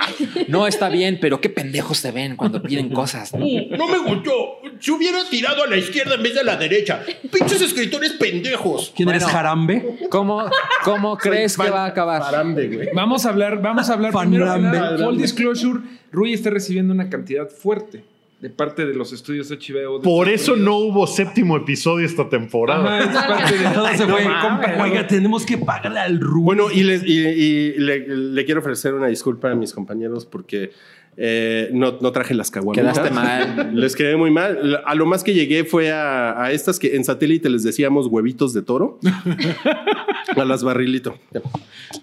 está 0.66 0.88
bien, 0.88 1.18
pero 1.20 1.40
qué 1.40 1.48
pendejos 1.48 1.98
se 1.98 2.10
ven 2.10 2.36
cuando 2.36 2.62
piden 2.62 2.90
cosas. 2.90 3.32
¿no? 3.32 3.44
No 3.76 3.88
me 3.88 3.98
gustó. 3.98 4.60
Se 4.78 4.92
hubiera 4.92 5.18
tirado 5.28 5.64
a 5.64 5.66
la 5.66 5.76
izquierda 5.76 6.14
en 6.14 6.22
vez 6.22 6.34
de 6.34 6.40
a 6.40 6.44
la 6.44 6.56
derecha. 6.56 7.02
Pinches 7.30 7.60
escritores 7.60 8.12
pendejos. 8.12 8.92
¿Quién 8.94 9.08
eres 9.08 9.22
Bueno. 9.22 9.36
Jarambe? 9.36 9.96
¿Cómo, 10.10 10.44
cómo 10.84 11.16
crees 11.16 11.56
que 11.56 11.70
va 11.70 11.84
a 11.84 11.88
acabar? 11.88 12.22
Parambe, 12.22 12.68
güey. 12.68 12.88
Vamos 12.94 13.26
a 13.26 13.30
hablar, 13.30 13.60
vamos 13.60 13.90
a 13.90 13.94
hablar 13.94 14.12
primero. 14.12 14.98
Full 14.98 15.16
disclosure, 15.16 15.80
Rui 16.12 16.32
está 16.32 16.50
recibiendo 16.50 16.92
una 16.92 17.08
cantidad 17.10 17.48
fuerte 17.48 18.13
de 18.40 18.50
parte 18.50 18.84
de 18.84 18.94
los 18.94 19.12
estudios 19.12 19.50
HBO. 19.50 19.98
de 19.98 20.04
Por 20.04 20.28
eso 20.28 20.52
Unidos. 20.52 20.68
no 20.70 20.76
hubo 20.78 21.06
séptimo 21.06 21.56
episodio 21.56 22.04
esta 22.04 22.28
temporada. 22.28 22.98
Ajá, 22.98 23.10
es 23.10 23.26
parte 23.26 23.58
de 23.58 23.68
Todo 23.70 23.88
se 23.88 24.06
No 24.06 24.16
fue. 24.16 24.24
mames, 24.26 24.80
Oiga, 24.80 25.06
tenemos 25.06 25.46
que 25.46 25.56
pagarle 25.56 26.00
al 26.00 26.20
Rubén. 26.20 26.44
Bueno, 26.44 26.66
y, 26.70 26.82
les- 26.82 27.04
y- 27.04 27.26
y 27.26 27.72
le, 27.78 28.06
le 28.06 28.44
quiero 28.44 28.60
ofrecer 28.60 28.92
una 28.94 29.06
disculpa 29.06 29.50
a 29.50 29.54
mis 29.54 29.72
compañeros 29.72 30.26
porque 30.26 30.72
eh, 31.16 31.70
no, 31.72 31.96
no 32.00 32.10
traje 32.12 32.34
las 32.34 32.50
caguamitas. 32.50 32.98
Quedaste 32.98 33.14
mal. 33.14 33.70
Les 33.74 33.94
quedé 33.96 34.16
muy 34.16 34.30
mal. 34.30 34.82
A 34.84 34.94
lo 34.94 35.06
más 35.06 35.24
que 35.24 35.32
llegué 35.32 35.64
fue 35.64 35.90
a, 35.92 36.42
a 36.42 36.50
estas 36.52 36.78
que 36.78 36.96
en 36.96 37.04
satélite 37.04 37.48
les 37.48 37.62
decíamos 37.62 38.08
huevitos 38.08 38.52
de 38.52 38.62
toro. 38.62 38.98
a 40.42 40.44
las 40.44 40.62
barrilito. 40.64 41.18
Ya 41.32 41.40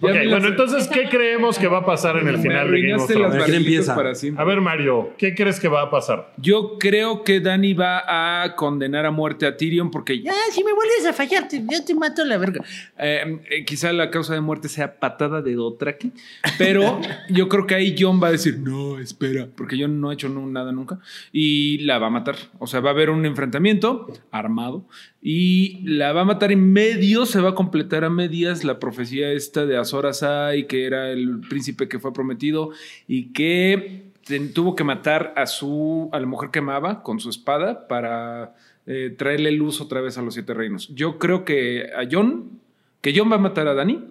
me 0.02 0.24
las- 0.24 0.30
bueno, 0.30 0.48
entonces, 0.48 0.88
¿qué 0.88 1.08
creemos 1.08 1.58
que 1.58 1.66
va 1.66 1.78
a 1.78 1.84
pasar 1.84 2.16
en 2.16 2.28
el 2.28 2.38
final 2.38 2.70
de 2.70 2.80
Game 2.80 2.94
of 2.94 3.02
arruinaste 3.10 3.14
las 3.18 3.30
Thrones? 3.30 3.44
¿Quién 3.44 3.56
barrilitos 3.62 3.88
empieza? 3.88 4.40
A 4.40 4.44
ver, 4.44 4.60
Mario, 4.60 5.10
¿qué 5.18 5.34
crees 5.34 5.60
que 5.60 5.68
va 5.68 5.82
a 5.82 5.90
pasar? 5.90 6.32
Yo 6.38 6.78
creo 6.78 7.24
que 7.24 7.40
Dani 7.40 7.74
va 7.74 8.02
a 8.44 8.54
condenar 8.56 9.04
a 9.06 9.10
muerte 9.10 9.46
a 9.46 9.56
Tyrion 9.56 9.90
porque 9.90 10.20
ya, 10.22 10.32
si 10.50 10.64
me 10.64 10.72
vuelves 10.72 11.04
a 11.06 11.12
fallar, 11.12 11.46
te, 11.48 11.62
yo 11.70 11.84
te 11.84 11.94
mato 11.94 12.22
a 12.22 12.24
la 12.24 12.38
verga. 12.38 12.64
Eh, 12.98 13.38
eh, 13.50 13.64
quizá 13.64 13.92
la 13.92 14.10
causa 14.10 14.34
de 14.34 14.40
muerte 14.40 14.68
sea 14.68 14.98
patada 14.98 15.42
de 15.42 15.54
Dothraki, 15.54 16.12
pero 16.58 17.00
yo 17.28 17.48
creo 17.48 17.66
que 17.66 17.74
ahí 17.74 17.94
John 17.98 18.20
va 18.22 18.28
a 18.28 18.32
decir, 18.32 18.58
no, 18.58 18.98
espera, 18.98 19.46
porque 19.54 19.76
John 19.78 20.00
no 20.00 20.10
ha 20.10 20.14
hecho 20.14 20.28
nu- 20.28 20.46
nada 20.50 20.72
nunca 20.72 20.98
y 21.32 21.78
la 21.78 21.98
va 21.98 22.06
a 22.06 22.10
matar. 22.10 22.36
O 22.58 22.66
sea, 22.66 22.80
va 22.80 22.90
a 22.90 22.92
haber 22.92 23.10
un 23.10 23.26
enfrentamiento 23.26 24.06
armado 24.30 24.84
y 25.24 25.80
la 25.84 26.12
va 26.12 26.22
a 26.22 26.24
matar 26.24 26.50
en 26.50 26.72
medio, 26.72 27.26
se 27.26 27.40
va 27.40 27.50
a 27.50 27.54
completar 27.54 28.02
a 28.02 28.10
medias 28.10 28.64
la 28.64 28.80
profecía 28.80 29.30
esta 29.30 29.64
de 29.66 29.76
Azor 29.76 30.06
Ahai, 30.06 30.66
que 30.66 30.84
era 30.84 31.12
el 31.12 31.40
príncipe 31.48 31.88
que 31.88 32.00
fue 32.00 32.12
prometido 32.12 32.70
y 33.06 33.32
que 33.32 34.10
tuvo 34.52 34.74
que 34.74 34.82
matar 34.82 35.32
a 35.36 35.46
su 35.46 36.10
a 36.12 36.18
la 36.18 36.26
mujer 36.26 36.50
que 36.50 36.58
amaba 36.58 37.04
con 37.04 37.20
su 37.20 37.30
espada 37.30 37.86
para 37.86 38.56
eh, 38.86 39.14
traerle 39.16 39.52
luz 39.52 39.80
otra 39.80 40.00
vez 40.00 40.18
a 40.18 40.22
los 40.22 40.34
siete 40.34 40.54
reinos. 40.54 40.88
Yo 40.92 41.20
creo 41.20 41.44
que 41.44 41.90
a 41.96 42.02
John, 42.10 42.58
que 43.00 43.16
John 43.16 43.30
va 43.30 43.36
a 43.36 43.38
matar 43.38 43.68
a 43.68 43.74
Dani, 43.74 44.02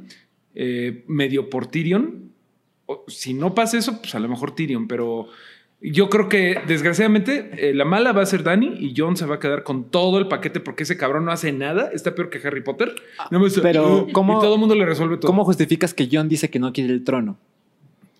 eh, 0.55 1.03
medio 1.07 1.49
por 1.49 1.67
Tyrion. 1.67 2.31
O, 2.85 3.03
si 3.09 3.33
no 3.33 3.53
pasa 3.53 3.77
eso, 3.77 3.99
pues 3.99 4.15
a 4.15 4.19
lo 4.19 4.29
mejor 4.29 4.55
Tyrion, 4.55 4.87
pero 4.87 5.27
yo 5.81 6.09
creo 6.09 6.29
que 6.29 6.59
desgraciadamente 6.67 7.49
eh, 7.57 7.73
la 7.73 7.85
mala 7.85 8.11
va 8.11 8.21
a 8.21 8.25
ser 8.25 8.43
Dani 8.43 8.75
y 8.79 8.93
John 8.95 9.17
se 9.17 9.25
va 9.25 9.35
a 9.35 9.39
quedar 9.39 9.63
con 9.63 9.89
todo 9.89 10.19
el 10.19 10.27
paquete 10.27 10.59
porque 10.59 10.83
ese 10.83 10.95
cabrón 10.97 11.25
no 11.25 11.31
hace 11.31 11.51
nada. 11.51 11.89
Está 11.93 12.13
peor 12.13 12.29
que 12.29 12.45
Harry 12.47 12.61
Potter. 12.61 12.93
No 13.31 13.39
me- 13.39 13.49
Pero, 13.49 14.05
y 14.07 14.11
¿cómo- 14.11 14.39
todo 14.39 14.53
el 14.55 14.59
mundo 14.59 14.75
le 14.75 14.85
resuelve 14.85 15.17
todo. 15.17 15.27
¿Cómo 15.27 15.43
justificas 15.45 15.93
que 15.93 16.07
John 16.11 16.29
dice 16.29 16.49
que 16.49 16.59
no 16.59 16.71
quiere 16.71 16.93
el 16.93 17.03
trono? 17.03 17.37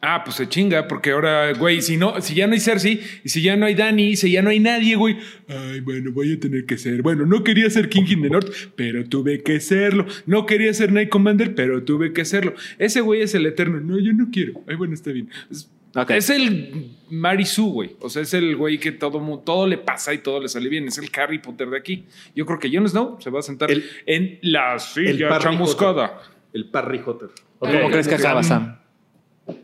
Ah, 0.04 0.24
pues 0.24 0.38
se 0.38 0.50
chinga, 0.50 0.88
porque 0.88 1.12
ahora, 1.12 1.54
güey, 1.54 1.84
si 1.84 1.95
no, 1.95 2.19
si 2.21 2.34
ya 2.34 2.47
no 2.47 2.54
hay 2.54 2.60
Cersei, 2.60 3.00
y 3.24 3.30
si 3.30 3.43
ya 3.43 3.56
no 3.56 3.67
hay 3.67 3.76
Dani, 3.76 4.15
si 4.15 4.32
ya 4.32 4.41
no 4.41 4.50
hay 4.50 4.60
nadie, 4.60 4.95
güey. 4.95 5.17
Ay, 5.47 5.80
bueno, 5.82 6.12
voy 6.12 6.34
a 6.34 6.39
tener 6.39 6.65
que 6.65 6.80
ser. 6.80 7.04
Bueno, 7.04 7.28
no 7.28 7.43
quería 7.43 7.69
ser 7.69 7.88
King 7.88 8.06
in 8.10 8.24
the 8.24 8.30
North, 8.32 8.50
pero 8.76 9.06
tuve 9.06 9.43
que 9.43 9.60
serlo. 9.60 10.08
No 10.26 10.47
quería 10.47 10.74
ser 10.74 10.91
Night 10.91 11.10
Commander, 11.10 11.54
pero 11.54 11.84
tuve 11.84 12.13
que 12.13 12.26
serlo. 12.26 12.56
Ese 12.80 13.02
güey 13.02 13.21
es 13.21 13.36
el 13.36 13.45
eterno. 13.45 13.80
No, 13.80 14.00
yo 14.00 14.12
no 14.13 14.30
quiero. 14.32 14.54
Ay, 14.67 14.76
bueno, 14.76 14.95
está 14.95 15.12
bien. 15.12 15.30
Es, 15.52 15.69
Es 16.10 16.30
el 16.30 16.95
Marisu, 17.10 17.71
güey. 17.73 17.95
O 17.99 18.10
sea, 18.10 18.21
es 18.21 18.34
el 18.34 18.56
güey 18.56 18.80
que 18.80 18.91
todo, 18.93 19.19
todo 19.39 19.67
le 19.67 19.77
pasa 19.77 20.13
y 20.13 20.19
todo 20.19 20.39
le 20.39 20.47
sale 20.47 20.69
bien. 20.69 20.88
Es 20.88 20.97
el 20.97 21.10
Harry 21.17 21.39
Potter 21.39 21.69
de 21.69 21.77
aquí. 21.77 22.06
Yo 22.36 22.45
creo 22.45 22.60
que 22.60 22.69
Jon 22.73 22.88
Snow 22.88 23.17
se 23.19 23.30
va 23.30 23.39
a 23.39 23.41
sentar 23.41 23.69
El- 23.69 23.84
en 24.06 24.39
la 24.41 24.75
El 24.75 24.80
silla 24.80 25.27
Parry 25.30 25.43
chamuscada. 25.43 26.06
Hotter. 26.06 26.32
El 26.54 26.69
Parry 26.69 27.01
Hotter. 27.06 27.30
¿Cómo 27.60 27.89
crees 27.89 28.08
que 28.08 28.15
acaba, 28.15 28.41
Sam? 28.41 28.77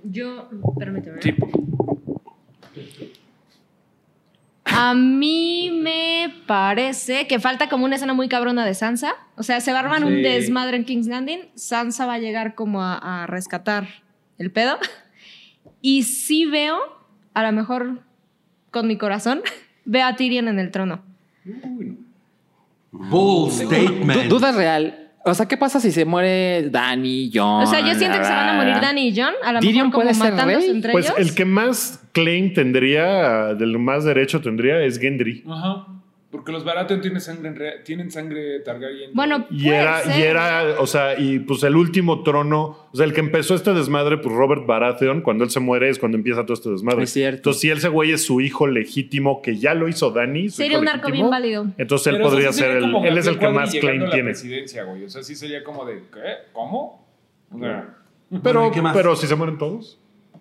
Yo, 0.03 0.49
permíteme. 0.77 1.21
Sí. 1.21 1.33
A 4.65 4.93
mí 4.93 5.71
me 5.81 6.33
parece 6.45 7.25
que 7.27 7.39
falta 7.39 7.69
como 7.69 7.85
una 7.85 7.95
escena 7.95 8.13
muy 8.13 8.27
cabrona 8.27 8.65
de 8.65 8.73
Sansa. 8.73 9.15
O 9.37 9.43
sea, 9.43 9.61
se 9.61 9.71
va 9.71 9.79
a 9.79 9.81
armar 9.83 10.03
un 10.03 10.21
desmadre 10.21 10.75
en 10.77 10.83
King's 10.83 11.07
Landing. 11.07 11.39
Sansa 11.55 12.05
va 12.05 12.15
a 12.15 12.19
llegar 12.19 12.53
como 12.53 12.83
a, 12.83 13.23
a 13.23 13.27
rescatar 13.27 13.87
el 14.37 14.51
pedo. 14.51 14.77
Y 15.81 16.03
sí 16.03 16.45
veo, 16.45 16.77
a 17.33 17.43
lo 17.43 17.51
mejor 17.51 17.99
con 18.71 18.87
mi 18.87 18.97
corazón, 18.97 19.41
veo 19.85 20.05
a 20.05 20.15
Tyrion 20.15 20.47
en 20.47 20.59
el 20.59 20.71
trono. 20.71 21.01
Bold 22.91 23.51
statement. 23.51 24.23
Du- 24.23 24.29
duda 24.39 24.51
real. 24.51 25.03
O 25.25 25.33
sea, 25.33 25.45
¿qué 25.45 25.57
pasa 25.57 25.79
si 25.81 25.91
se 25.91 26.05
muere 26.05 26.69
Dani, 26.69 27.29
John? 27.33 27.63
O 27.63 27.67
sea, 27.67 27.81
yo 27.81 27.93
siento 27.95 28.17
que 28.17 28.23
se 28.23 28.31
van 28.31 28.49
a 28.49 28.53
morir 28.53 28.75
Dani 28.79 29.09
y 29.09 29.13
John. 29.15 29.33
A 29.43 29.51
lo 29.51 29.59
Tyrion 29.59 29.87
mejor 29.87 29.91
como 29.91 30.03
puede 30.03 30.13
ser 30.13 30.31
matándose 30.33 30.67
rey. 30.67 30.69
entre 30.75 30.91
Pues 30.93 31.05
ellos. 31.07 31.17
el 31.19 31.35
que 31.35 31.43
más 31.45 32.01
claim 32.13 32.53
tendría, 32.53 33.53
del 33.55 33.77
más 33.77 34.05
derecho 34.05 34.39
tendría, 34.41 34.81
es 34.83 34.97
Gendry. 34.99 35.43
Ajá. 35.49 35.85
Porque 36.29 36.51
los 36.51 36.65
Baratheon 36.65 36.99
tienen 36.99 37.21
sangre, 37.21 37.79
tienen 37.85 38.11
sangre 38.11 38.59
Targaryen. 38.59 39.11
Bueno, 39.13 39.45
Y 39.49 39.69
era, 39.69 40.01
y 40.17 40.21
era, 40.21 40.75
o 40.79 40.85
sea, 40.85 41.17
y 41.17 41.39
pues 41.39 41.63
el 41.63 41.77
último 41.77 42.21
trono, 42.23 42.77
o 42.91 42.97
sea, 42.97 43.05
el 43.05 43.13
que 43.13 43.21
empezó 43.21 43.55
este 43.55 43.73
desmadre, 43.73 44.17
pues 44.17 44.35
Robert 44.35 44.65
Baratheon, 44.65 45.21
cuando 45.21 45.45
él 45.45 45.49
se 45.51 45.61
muere 45.61 45.87
es 45.89 45.99
cuando 45.99 46.17
empieza 46.17 46.43
todo 46.43 46.53
este 46.55 46.69
desmadre. 46.69 47.03
Es 47.03 47.13
cierto. 47.13 47.37
Entonces, 47.37 47.61
si 47.61 47.69
ese 47.71 47.87
güey 47.87 48.11
es 48.11 48.25
su 48.25 48.41
hijo 48.41 48.67
legítimo, 48.67 49.41
que 49.41 49.55
ya 49.57 49.73
lo 49.73 49.87
hizo 49.87 50.11
Dani, 50.11 50.49
Sería 50.49 50.79
un 50.79 50.89
arco 50.89 51.09
bien 51.11 51.29
válido. 51.29 51.67
Entonces 51.77 52.07
él 52.07 52.15
Pero 52.17 52.29
podría 52.29 52.51
ser 52.51 52.71
el, 52.71 52.93
él 53.05 53.17
es 53.17 53.25
el 53.25 53.39
que 53.39 53.47
más 53.47 53.73
claim 53.73 54.01
a 54.01 54.05
la 54.07 54.11
tiene. 54.11 54.29
presidencia, 54.31 54.83
güey. 54.83 55.05
O 55.05 55.09
sea, 55.09 55.23
sí 55.23 55.33
sería 55.33 55.63
como 55.63 55.85
de, 55.85 56.03
¿qué? 56.13 56.19
¿Cómo? 56.51 57.07
O 57.51 57.57
sea, 57.59 57.95
Pero, 58.43 58.69
¿qué 58.71 58.81
más? 58.81 58.93
pero 58.93 59.15
si 59.15 59.27
se 59.27 59.35
mueren 59.37 59.57
todos, 59.57 59.97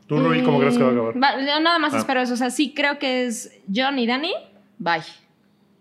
tú 0.09 0.19
Rui, 0.19 0.43
¿cómo 0.43 0.59
crees 0.59 0.77
que 0.77 0.83
va 0.83 0.89
a 0.89 0.93
acabar? 0.93 1.15
Mm, 1.17 1.23
va- 1.23 1.39
yo 1.41 1.61
nada 1.61 1.79
más 1.79 1.95
Ah. 1.95 1.99
espero 1.99 2.21
eso. 2.23 2.35
O 2.35 2.37
sea, 2.37 2.51
sí 2.51 2.75
creo 2.75 2.99
que 2.99 3.25
es 3.27 3.57
John 3.73 4.01
y 4.01 4.09
Dani. 4.09 4.33
Bye. 4.79 5.03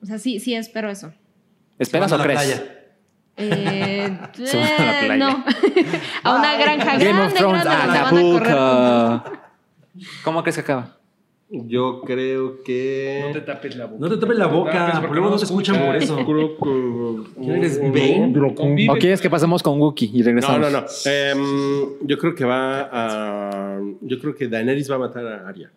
O 0.05 0.07
sea, 0.07 0.19
sí, 0.19 0.39
sí 0.39 0.53
espero 0.53 0.87
eso. 0.91 1.11
¿Esperas 1.79 2.11
o 2.11 2.17
van 2.17 2.21
a 2.21 2.33
la 2.33 2.39
crees? 2.39 2.59
playa. 2.59 2.71
Eh, 3.37 4.17
Se 4.45 4.57
van 4.57 4.67
a 4.67 4.85
la 4.85 5.01
eh, 5.01 5.05
playa. 5.07 5.17
no. 5.17 5.45
a 6.23 6.35
una 6.39 6.57
granja 6.57 6.91
Game 6.93 7.03
grande, 7.05 7.25
of 7.25 7.33
Thrones, 7.33 7.63
grande, 7.63 7.87
van 7.87 7.97
a 8.05 8.09
correr 8.11 8.43
con- 8.43 8.51
Acapulco. 8.53 9.39
¿Cómo 10.23 10.43
crees 10.43 10.55
que 10.57 10.61
acaba? 10.61 10.97
Yo 11.49 12.01
creo 12.05 12.63
que. 12.63 13.23
no 13.27 13.31
te 13.33 13.41
tapes 13.41 13.75
la 13.75 13.85
boca. 13.85 13.97
No 13.99 14.09
te 14.09 14.17
tapes 14.17 14.37
la 14.37 14.47
boca, 14.47 14.71
tapes 14.71 14.99
porque 14.99 15.13
luego 15.15 15.29
no 15.31 15.37
te 15.37 15.43
escuchan 15.45 15.83
por 15.85 15.95
eso. 15.95 16.15
Creo 16.25 16.57
que- 16.57 17.41
¿Quién 17.41 17.55
eres, 17.57 17.79
Bane? 17.81 18.89
¿O 18.89 18.93
quieres 18.95 19.21
que 19.21 19.29
pasemos 19.29 19.63
con 19.63 19.79
Wookiee 19.81 20.11
y 20.13 20.19
No, 20.19 20.25
regresamos? 20.25 20.59
no, 20.61 20.69
no. 20.81 20.85
Em, 21.05 22.07
yo 22.07 22.17
creo 22.19 22.35
que 22.35 22.45
va 22.45 22.89
a. 22.91 23.79
Yo 24.01 24.19
creo 24.19 24.35
que 24.35 24.47
Daenerys 24.47 24.89
va 24.91 24.95
a 24.95 24.99
matar 24.99 25.25
a 25.27 25.47
Arya. 25.47 25.71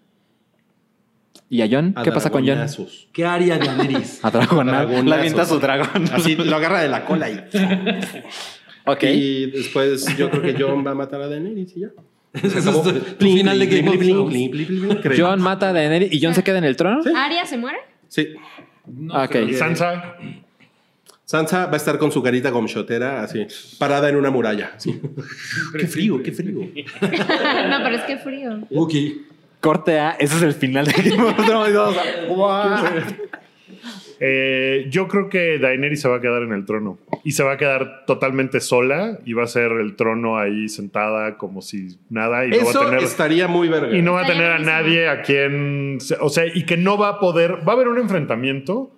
¿Y 1.50 1.62
a 1.62 1.68
John? 1.70 1.92
A 1.96 2.02
¿Qué 2.02 2.12
pasa 2.12 2.30
con 2.30 2.46
John? 2.46 2.66
¿Qué 3.12 3.24
haría 3.24 3.56
Daenerys? 3.58 4.20
A. 4.24 4.30
Dragonazos. 4.30 5.04
Le 5.04 5.14
avienta 5.14 5.44
su 5.46 5.58
dragón. 5.58 6.04
Así 6.12 6.36
lo 6.36 6.56
agarra 6.56 6.80
de 6.82 6.88
la 6.88 7.04
cola 7.04 7.30
y. 7.30 7.40
Ok. 8.84 9.02
Y 9.04 9.50
después 9.50 10.16
yo 10.16 10.30
creo 10.30 10.42
que 10.42 10.56
John 10.58 10.86
va 10.86 10.92
a 10.92 10.94
matar 10.94 11.20
a 11.20 11.28
Daenerys 11.28 11.76
y 11.76 11.80
ya. 11.80 11.88
Final 13.18 13.58
de 13.58 13.66
Game 13.66 13.88
of 13.90 13.98
Thrones. 13.98 14.50
Creo. 15.02 15.26
John 15.28 15.42
mata 15.42 15.68
a 15.68 15.72
Daenerys 15.74 16.10
y 16.12 16.20
John 16.22 16.34
se 16.34 16.42
queda 16.42 16.56
en 16.58 16.64
el 16.64 16.74
trono. 16.76 17.02
¿Aria 17.14 17.44
se 17.44 17.58
muere? 17.58 17.78
Sí. 18.08 18.28
No, 18.86 19.24
Ok. 19.24 19.30
creo. 19.30 19.48
Y 19.48 19.54
Sansa, 19.54 20.16
Sansa 21.24 21.66
va 21.66 21.74
a 21.74 21.76
estar 21.76 21.98
con 21.98 22.10
su 22.10 22.22
carita 22.22 22.48
gomshotera 22.48 23.22
así, 23.22 23.46
parada 23.78 24.08
en 24.08 24.16
una 24.16 24.30
muralla. 24.30 24.72
así. 24.76 24.98
Qué 25.78 25.86
frío, 25.86 26.22
qué 26.22 26.32
frío. 26.32 26.60
no, 26.60 27.76
pero 27.82 27.94
es 27.96 28.02
que 28.04 28.16
frío. 28.16 28.60
Wookie. 28.70 29.26
Corte 29.60 29.98
A, 29.98 30.10
ese 30.12 30.36
es 30.36 30.42
el 30.42 30.52
final 30.54 30.86
de 30.86 30.92
Game 30.92 31.22
of 31.22 31.34
Thrones. 31.46 31.74
O 31.76 31.92
sea, 31.92 32.24
guau. 32.28 32.84
eh, 34.20 34.86
yo 34.90 35.06
creo 35.08 35.28
que 35.28 35.58
Daenerys 35.58 36.00
se 36.00 36.08
va 36.08 36.16
a 36.16 36.20
quedar 36.20 36.42
en 36.42 36.52
el 36.52 36.64
trono. 36.64 36.98
Y 37.24 37.32
se 37.32 37.42
va 37.42 37.52
a 37.52 37.56
quedar 37.56 38.04
totalmente 38.06 38.60
sola 38.60 39.18
y 39.24 39.32
va 39.32 39.44
a 39.44 39.46
ser 39.48 39.72
el 39.72 39.96
trono 39.96 40.38
ahí 40.38 40.68
sentada 40.68 41.36
como 41.36 41.62
si 41.62 41.98
nada. 42.08 42.46
Y 42.46 42.50
no 42.50 42.56
va 42.64 42.70
Eso 42.70 42.82
a 42.82 42.84
tener. 42.86 43.02
estaría 43.02 43.48
muy 43.48 43.68
verga. 43.68 43.96
Y 43.96 44.02
no 44.02 44.12
va 44.14 44.22
a 44.22 44.26
tener 44.26 44.50
a 44.52 44.58
nadie 44.58 45.08
a 45.08 45.22
quien. 45.22 45.98
O 46.20 46.28
sea, 46.30 46.44
y 46.46 46.64
que 46.64 46.76
no 46.76 46.96
va 46.96 47.08
a 47.08 47.18
poder. 47.20 47.66
Va 47.68 47.72
a 47.72 47.76
haber 47.76 47.88
un 47.88 47.98
enfrentamiento. 47.98 48.92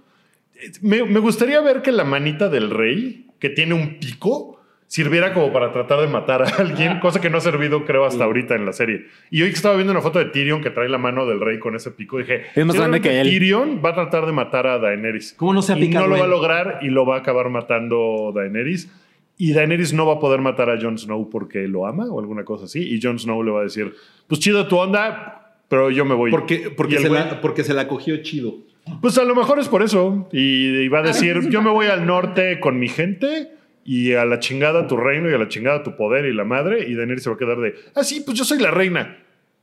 Me, 0.83 1.05
me 1.05 1.21
gustaría 1.21 1.61
ver 1.63 1.81
que 1.83 1.91
la 1.93 2.05
manita 2.05 2.49
del 2.51 2.71
rey, 2.71 3.27
que 3.39 3.49
tiene 3.49 3.73
un 3.75 3.99
pico, 3.99 4.60
sirviera 4.91 5.33
como 5.33 5.53
para 5.53 5.71
tratar 5.71 6.01
de 6.01 6.09
matar 6.09 6.43
a 6.43 6.47
alguien, 6.59 6.99
cosa 6.99 7.21
que 7.21 7.31
no 7.31 7.39
ha 7.39 7.41
servido, 7.41 7.85
creo, 7.85 8.05
hasta 8.05 8.25
ahorita 8.25 8.57
en 8.57 8.67
la 8.67 8.73
serie. 8.73 9.07
Y 9.31 9.41
hoy 9.43 9.51
que 9.51 9.55
estaba 9.55 9.77
viendo 9.77 9.93
una 9.93 10.01
foto 10.01 10.19
de 10.19 10.25
Tyrion 10.27 10.61
que 10.61 10.71
trae 10.71 10.89
la 10.89 10.99
mano 10.99 11.27
del 11.27 11.41
rey 11.41 11.61
con 11.61 11.77
ese 11.77 11.93
pico, 11.93 12.19
dije: 12.19 12.43
Es 12.57 12.67
más 12.67 12.75
grande 12.75 12.99
"Seguramente 12.99 13.09
que 13.09 13.21
él". 13.21 13.29
Tyrion 13.29 13.81
va 13.85 13.91
a 13.91 13.95
tratar 13.95 14.27
de 14.27 14.33
matar 14.33 14.67
a 14.67 14.79
Daenerys. 14.81 15.35
¿Cómo 15.35 15.55
no 15.55 15.63
se 15.63 15.75
ha 15.75 15.79
Y 15.79 15.83
picado 15.83 16.07
no 16.09 16.15
lo 16.15 16.19
va 16.19 16.25
a 16.25 16.29
lograr 16.29 16.79
y 16.83 16.89
lo 16.89 17.07
va 17.07 17.17
a 17.17 17.19
acabar 17.21 17.49
matando 17.51 18.33
Daenerys. 18.35 18.91
Y 19.39 19.53
Daenerys 19.53 19.93
no 19.95 20.07
va 20.07 20.15
a 20.15 20.19
poder 20.19 20.41
matar 20.41 20.69
a 20.71 20.81
Jon 20.81 20.99
Snow 20.99 21.31
porque 21.31 21.69
lo 21.69 21.87
ama 21.87 22.07
o 22.11 22.19
alguna 22.19 22.45
cosa 22.45 22.65
así. 22.65 22.83
Y 22.83 23.01
Jon 23.01 23.19
Snow 23.19 23.45
le 23.45 23.53
va 23.53 23.61
a 23.61 23.63
decir, 23.63 23.95
pues 24.27 24.41
chido 24.41 24.67
tu 24.67 24.77
onda, 24.77 25.55
pero 25.69 25.91
yo 25.93 26.05
me 26.05 26.17
voy. 26.17 26.33
Porque, 26.33 26.69
porque, 26.77 26.99
se 26.99 27.09
güey, 27.09 27.21
la, 27.21 27.41
porque 27.41 27.63
se 27.63 27.75
la 27.75 27.87
cogió 27.87 28.17
chido. 28.25 28.57
Pues 29.01 29.17
a 29.19 29.25
lo 29.25 29.37
mejor 29.37 29.61
es 29.61 29.69
por 29.69 29.85
eso. 29.85 30.29
Y, 30.33 30.81
y 30.81 30.89
va 30.89 30.99
a 30.99 31.03
decir, 31.03 31.39
yo 31.49 31.63
me 31.63 31.71
voy 31.71 31.87
al 31.87 32.07
norte 32.07 32.59
con 32.59 32.81
mi 32.81 32.89
gente 32.89 33.60
y 33.85 34.13
a 34.13 34.25
la 34.25 34.39
chingada 34.39 34.87
tu 34.87 34.97
reino 34.97 35.31
y 35.31 35.35
a 35.35 35.39
la 35.39 35.49
chingada 35.49 35.83
tu 35.83 35.97
poder 35.97 36.27
y 36.27 36.35
la 36.35 36.45
madre. 36.45 36.89
Y 36.89 36.95
Daenerys 36.95 37.23
se 37.25 37.31
va 37.31 37.37
a 37.37 37.39
quedar 37.39 37.59
de, 37.59 37.75
ah, 37.95 38.05
sí, 38.05 38.23
pues 38.25 38.37
yo 38.39 38.45
soy 38.45 38.59
la 38.61 38.71
reina. 38.71 39.17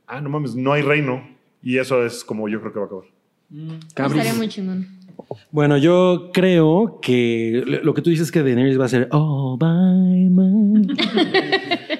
Ah, 0.06 0.20
no 0.20 0.28
mames, 0.30 0.54
no 0.54 0.72
hay 0.72 0.82
reino. 0.82 1.28
Y 1.62 1.78
eso 1.78 2.04
es 2.04 2.24
como 2.24 2.48
yo 2.48 2.60
creo 2.60 2.72
que 2.72 2.78
va 2.78 2.84
a 2.84 2.88
acabar. 2.88 3.04
Cabris. 3.94 4.16
Estaría 4.18 4.34
muy 4.38 4.48
chingón. 4.48 4.86
Bueno, 5.50 5.76
yo 5.78 6.30
creo 6.32 7.00
que 7.02 7.62
lo 7.82 7.92
que 7.92 8.02
tú 8.02 8.10
dices 8.10 8.26
es 8.26 8.32
que 8.32 8.42
Daenerys 8.42 8.78
va 8.80 8.84
a 8.84 8.88
ser 8.88 9.08
all 9.10 9.58
by 9.58 10.28
my- 10.30 10.86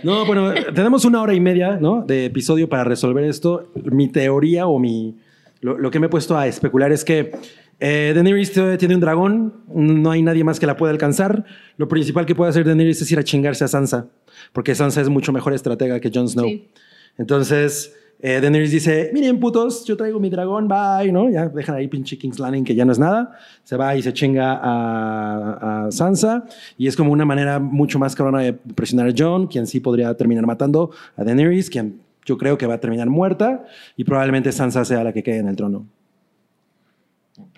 No, 0.05 0.25
bueno, 0.25 0.53
tenemos 0.75 1.05
una 1.05 1.21
hora 1.21 1.35
y 1.35 1.41
media 1.41 1.77
¿no? 1.81 2.05
de 2.07 2.27
episodio 2.27 2.69
para 2.69 2.85
resolver 2.85 3.25
esto. 3.25 3.71
Mi 3.85 4.09
teoría 4.09 4.67
o 4.67 4.79
mi 4.79 5.17
lo, 5.61 5.77
lo 5.77 5.91
que 5.91 5.99
me 5.99 6.07
he 6.07 6.09
puesto 6.11 6.39
a 6.39 6.47
especular 6.47 6.93
es 6.93 7.05
que 7.05 7.33
eh, 7.81 8.13
Daenerys 8.15 8.53
tiene 8.79 8.95
un 8.95 9.01
dragón, 9.01 9.55
no 9.73 10.11
hay 10.11 10.23
nadie 10.23 10.43
más 10.45 10.59
que 10.59 10.67
la 10.67 10.77
pueda 10.77 10.93
alcanzar. 10.93 11.45
Lo 11.77 11.89
principal 11.89 12.27
que 12.27 12.35
puede 12.35 12.51
hacer 12.51 12.65
Daenerys 12.65 13.01
es 13.03 13.13
ir 13.13 13.19
a 13.19 13.25
chingarse 13.25 13.65
a 13.65 13.69
Sansa, 13.69 14.09
porque 14.53 14.75
Sansa 14.75 15.01
es 15.01 15.09
mucho 15.09 15.33
mejor 15.33 15.53
estratega 15.53 16.01
que 16.01 16.11
Jon 16.13 16.29
Snow. 16.29 16.47
Sí. 16.47 16.69
Entonces, 17.19 17.95
eh, 18.21 18.41
Daenerys 18.41 18.73
dice, 18.73 19.11
miren 19.15 19.39
putos, 19.39 19.85
yo 19.85 19.97
traigo 19.97 20.19
mi 20.19 20.29
dragón, 20.29 20.67
bye, 20.67 21.13
¿no? 21.13 21.31
Ya 21.31 21.49
dejan 21.49 21.77
ahí 21.77 21.87
pinche 21.87 22.19
King's 22.19 22.41
Landing 22.41 22.65
que 22.65 22.75
ya 22.75 22.85
no 22.85 22.91
es 22.91 22.99
nada. 22.99 23.39
Se 23.63 23.77
va 23.77 23.95
y 23.95 24.03
se 24.03 24.13
chinga 24.13 24.55
a, 24.55 25.87
a 25.87 25.93
Sansa 25.93 26.45
y 26.77 26.89
es 26.89 26.97
como 26.97 27.13
una 27.13 27.25
manera 27.25 27.61
mucho 27.61 27.99
más 28.01 28.17
cabrona 28.17 28.41
de 28.41 28.53
presionar 28.53 29.09
a 29.09 29.13
Jon, 29.17 29.47
quien 29.47 29.69
sí 29.69 29.79
podría 29.79 30.13
terminar 30.15 30.47
matando 30.47 30.91
a 31.17 31.23
Daenerys, 31.23 31.71
quien 31.71 32.01
yo 32.25 32.37
creo 32.37 32.59
que 32.59 32.67
va 32.67 32.75
a 32.75 32.81
terminar 32.81 33.09
muerta 33.09 33.65
y 33.97 34.03
probablemente 34.03 34.51
Sansa 34.51 34.85
sea 34.85 35.05
la 35.05 35.13
que 35.13 35.23
quede 35.23 35.39
en 35.39 35.49
el 35.49 35.55
trono. 35.55 35.87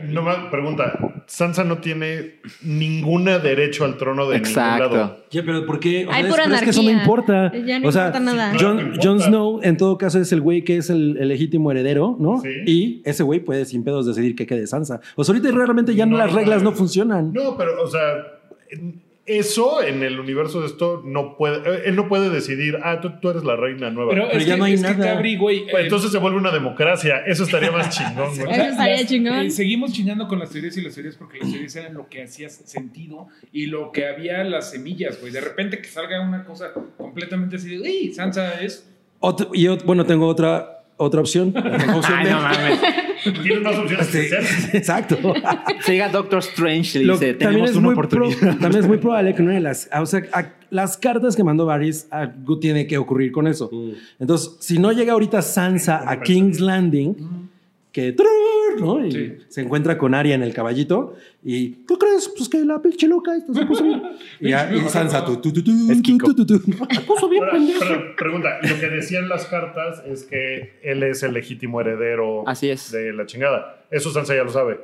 No 0.08 0.22
más 0.22 0.36
pregunta, 0.50 0.98
Sansa 1.26 1.64
no 1.64 1.78
tiene 1.78 2.40
ningún 2.62 3.24
derecho 3.24 3.84
al 3.84 3.96
trono 3.96 4.28
de 4.28 4.36
ningún 4.36 4.48
Exacto. 4.48 4.94
lado. 4.94 5.24
Ya, 5.30 5.42
pero 5.44 5.66
¿por 5.66 5.78
qué? 5.78 6.06
O 6.06 6.12
Hay 6.12 6.22
sea, 6.22 6.30
pura 6.30 6.44
es, 6.56 6.62
que 6.62 6.70
eso 6.70 6.82
no 6.82 6.90
importa. 6.90 7.52
Ya 7.52 7.78
no 7.78 7.88
o 7.88 7.92
sea, 7.92 8.06
importa 8.06 8.20
nada. 8.20 8.52
Jon, 8.58 8.76
que 8.76 8.82
importa. 8.84 9.08
Jon 9.08 9.20
Snow, 9.20 9.60
en 9.62 9.76
todo 9.76 9.98
caso, 9.98 10.18
es 10.18 10.32
el 10.32 10.40
güey 10.40 10.64
que 10.64 10.78
es 10.78 10.90
el, 10.90 11.16
el 11.18 11.28
legítimo 11.28 11.70
heredero, 11.70 12.16
¿no? 12.18 12.40
Sí. 12.40 12.48
Y 12.66 13.02
ese 13.04 13.22
güey 13.22 13.40
puede 13.40 13.64
sin 13.64 13.84
pedos 13.84 14.06
decidir 14.06 14.34
que 14.34 14.46
quede 14.46 14.66
Sansa. 14.66 15.00
O 15.16 15.24
sea, 15.24 15.34
ahorita 15.34 15.54
realmente 15.54 15.94
ya 15.94 16.06
no, 16.06 16.16
las 16.16 16.32
reglas 16.32 16.62
no 16.62 16.72
funcionan. 16.72 17.32
No, 17.32 17.56
pero, 17.56 17.82
o 17.82 17.86
sea, 17.86 18.00
eso 19.38 19.82
en 19.82 20.02
el 20.02 20.18
universo 20.20 20.60
de 20.60 20.66
esto 20.66 21.02
no 21.04 21.36
puede. 21.36 21.56
eh, 21.58 21.82
Él 21.86 21.96
no 21.96 22.08
puede 22.08 22.30
decidir, 22.30 22.78
ah, 22.82 23.00
tú, 23.00 23.12
tú 23.20 23.30
eres 23.30 23.44
la 23.44 23.56
reina 23.56 23.90
nueva. 23.90 24.10
Pero, 24.10 24.26
Pero 24.28 24.38
es 24.38 24.46
ya 24.46 24.54
que, 24.54 24.58
no 24.58 24.64
hay 24.64 24.72
es 24.74 24.82
que, 24.82 24.90
nada. 24.94 25.14
Cabri, 25.14 25.36
güey, 25.36 25.64
Pues 25.70 25.74
eh, 25.74 25.84
entonces 25.84 26.10
se 26.12 26.18
vuelve 26.18 26.38
una 26.38 26.50
democracia. 26.50 27.22
Eso 27.26 27.44
estaría 27.44 27.70
más 27.70 27.90
chingón, 27.96 28.36
güey. 28.36 28.50
Eso 28.52 28.62
estaría 28.62 29.06
chingón. 29.06 29.34
eh, 29.46 29.50
seguimos 29.50 29.92
chingando 29.92 30.26
con 30.28 30.38
las 30.38 30.50
teorías 30.50 30.76
y 30.76 30.82
las 30.82 30.94
teorías 30.94 31.16
porque 31.16 31.38
las 31.38 31.50
teorías 31.50 31.76
eran 31.76 31.94
lo 31.94 32.08
que 32.08 32.22
hacía 32.22 32.48
sentido 32.48 33.28
y 33.52 33.66
lo 33.66 33.92
que 33.92 34.06
había 34.06 34.42
las 34.44 34.70
semillas, 34.70 35.20
güey. 35.20 35.32
De 35.32 35.40
repente 35.40 35.80
que 35.80 35.88
salga 35.88 36.20
una 36.20 36.44
cosa 36.44 36.72
completamente 36.96 37.56
así 37.56 37.68
de, 37.76 37.80
uy, 37.80 38.12
Sansa 38.14 38.60
es 38.60 38.86
Otro- 39.20 39.50
y 39.52 39.64
ot- 39.66 39.84
bueno, 39.84 40.04
tengo 40.06 40.26
otra, 40.26 40.84
otra 40.96 41.20
opción. 41.20 41.52
Ay, 41.56 42.30
no 42.30 42.40
mames. 42.40 42.78
Tiene 43.42 43.60
más 43.60 43.76
opciones 43.76 44.06
que 44.08 44.22
Sí, 44.28 44.34
hacer. 44.34 44.76
exacto. 44.76 45.16
Si 45.84 45.92
llega 45.92 46.08
Doctor 46.08 46.38
Strange 46.40 46.98
y 46.98 47.02
le 47.02 47.06
Lo- 47.06 47.12
dice, 47.14 47.34
también, 47.34 47.50
tenemos 47.50 47.70
es 47.70 47.76
una 47.76 47.86
muy 47.86 47.94
pro- 47.94 48.06
oportunidad. 48.26 48.58
también 48.58 48.82
es 48.82 48.88
muy 48.88 48.98
probable 48.98 49.34
que 49.34 49.42
una 49.42 49.54
de 49.54 49.60
las, 49.60 49.88
o 49.98 50.06
sea, 50.06 50.22
a- 50.32 50.52
las 50.70 50.96
cartas 50.96 51.34
que 51.36 51.42
mandó 51.44 51.66
Varys, 51.66 52.06
algo 52.10 52.58
tiene 52.58 52.86
que 52.86 52.96
ocurrir 52.98 53.32
con 53.32 53.46
eso. 53.48 53.68
Mm. 53.72 53.90
Entonces, 54.20 54.56
si 54.60 54.78
no 54.78 54.92
llega 54.92 55.12
ahorita 55.14 55.42
Sansa 55.42 56.08
a 56.08 56.20
King's 56.20 56.60
Landing, 56.60 57.16
que 57.92 58.14
¿no? 58.78 59.04
Y 59.04 59.10
Sí. 59.12 59.32
se 59.48 59.60
encuentra 59.62 59.98
con 59.98 60.14
Arya 60.14 60.34
en 60.34 60.42
el 60.42 60.54
caballito 60.54 61.16
y 61.44 61.70
¿qué 61.86 61.94
crees? 61.98 62.28
Pues 62.36 62.48
que 62.48 62.64
la 62.64 62.80
pinche 62.80 63.08
loca 63.08 63.36
esta 63.36 63.52
se 63.52 63.66
puso 63.66 63.82
bien. 63.84 64.00
Y, 64.40 64.52
a- 64.52 64.72
y 64.72 64.80
Sansa, 64.88 65.24
tú, 65.24 65.36
tú, 65.40 65.52
tú, 65.52 65.62
tú, 65.64 65.70
Es 65.90 65.96
tú, 65.98 66.02
Kiko. 66.02 66.34
tú, 66.34 66.46
tú, 66.46 66.60
tú. 66.60 66.72
Se 66.90 67.00
puso 67.00 67.28
bien, 67.28 67.42
Pero, 67.42 67.52
pendejo. 67.52 67.80
pero, 67.80 68.16
pregunta, 68.16 68.58
lo 68.62 68.78
que 68.80 68.88
decían 68.88 69.28
las 69.28 69.46
cartas 69.46 70.02
es 70.06 70.24
que 70.24 70.78
él 70.82 71.02
es 71.02 71.22
el 71.22 71.32
legítimo 71.34 71.80
heredero 71.80 72.44
Así 72.48 72.70
es. 72.70 72.92
de 72.92 73.12
la 73.12 73.26
chingada. 73.26 73.84
Eso 73.90 74.10
Sansa 74.12 74.34
ya 74.36 74.44
lo 74.44 74.50
sabe. 74.50 74.78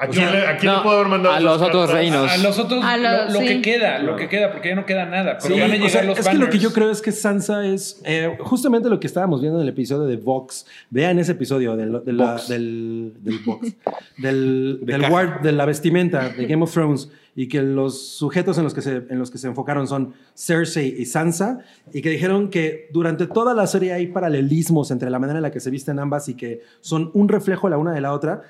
¿A 0.00 0.06
O 0.06 0.10
quién, 0.10 0.28
sea, 0.28 0.32
le, 0.32 0.46
a 0.46 0.56
quién 0.56 0.70
no, 0.70 0.76
le 0.78 0.82
puedo 0.84 0.96
haber 0.98 1.08
mandado 1.08 1.34
a 1.34 1.40
los 1.40 1.60
otros 1.60 1.72
cartas? 1.86 1.94
reinos. 1.96 2.30
A 2.30 2.36
los 2.38 2.58
otros, 2.58 2.84
A 2.84 2.96
lo, 2.96 3.32
lo 3.32 3.40
que 3.40 3.48
sí. 3.56 3.62
queda, 3.62 3.98
lo 3.98 4.14
que 4.14 4.28
queda, 4.28 4.52
porque 4.52 4.68
ya 4.68 4.74
no 4.76 4.86
queda 4.86 5.06
nada. 5.06 5.38
Pero 5.42 5.54
Sí, 5.56 5.60
van 5.60 5.70
a 5.70 5.74
o 5.74 5.76
llegar 5.76 5.90
sea, 5.90 6.02
los 6.04 6.18
es 6.20 6.28
que 6.28 6.34
lo 6.34 6.38
que 6.40 6.44
banners. 6.46 6.62
yo 6.62 6.72
creo 6.72 6.90
es 6.92 7.02
que 7.02 7.10
Sansa 7.10 7.66
es 7.66 8.00
eh, 8.04 8.36
justamente 8.40 8.88
lo 8.88 9.00
que 9.00 9.08
estábamos 9.08 9.40
viendo 9.40 9.58
en 9.58 9.64
el 9.64 9.68
episodio 9.70 10.04
de 10.06 10.16
Vox. 10.16 10.66
Vean 10.90 11.18
ese 11.18 11.32
episodio 11.32 11.74
del, 11.76 12.04
de 12.04 12.12
la- 12.12 12.32
Vox. 12.32 12.48
del, 12.48 13.12
del 13.22 13.38
Vox, 13.44 13.74
del, 14.16 14.78
De 14.82 14.92
del 14.92 15.02
guard- 15.06 15.40
de 15.40 15.50
la 15.52 15.64
vestimenta 15.66 16.28
de 16.28 16.46
Game 16.46 16.62
of 16.62 16.72
Thrones 16.72 17.10
y 17.38 17.46
que 17.46 17.62
los 17.62 18.16
sujetos 18.16 18.58
en 18.58 18.64
los 18.64 18.74
que 18.74 18.82
se, 18.82 18.96
en 18.96 19.16
los 19.20 19.30
que 19.30 19.38
se 19.38 19.46
enfocaron 19.46 19.86
son 19.86 20.12
Cersei 20.34 20.92
y 20.98 21.06
Sansa 21.06 21.60
y 21.92 22.02
que 22.02 22.10
dijeron 22.10 22.50
que 22.50 22.88
durante 22.92 23.28
toda 23.28 23.54
la 23.54 23.68
serie 23.68 23.92
hay 23.92 24.08
paralelismos 24.08 24.90
entre 24.90 25.08
la 25.08 25.20
manera 25.20 25.38
en 25.38 25.44
la 25.44 25.52
que 25.52 25.60
se 25.60 25.70
visten 25.70 26.00
ambas 26.00 26.28
y 26.28 26.34
que 26.34 26.62
son 26.80 27.12
un 27.14 27.28
reflejo 27.28 27.68
la 27.68 27.78
una 27.78 27.92
de 27.92 28.00
la 28.00 28.12
otra. 28.12 28.42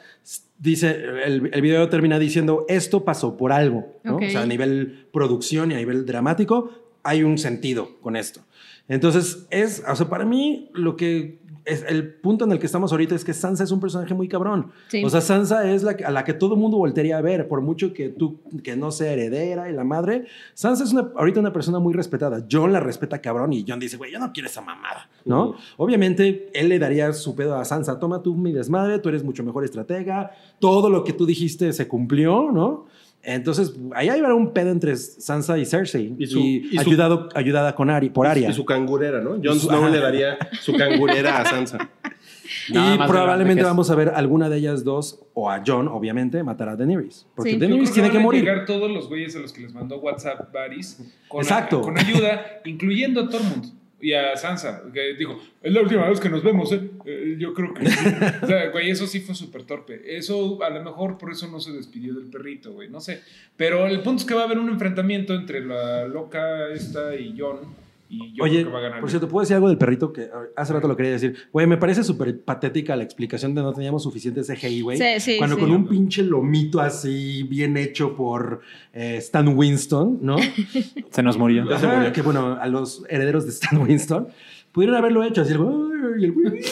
Dice, 0.59 1.05
el, 1.27 1.51
el 1.53 1.61
video 1.61 1.87
termina 1.91 2.19
diciendo, 2.19 2.65
esto 2.67 3.05
pasó 3.05 3.37
por 3.37 3.53
algo, 3.53 4.01
¿no? 4.05 4.17
Ok. 4.17 4.23
O 4.27 4.31
sea, 4.31 4.41
a 4.41 4.47
nivel 4.47 5.07
producción 5.13 5.71
y 5.71 5.75
a 5.75 5.77
nivel 5.77 6.07
dramático, 6.07 6.71
hay 7.03 7.25
un 7.25 7.37
sentido 7.37 8.01
con 8.01 8.17
esto. 8.17 8.41
Entonces, 8.89 9.47
es, 9.51 9.85
o 9.87 9.97
sea, 9.97 10.09
para 10.09 10.25
mí, 10.25 10.71
lo 10.73 10.97
que 10.97 11.41
es 11.69 11.85
el 11.87 12.15
punto 12.15 12.45
en 12.45 12.53
el 12.53 12.59
que 12.59 12.67
estamos 12.67 12.93
ahorita 12.93 13.15
es 13.15 13.25
que 13.25 13.35
Sansa 13.35 13.65
es 13.65 13.71
un 13.71 13.81
personaje 13.81 14.15
muy 14.15 14.29
cabrón. 14.29 14.73
Sí. 14.89 15.05
O 15.05 15.11
sea, 15.11 15.21
Sansa 15.21 15.71
es 15.71 15.83
la 15.83 15.97
a 16.05 16.11
la 16.11 16.25
que 16.25 16.33
todo 16.33 16.55
el 16.55 16.61
mundo 16.61 16.79
voltearía 16.79 17.19
a 17.19 17.21
ver, 17.21 17.49
por 17.49 17.61
mucho 17.61 17.93
que 17.93 18.09
tú, 18.09 18.41
que 18.63 18.77
no 18.77 18.91
sea 18.91 19.13
heredera 19.13 19.71
y 19.71 19.75
la 19.75 19.85
madre. 19.85 20.27
Sansa 20.55 20.85
es 20.85 20.93
una, 20.93 21.11
ahorita 21.17 21.41
una 21.41 21.53
persona 21.53 21.79
muy 21.79 21.95
respetada. 21.95 22.47
John 22.51 22.73
la 22.73 22.81
respeta 22.81 23.21
cabrón 23.21 23.53
y 23.53 23.65
John 23.67 23.79
dice, 23.79 23.97
güey, 23.97 24.13
yo 24.13 24.19
no 24.19 24.33
quiero 24.33 24.49
esa 24.49 24.61
mamada, 24.61 25.09
¿no? 25.25 25.55
Obviamente, 25.77 26.51
él 26.55 26.69
le 26.69 26.79
daría 26.79 27.13
su 27.13 27.35
pedo 27.35 27.57
a 27.57 27.65
Sansa. 27.65 27.99
Toma 27.99 28.23
tú 28.23 28.35
mi 28.35 28.53
desmadre, 28.53 28.99
tú 28.99 29.09
eres 29.09 29.23
mucho 29.23 29.43
mejor 29.43 29.65
estratega. 29.65 30.33
Todo 30.59 30.89
lo 30.91 31.05
que 31.05 31.13
tú 31.13 31.27
dijiste 31.27 31.73
se 31.73 31.89
cumplió, 31.89 32.51
¿no? 32.53 32.87
Entonces, 33.23 33.75
ahí 33.95 34.09
habrá 34.09 34.35
un 34.35 34.53
pedo 34.53 34.71
entre 34.71 34.97
Sansa 34.97 35.59
y 35.59 35.65
Cersei. 35.67 36.15
Y 36.19 36.25
Y, 36.25 36.27
su- 36.27 36.39
y 36.41 36.71
su- 36.75 36.81
ayudado, 36.81 37.29
ayudada 37.35 37.75
con 37.75 37.91
Ari, 37.91 38.11
por 38.11 38.27
Arya. 38.27 38.49
Y 38.49 38.53
su 38.53 38.65
cangurera, 38.65 39.21
¿no? 39.21 39.31
Jon 39.43 39.59
Snow 39.59 39.89
le 39.91 39.99
daría 39.99 40.39
su 40.61 40.73
cangurera 40.75 41.39
a 41.41 41.45
Sansa. 41.45 41.79
Nada 42.73 42.95
y 42.95 43.09
probablemente 43.09 43.63
vamos 43.63 43.91
a 43.91 43.95
ver 43.95 44.09
alguna 44.15 44.49
de 44.49 44.57
ellas 44.57 44.83
dos, 44.83 45.21
o 45.35 45.51
a 45.51 45.63
John, 45.67 45.87
obviamente, 45.89 46.43
matar 46.43 46.71
a 46.71 46.77
Daenerys. 46.77 47.27
Porque 47.35 47.51
Sí. 47.53 47.59
Daenerys 47.59 47.93
tiene 47.93 48.09
van 48.09 48.13
que 48.13 48.19
a 48.19 48.23
morir. 48.23 48.41
llegar 48.45 48.65
todos 48.65 48.91
los 48.91 49.09
güeyes 49.09 49.37
a 49.37 49.41
los 49.41 49.53
que 49.53 49.61
les 49.63 49.75
mandó 49.75 49.99
WhatsApp 49.99 50.51
Varys 50.53 50.99
con, 51.29 51.43
Exacto. 51.43 51.83
con 51.83 51.99
ayuda, 51.99 52.41
incluyendo 52.65 53.21
a 53.23 53.29
Tormund 53.29 53.73
y 54.01 54.13
a 54.13 54.37
Sansa, 54.37 54.85
que 54.93 55.15
dijo, 55.15 55.41
es 55.61 55.73
la 55.73 55.81
última 55.81 56.09
vez 56.09 56.21
que 56.21 56.29
nos 56.29 56.43
vemos, 56.45 56.71
¿eh? 56.73 56.89
Eh, 57.05 57.37
yo 57.39 57.53
creo 57.53 57.75
que. 57.75 57.85
O 58.43 58.47
sea, 58.47 58.71
güey, 58.71 58.91
eso 58.91 59.07
sí 59.07 59.21
fue 59.21 59.35
súper 59.35 59.65
torpe. 59.65 60.17
Eso, 60.17 60.63
a 60.63 60.71
lo 60.71 60.83
mejor, 60.83 61.19
por 61.19 61.33
eso 61.33 61.49
no 61.49 61.59
se 61.59 61.73
despidió 61.73 62.15
del 62.15 62.31
perrito, 62.31 62.73
güey, 62.73 62.89
no 62.89 63.01
sé. 63.01 63.23
Pero 63.57 63.87
el 63.87 64.01
punto 64.01 64.21
es 64.23 64.29
que 64.29 64.35
va 64.35 64.43
a 64.43 64.45
haber 64.45 64.59
un 64.59 64.69
enfrentamiento 64.69 65.35
entre 65.35 65.65
la 65.65 66.07
loca 66.07 66.69
esta 66.69 67.17
y 67.17 67.35
John, 67.37 67.59
y 68.11 68.33
yo 68.35 68.45
Oye, 68.45 68.61
creo 68.63 68.67
que 68.67 68.73
va 68.73 68.79
a 68.79 68.83
ganar. 68.83 69.01
por 69.01 69.11
cierto, 69.11 69.29
¿puedo 69.29 69.43
decir 69.43 69.55
algo 69.57 69.69
del 69.69 69.79
perrito? 69.79 70.13
Que 70.13 70.31
hace 70.57 70.73
rato 70.73 70.89
lo 70.89 70.97
quería 70.97 71.13
decir. 71.13 71.37
Güey, 71.53 71.67
me 71.67 71.77
parece 71.77 72.03
súper 72.05 72.41
patética 72.41 72.97
la 72.97 73.05
explicación 73.05 73.55
de 73.55 73.63
no 73.63 73.73
teníamos 73.73 74.03
suficiente 74.03 74.43
CGI, 74.43 74.81
güey. 74.81 74.99
Sí, 74.99 75.05
sí, 75.21 75.37
Cuando 75.39 75.57
sí. 75.57 75.63
con 75.63 75.71
un 75.71 75.87
pinche 75.89 76.23
lomito 76.23 76.81
así, 76.81 77.43
bien 77.45 77.77
hecho 77.77 78.17
por 78.17 78.61
eh, 78.93 79.17
Stan 79.19 79.49
Winston, 79.49 80.19
¿no? 80.23 80.37
Se 81.11 81.23
nos 81.23 81.37
murió. 81.39 81.69
Ya 81.69 81.79
se 81.79 81.87
Ajá, 81.87 81.97
murió. 81.97 82.13
Que 82.13 82.23
bueno, 82.23 82.59
a 82.61 82.67
los 82.69 83.05
herederos 83.09 83.45
de 83.45 83.51
Stan 83.51 83.79
Winston 83.81 84.29
pudieron 84.73 84.97
haberlo 84.97 85.23
hecho 85.25 85.43
así. 85.43 85.55
güey, 85.55 85.88
y 86.19 86.25
el 86.25 86.33
güey. 86.33 86.61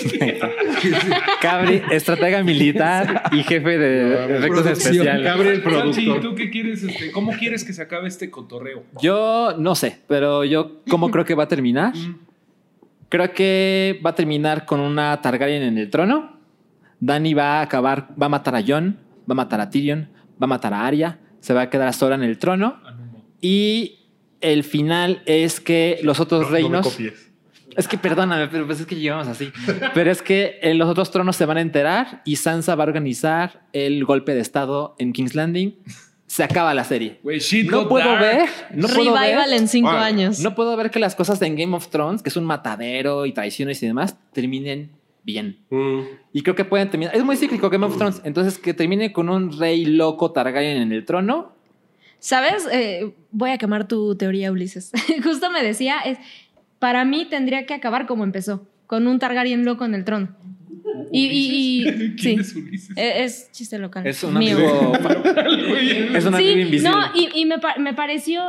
Cabri, 1.41 1.83
estratega 1.91 2.43
militar 2.43 3.25
y 3.33 3.43
jefe 3.43 3.79
de 3.79 4.37
efectos 4.39 4.67
especiales. 4.67 5.61
Productor. 5.61 6.21
¿tú 6.21 6.35
qué 6.35 6.51
quieres? 6.51 6.83
Este, 6.83 7.11
¿Cómo 7.13 7.33
quieres 7.33 7.65
que 7.65 7.73
se 7.73 7.83
acabe 7.83 8.09
este 8.09 8.31
cotorreo? 8.31 8.85
Yo 9.01 9.55
no 9.59 9.75
sé, 9.75 10.01
pero 10.07 10.45
yo 10.45 10.83
cómo 10.89 11.11
creo 11.11 11.25
que 11.25 11.35
va 11.35 11.45
a 11.45 11.49
terminar. 11.49 11.95
Creo 13.09 13.33
que 13.33 14.01
va 14.05 14.11
a 14.11 14.15
terminar 14.15 14.67
con 14.67 14.81
una 14.81 15.21
Targaryen 15.23 15.63
en 15.63 15.79
el 15.79 15.91
trono. 15.91 16.39
Dani 16.99 17.35
va 17.35 17.59
a 17.59 17.63
acabar, 17.63 18.09
va 18.21 18.27
a 18.27 18.29
matar 18.31 18.57
a 18.57 18.63
Jon, 18.67 18.99
va 19.29 19.33
a 19.33 19.35
matar 19.35 19.61
a 19.61 19.71
Tyrion, 19.71 20.09
va 20.41 20.45
a 20.45 20.47
matar 20.47 20.75
a 20.75 20.87
Arya, 20.87 21.19
se 21.41 21.55
va 21.55 21.63
a 21.63 21.71
quedar 21.71 21.93
sola 21.95 22.15
en 22.15 22.23
el 22.23 22.39
trono. 22.39 22.81
No, 22.83 22.91
no. 22.91 23.25
Y 23.41 24.07
el 24.41 24.65
final 24.65 25.23
es 25.27 25.61
que 25.61 26.01
los 26.03 26.21
otros 26.21 26.43
No, 26.43 26.47
no 26.47 26.53
me 26.53 26.59
reinos. 26.59 26.99
Es 27.77 27.89
que 27.89 27.99
perdóname, 27.99 28.49
pero 28.49 28.67
pues 28.67 28.81
es 28.81 28.87
que 28.87 28.97
llevamos 28.97 29.29
así. 29.29 29.53
pero 29.95 30.11
es 30.11 30.23
que 30.23 30.59
en 30.63 30.79
los 30.79 30.89
otros 30.89 31.11
tronos 31.11 31.37
se 31.37 31.47
van 31.47 31.57
a 31.59 31.61
enterar 31.61 32.23
y 32.25 32.37
Sansa 32.37 32.75
va 32.75 32.85
a 32.85 32.87
organizar 32.87 33.67
el 33.73 34.05
golpe 34.05 34.35
de 34.35 34.41
estado 34.41 34.95
en 34.99 35.13
King's 35.13 35.35
Landing. 35.35 35.77
Se 36.27 36.43
acaba 36.43 36.75
la 36.75 36.85
serie. 36.85 37.21
No 37.71 37.89
puedo 37.89 38.05
dark. 38.05 38.21
ver, 38.21 38.49
no 38.75 38.89
puedo 38.89 39.13
ver, 39.13 39.23
Revival 39.23 39.53
en 39.53 39.69
cinco 39.69 39.91
años. 39.91 40.41
no 40.41 40.55
puedo 40.57 40.77
ver 40.77 40.91
que 40.91 40.99
las 40.99 41.15
cosas 41.15 41.41
en 41.43 41.55
Game 41.55 41.75
of 41.77 41.89
Thrones, 41.89 42.23
que 42.23 42.31
es 42.31 42.37
un 42.37 42.45
matadero 42.45 43.27
y 43.27 43.33
traiciones 43.33 43.81
y 43.83 43.87
demás, 43.87 44.17
terminen 44.33 44.91
bien. 45.23 45.59
Mm. 45.71 46.01
Y 46.33 46.43
creo 46.43 46.55
que 46.55 46.65
pueden 46.65 46.89
terminar. 46.89 47.15
Es 47.15 47.25
muy 47.25 47.37
cíclico 47.37 47.69
Game 47.69 47.85
of 47.85 47.97
Thrones. 47.97 48.23
Entonces, 48.25 48.59
que 48.59 48.75
termine 48.75 49.13
con 49.13 49.29
un 49.29 49.57
rey 49.59 49.85
loco 49.85 50.33
Targaryen 50.33 50.79
en 50.79 50.93
el 50.93 51.05
trono. 51.05 51.53
¿Sabes? 52.19 52.67
Eh, 52.73 53.13
voy 53.31 53.51
a 53.51 53.59
quemar 53.59 53.87
tu 53.87 54.17
teoría, 54.17 54.51
Ulises. 54.51 54.91
Justo 55.23 55.51
me 55.51 55.63
decía, 55.63 55.99
es, 56.01 56.19
para 56.87 57.05
mí 57.05 57.25
tendría 57.29 57.67
que 57.67 57.75
acabar 57.75 58.07
como 58.07 58.23
empezó, 58.23 58.65
con 58.87 59.09
un 59.09 59.19
Targaryen 59.19 59.65
loco 59.65 59.85
en 59.85 59.97
el 59.97 60.05
trono. 60.05 60.29
Y, 61.11 61.25
y- 61.27 61.89
y- 61.89 62.15
¿Quién 62.15 62.45
sí, 62.45 62.51
es 62.51 62.55
Ulises? 62.55 62.97
Eh, 62.97 63.25
es 63.25 63.51
chiste 63.51 63.77
local. 63.77 64.07
Es 64.07 64.23
un 64.23 64.39
mío. 64.39 64.57
amigo. 64.57 64.93
es 66.15 66.25
un 66.25 66.35
amigo 66.37 66.53
Sí, 66.55 66.61
invisible. 66.61 66.89
no, 66.91 66.97
y, 67.13 67.29
y 67.35 67.45
me, 67.45 67.59
pa- 67.59 67.75
me 67.79 67.93
pareció 67.93 68.41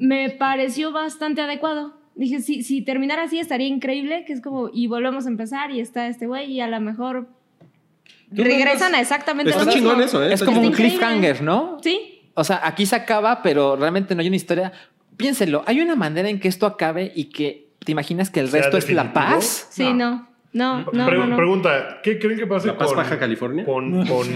me 0.00 0.30
pareció 0.30 0.90
bastante 0.90 1.40
adecuado. 1.42 1.94
Dije, 2.16 2.40
si, 2.40 2.64
si 2.64 2.82
terminara 2.82 3.22
así 3.22 3.38
estaría 3.38 3.68
increíble, 3.68 4.24
que 4.26 4.32
es 4.32 4.40
como, 4.40 4.68
y 4.74 4.88
volvemos 4.88 5.26
a 5.26 5.28
empezar 5.28 5.70
y 5.70 5.78
está 5.78 6.08
este 6.08 6.26
güey 6.26 6.50
y 6.50 6.60
a 6.60 6.66
lo 6.66 6.80
mejor 6.80 7.28
regresan 8.32 8.96
a 8.96 9.00
exactamente 9.00 9.50
Está 9.52 9.62
lo 9.64 9.70
mismo. 9.70 9.80
chingón 9.90 10.02
eso, 10.02 10.20
¿eh? 10.24 10.26
es 10.26 10.32
Está 10.40 10.46
como 10.46 10.60
un 10.62 10.72
cliffhanger, 10.72 11.40
¿no? 11.40 11.78
Sí, 11.84 12.18
O 12.34 12.42
sea, 12.42 12.60
aquí 12.64 12.84
se 12.86 12.96
acaba, 12.96 13.42
pero 13.42 13.76
realmente 13.76 14.14
no 14.16 14.22
hay 14.22 14.26
una 14.26 14.36
historia. 14.36 14.72
Piénsenlo, 15.22 15.62
hay 15.66 15.80
una 15.80 15.94
manera 15.96 16.28
en 16.28 16.38
que 16.40 16.48
esto 16.48 16.66
acabe 16.66 17.10
y 17.14 17.26
que 17.30 17.68
te 17.84 17.92
imaginas 17.92 18.28
que 18.30 18.40
el 18.40 18.48
¿Sea 18.48 18.60
resto 18.62 18.76
es 18.76 18.90
la 18.92 19.12
paz. 19.12 19.68
sí, 19.70 19.92
no. 19.94 20.28
No, 20.54 20.80
no, 20.92 21.06
Pre- 21.06 21.16
no, 21.16 21.26
no. 21.28 21.36
Pregunta, 21.36 22.00
¿qué 22.02 22.18
creen 22.18 22.38
que 22.38 22.46
pase 22.46 22.66
¿La 22.66 22.76
Paz 22.76 22.88
con, 22.88 22.96
Baja 22.98 23.18
California? 23.18 23.64
con, 23.64 24.06
con, 24.06 24.26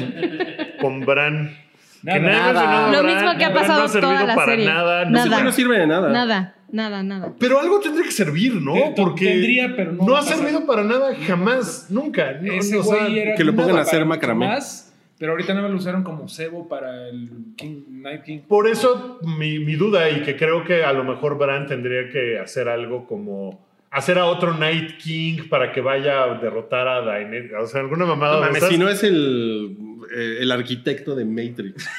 con 0.81 1.01
Bran? 1.01 1.55
Nada. 2.03 2.87
que 2.91 2.97
Lo 2.97 3.03
Bran, 3.03 3.15
mismo 3.17 3.37
que 3.39 3.45
ha 3.45 3.53
pasado 3.53 3.81
no 3.81 3.85
ha 3.85 3.89
servido 3.89 4.13
toda 4.13 4.25
la 4.27 4.35
para 4.35 4.47
serie. 4.53 4.65
nada. 4.67 5.05
no 5.05 5.11
Nada. 5.27 5.43
no 5.45 5.53
sirve 5.53 5.79
de 5.79 5.87
nada. 5.87 6.09
Nada, 6.11 6.55
nada, 6.73 7.03
nada. 7.03 7.33
Pero 7.39 7.61
algo 7.61 7.81
tendría 7.81 8.05
que 8.07 8.13
servir, 8.13 8.55
¿no? 8.55 8.73
Te- 8.73 8.93
Porque 8.97 9.27
tendría, 9.27 9.75
pero 9.77 9.93
no 9.93 10.07
no 10.07 10.17
ha 10.17 10.21
pasar. 10.21 10.39
servido 10.39 10.65
para 10.67 10.85
nada 10.85 11.15
jamás, 11.27 11.87
nunca. 11.91 12.33
No, 12.41 12.53
Ese 12.53 12.79
o 12.79 12.83
sea, 12.83 13.07
que 13.37 13.45
lo 13.45 13.55
pongan 13.55 13.77
a 13.77 13.81
hacer 13.83 14.05
macramé. 14.07 14.47
Más, 14.47 14.86
pero 15.19 15.33
ahorita 15.33 15.55
nada 15.55 15.63
más 15.63 15.73
lo 15.73 15.79
usaron 15.79 16.03
como 16.03 16.29
cebo 16.29 16.69
para 16.69 17.09
el 17.09 17.31
King, 17.57 17.83
Night 17.89 18.23
King. 18.23 18.39
Por 18.47 18.69
eso 18.69 19.19
mi, 19.23 19.59
mi 19.59 19.75
duda 19.75 20.11
y 20.11 20.23
que 20.23 20.37
creo 20.37 20.65
que 20.65 20.85
a 20.85 20.93
lo 20.93 21.05
mejor 21.05 21.39
Bran 21.39 21.67
tendría 21.67 22.09
que 22.09 22.39
hacer 22.39 22.69
algo 22.69 23.07
como 23.07 23.67
hacer 23.91 24.19
a 24.19 24.27
otro 24.27 24.53
Night 24.53 24.99
King 24.99 25.49
para 25.49 25.73
que 25.73 25.81
vaya 25.81 26.23
a 26.23 26.39
derrotar 26.39 26.87
a 26.87 27.01
Daenerys. 27.01 27.53
O 27.59 27.67
sea, 27.67 27.81
alguna 27.81 28.05
mamada. 28.05 28.35
No 28.35 28.41
mames, 28.43 28.65
si 28.65 28.77
no 28.77 28.89
es 28.89 29.03
el, 29.03 29.77
eh, 30.15 30.39
el 30.41 30.53
arquitecto 30.53 31.15
de 31.15 31.25
Matrix. 31.25 31.89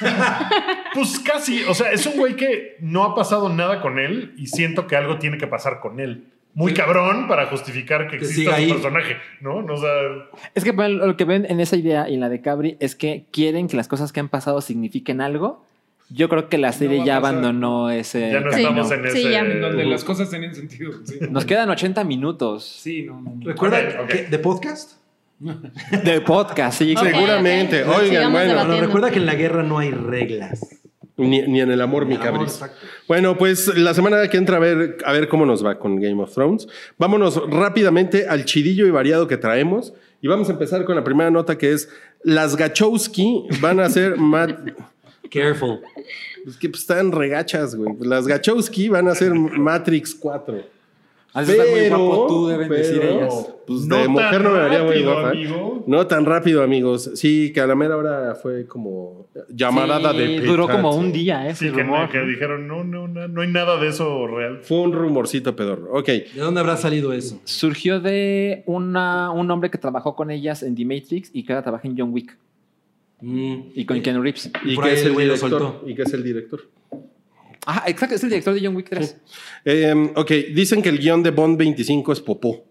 Pues 0.94 1.18
casi. 1.20 1.62
O 1.64 1.74
sea, 1.74 1.92
es 1.92 2.06
un 2.06 2.16
güey 2.16 2.34
que 2.34 2.76
no 2.80 3.04
ha 3.04 3.14
pasado 3.14 3.50
nada 3.50 3.82
con 3.82 3.98
él 3.98 4.32
y 4.36 4.46
siento 4.46 4.86
que 4.86 4.96
algo 4.96 5.18
tiene 5.18 5.36
que 5.36 5.46
pasar 5.46 5.80
con 5.80 6.00
él. 6.00 6.24
Muy 6.58 6.74
cabrón 6.74 7.28
para 7.28 7.46
justificar 7.46 8.08
que 8.10 8.18
Que 8.18 8.24
exista 8.24 8.56
ahí. 8.56 8.72
personaje, 8.72 9.16
¿no? 9.40 9.62
No, 9.62 9.74
O 9.74 9.76
sea, 9.76 9.88
Es 10.54 10.64
que 10.64 10.72
pues, 10.72 10.90
lo 10.90 11.16
que 11.16 11.24
ven 11.24 11.46
en 11.48 11.60
esa 11.60 11.76
idea 11.76 12.08
y 12.08 12.14
en 12.14 12.20
la 12.20 12.28
de 12.28 12.40
Cabri 12.40 12.76
es 12.80 12.94
que 12.96 13.24
quieren 13.30 13.68
que 13.68 13.76
las 13.76 13.86
cosas 13.86 14.12
que 14.12 14.18
han 14.20 14.28
pasado 14.28 14.60
signifiquen 14.60 15.20
algo 15.20 15.64
Yo 16.10 16.28
creo 16.30 16.48
que 16.48 16.56
la 16.58 16.72
serie 16.72 17.02
a 17.02 17.04
ya 17.04 17.16
abandonó 17.16 17.90
ese. 17.90 18.30
Ya 18.32 18.40
no 18.40 18.50
Sí. 18.50 18.60
estamos 18.62 18.90
en 18.90 19.02
Sí, 19.12 19.18
ese. 19.20 19.30
ya. 19.30 19.40
En 19.40 19.60
donde 19.60 19.84
las 19.84 20.02
cosas 20.04 20.30
tenían 20.30 20.54
sentido. 20.54 20.92
Sí, 21.04 21.18
Nos 21.30 21.44
quedan 21.44 21.68
80 21.70 22.02
minutos 22.04 22.64
Sí, 22.64 23.02
no, 23.04 23.20
no. 23.20 23.34
no. 23.36 23.46
¿Recuerda 23.46 23.78
Ok, 23.78 24.00
ok. 24.04 24.06
que 24.08 24.22
de 24.24 24.38
podcast? 24.38 24.92
de 25.38 26.20
podcast, 26.22 26.78
sí. 26.78 26.94
Ok, 26.96 27.04
Seguramente. 27.06 27.84
Oigan, 27.84 28.06
Sigamos 28.08 28.32
bueno. 28.32 28.32
Bueno, 28.32 28.48
debatiendo. 28.48 28.86
recuerda 28.86 29.10
que 29.10 29.18
en 29.18 29.26
la 29.26 29.34
guerra 29.34 29.62
no 29.62 29.78
hay 29.78 29.90
reglas. 29.90 30.77
Ni, 31.18 31.42
ni 31.42 31.60
en 31.60 31.70
el 31.70 31.80
amor, 31.80 32.06
mi 32.06 32.16
Ni 32.16 32.20
cabris. 32.20 32.60
Bueno, 33.06 33.36
pues 33.36 33.76
la 33.76 33.92
semana 33.92 34.26
que 34.28 34.36
entra 34.36 34.56
a 34.56 34.60
ver, 34.60 34.98
a 35.04 35.12
ver 35.12 35.28
cómo 35.28 35.44
nos 35.44 35.64
va 35.64 35.78
con 35.78 36.00
Game 36.00 36.22
of 36.22 36.32
Thrones. 36.32 36.68
Vámonos 36.96 37.42
rápidamente 37.50 38.26
al 38.28 38.44
chidillo 38.44 38.86
y 38.86 38.90
variado 38.90 39.26
que 39.26 39.36
traemos. 39.36 39.92
Y 40.22 40.28
vamos 40.28 40.48
a 40.48 40.52
empezar 40.52 40.84
con 40.84 40.96
la 40.96 41.04
primera 41.04 41.30
nota 41.30 41.58
que 41.58 41.72
es 41.72 41.88
las 42.22 42.56
Gachowski 42.56 43.46
van 43.60 43.80
a 43.80 43.90
ser 43.90 44.16
Matt. 44.18 44.58
Careful. 45.30 45.80
Es 46.46 46.56
que 46.56 46.68
pues, 46.68 46.82
están 46.82 47.12
regachas, 47.12 47.74
güey. 47.74 47.94
Las 48.00 48.26
Gachowski 48.26 48.88
van 48.88 49.08
a 49.08 49.14
ser 49.14 49.34
Matrix 49.34 50.14
4. 50.14 50.77
Has 51.34 51.46
de 51.46 51.52
estar 51.52 51.68
muy 51.68 51.88
guapo 51.88 52.26
tú, 52.26 52.48
deben 52.48 52.68
decir 52.70 52.98
pero, 53.00 53.12
ellas. 53.20 53.54
Pues 53.66 53.80
No 53.86 53.96
de 53.96 54.02
tan 54.04 54.12
mujer 54.12 54.42
no 54.42 54.50
me 54.50 54.58
vería 54.60 54.78
muy 54.82 54.88
rápido, 54.94 55.12
guapa. 55.12 55.30
amigo. 55.30 55.84
No 55.86 56.06
tan 56.06 56.24
rápido, 56.24 56.62
amigos. 56.62 57.10
Sí, 57.14 57.52
que 57.52 57.60
a 57.60 57.66
la 57.66 57.74
mera 57.74 57.96
hora 57.98 58.34
fue 58.34 58.66
como 58.66 59.28
llamarada 59.50 60.12
Sí, 60.12 60.18
de 60.18 60.40
Duró 60.40 60.66
petate. 60.66 60.82
como 60.82 60.96
un 60.96 61.12
día, 61.12 61.48
¿eh? 61.48 61.54
Sí, 61.54 61.70
que, 61.70 61.82
rumor. 61.82 62.08
que 62.08 62.18
dijeron, 62.20 62.66
no, 62.66 62.82
no, 62.82 63.06
no, 63.08 63.28
no 63.28 63.40
hay 63.42 63.48
nada 63.48 63.78
de 63.78 63.88
eso 63.88 64.26
real. 64.26 64.60
Fue 64.62 64.78
un 64.80 64.92
rumorcito 64.92 65.54
pedorro. 65.54 65.92
Ok. 65.92 66.06
¿De 66.06 66.28
dónde 66.40 66.60
habrá 66.60 66.76
salido 66.78 67.12
eso? 67.12 67.38
Surgió 67.44 68.00
de 68.00 68.62
una, 68.66 69.30
un 69.30 69.50
hombre 69.50 69.70
que 69.70 69.78
trabajó 69.78 70.16
con 70.16 70.30
ellas 70.30 70.62
en 70.62 70.74
The 70.74 70.84
Matrix 70.86 71.30
y 71.34 71.44
que 71.44 71.52
ahora 71.52 71.62
trabaja 71.62 71.86
en 71.86 71.96
John 71.98 72.12
Wick 72.12 72.36
Mm. 73.20 73.72
y 73.74 73.84
con 73.84 74.00
Keanu 74.00 74.22
Reeves. 74.22 74.50
¿Y 74.64 74.76
qué 74.76 74.82
ahí 74.88 74.94
es 74.94 75.04
el 75.04 75.16
director? 75.16 75.50
soltó. 75.50 75.82
¿Y 75.86 75.94
qué 75.96 76.02
es 76.02 76.12
el 76.14 76.22
director? 76.22 76.60
Ah, 77.70 77.84
exacto, 77.86 78.14
es 78.14 78.22
el 78.24 78.30
director 78.30 78.54
de 78.54 78.64
John 78.64 78.74
Wick 78.76 78.88
3. 78.88 79.16
Eh, 79.66 80.10
ok, 80.14 80.30
dicen 80.54 80.80
que 80.80 80.88
el 80.88 80.98
guion 80.98 81.22
de 81.22 81.30
Bond 81.30 81.58
25 81.58 82.12
es 82.12 82.20
popó. 82.20 82.64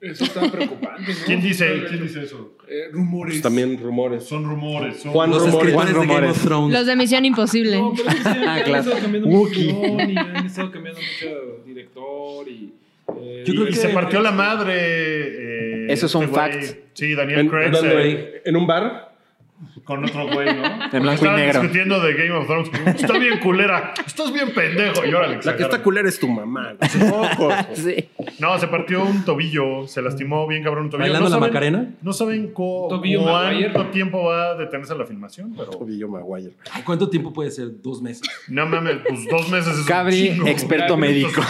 Eso 0.00 0.22
está 0.24 0.48
preocupante, 0.50 1.02
¿no? 1.12 1.18
¿Quién 1.26 1.40
dice, 1.42 1.66
¿quién 1.88 2.02
dice 2.02 2.22
eso? 2.22 2.56
Eh, 2.68 2.88
rumores. 2.92 3.34
Pues 3.34 3.42
también 3.42 3.78
rumores. 3.82 4.22
Son 4.24 4.44
rumores. 4.44 4.98
Son 4.98 5.12
Juan 5.12 5.30
Los 5.30 5.42
rumores. 5.50 5.72
de 5.72 5.92
Game 5.92 5.94
rumores. 6.06 6.30
of 6.30 6.42
Thrones. 6.44 6.72
Los 6.72 6.86
de 6.86 6.94
Misión 6.96 7.24
Imposible. 7.24 7.78
No, 7.80 7.92
pero 7.96 8.10
es 8.10 8.14
que 8.16 8.22
sí, 8.22 8.28
Ah, 8.46 8.54
han 8.54 8.62
claro. 8.64 8.80
estado 8.82 9.00
cambiando 9.02 9.28
mucho 9.30 9.50
guion 9.58 10.10
y 10.10 10.16
han 10.18 10.46
estado 10.46 10.70
cambiando 10.70 11.00
mucho 11.00 11.64
director 11.66 12.48
y... 12.48 12.72
eh, 13.22 13.44
Yo 13.46 13.54
creo 13.54 13.64
Y 13.68 13.70
que- 13.70 13.76
se 13.76 13.88
partió 13.88 14.20
la 14.20 14.30
madre. 14.30 14.74
eh, 14.76 15.86
Eso 15.88 16.06
es 16.06 16.14
un 16.14 16.26
güey. 16.26 16.34
fact. 16.34 16.64
Sí, 16.92 17.14
Daniel 17.14 17.40
¿En, 17.40 17.48
Craig. 17.48 17.70
¿dónde, 17.72 17.88
se- 17.90 17.94
güey? 17.94 18.18
¿En 18.44 18.56
un 18.56 18.66
bar? 18.66 19.13
Con 19.84 20.04
otro 20.04 20.26
güey, 20.28 20.46
¿no? 20.54 20.64
En 20.64 20.90
blanco 20.90 21.10
y 21.10 21.14
Estaban 21.14 21.36
negro. 21.36 21.60
discutiendo 21.60 22.00
de 22.00 22.14
Game 22.14 22.30
of 22.32 22.46
Thrones. 22.46 22.70
Está 23.00 23.18
bien 23.18 23.38
culera. 23.38 23.94
Estás 24.06 24.32
bien 24.32 24.52
pendejo. 24.54 25.04
Y 25.04 25.12
órale, 25.14 25.40
La 25.42 25.56
que 25.56 25.62
está 25.64 25.82
culera 25.82 26.08
es 26.08 26.18
tu 26.18 26.28
mamá. 26.28 26.74
Sí. 27.74 28.08
No, 28.38 28.58
se 28.58 28.66
partió 28.68 29.04
un 29.04 29.24
tobillo. 29.24 29.86
Se 29.86 30.00
lastimó 30.02 30.46
bien 30.46 30.62
cabrón 30.62 30.84
un 30.84 30.90
tobillo. 30.90 31.04
¿Bailando 31.04 31.28
no 31.28 31.30
la 31.30 31.36
saben- 31.40 31.48
Macarena? 31.52 31.94
No 32.02 32.12
saben 32.12 32.52
Tobillo 32.54 33.22
cuánto 33.22 33.86
tiempo 33.86 34.24
va 34.24 34.50
a 34.50 34.54
detenerse 34.54 34.94
la 34.94 35.04
filmación, 35.06 35.54
pero 35.56 35.70
Tobillo 35.70 36.08
Maguire. 36.08 36.52
Ay, 36.72 36.82
¿Cuánto 36.82 37.08
tiempo 37.08 37.32
puede 37.32 37.50
ser? 37.50 37.68
Dos 37.82 38.00
meses. 38.02 38.22
no 38.48 38.66
mames, 38.66 38.96
pues 39.08 39.26
dos 39.30 39.48
meses 39.50 39.72
es 39.74 39.78
un 39.80 39.84
Cabri, 39.86 40.16
chingo. 40.30 40.46
experto 40.46 40.96
médico. 40.96 41.40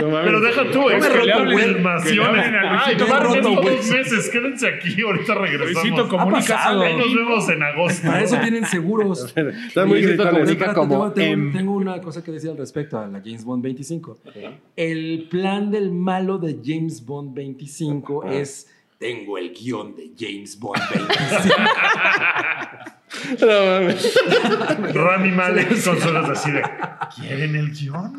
No 0.00 0.08
mames. 0.10 0.26
Pero 0.26 0.40
deja 0.40 0.70
tú, 0.70 0.90
es 0.90 1.02
me 1.02 1.08
que 1.10 1.16
roto, 1.16 1.44
le 1.44 1.52
güey. 1.52 1.64
Que 1.64 1.70
le 1.70 1.74
filmaciones. 1.74 2.26
hablen 2.26 2.54
a 2.54 2.72
Luisito 2.72 3.04
Ay, 3.04 3.08
Comunica. 3.08 3.34
estos 3.36 3.54
Roto, 3.54 3.70
dos 3.70 3.90
meses. 3.90 4.28
Quédense 4.30 4.68
aquí, 4.68 5.02
ahorita 5.02 5.34
regresamos. 5.34 5.72
Luisito 5.84 6.08
comunica. 6.08 6.68
Ahí 6.80 6.96
nos 6.96 7.14
vemos 7.14 7.48
en 7.48 7.62
agosto. 7.62 8.06
Para 8.06 8.22
eso 8.22 8.36
tienen 8.40 8.64
seguros. 8.66 9.24
Están 9.36 9.88
muy. 9.88 10.16
Comunica. 10.16 10.74
Como 10.74 10.88
tengo, 10.90 11.12
tengo- 11.12 11.32
M. 11.32 11.52
tengo 11.52 11.72
una 11.72 12.00
cosa 12.00 12.22
que 12.22 12.32
decir 12.32 12.50
al 12.50 12.56
respecto 12.58 12.98
a 12.98 13.06
la 13.06 13.20
James 13.20 13.44
Bond 13.44 13.62
25. 13.62 14.18
El 14.76 15.26
plan 15.30 15.70
del 15.70 15.92
malo 15.92 16.38
de 16.38 16.58
James 16.64 17.04
Bond 17.04 17.34
25 17.34 18.24
es 18.24 18.68
tengo 18.98 19.38
el 19.38 19.52
guion 19.52 19.94
de 19.94 20.12
James 20.18 20.58
Bond 20.58 20.80
25. 20.94 21.54
No 23.40 23.46
mames. 23.46 24.14
Rami 24.94 25.30
Malek 25.30 25.68
con 25.84 25.98
suelos 25.98 26.28
así 26.28 26.50
de. 26.50 26.62
¿Quieren 27.16 27.54
el 27.54 27.70
guion? 27.72 28.12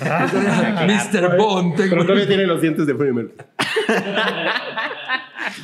Ah, 0.00 0.86
Mr. 0.86 1.36
Bond, 1.36 1.74
Pero 1.76 1.90
tengo, 1.90 2.02
todavía 2.04 2.26
tiene 2.26 2.46
los 2.46 2.60
dientes 2.62 2.86
de 2.86 2.94
Mercury. 2.94 3.30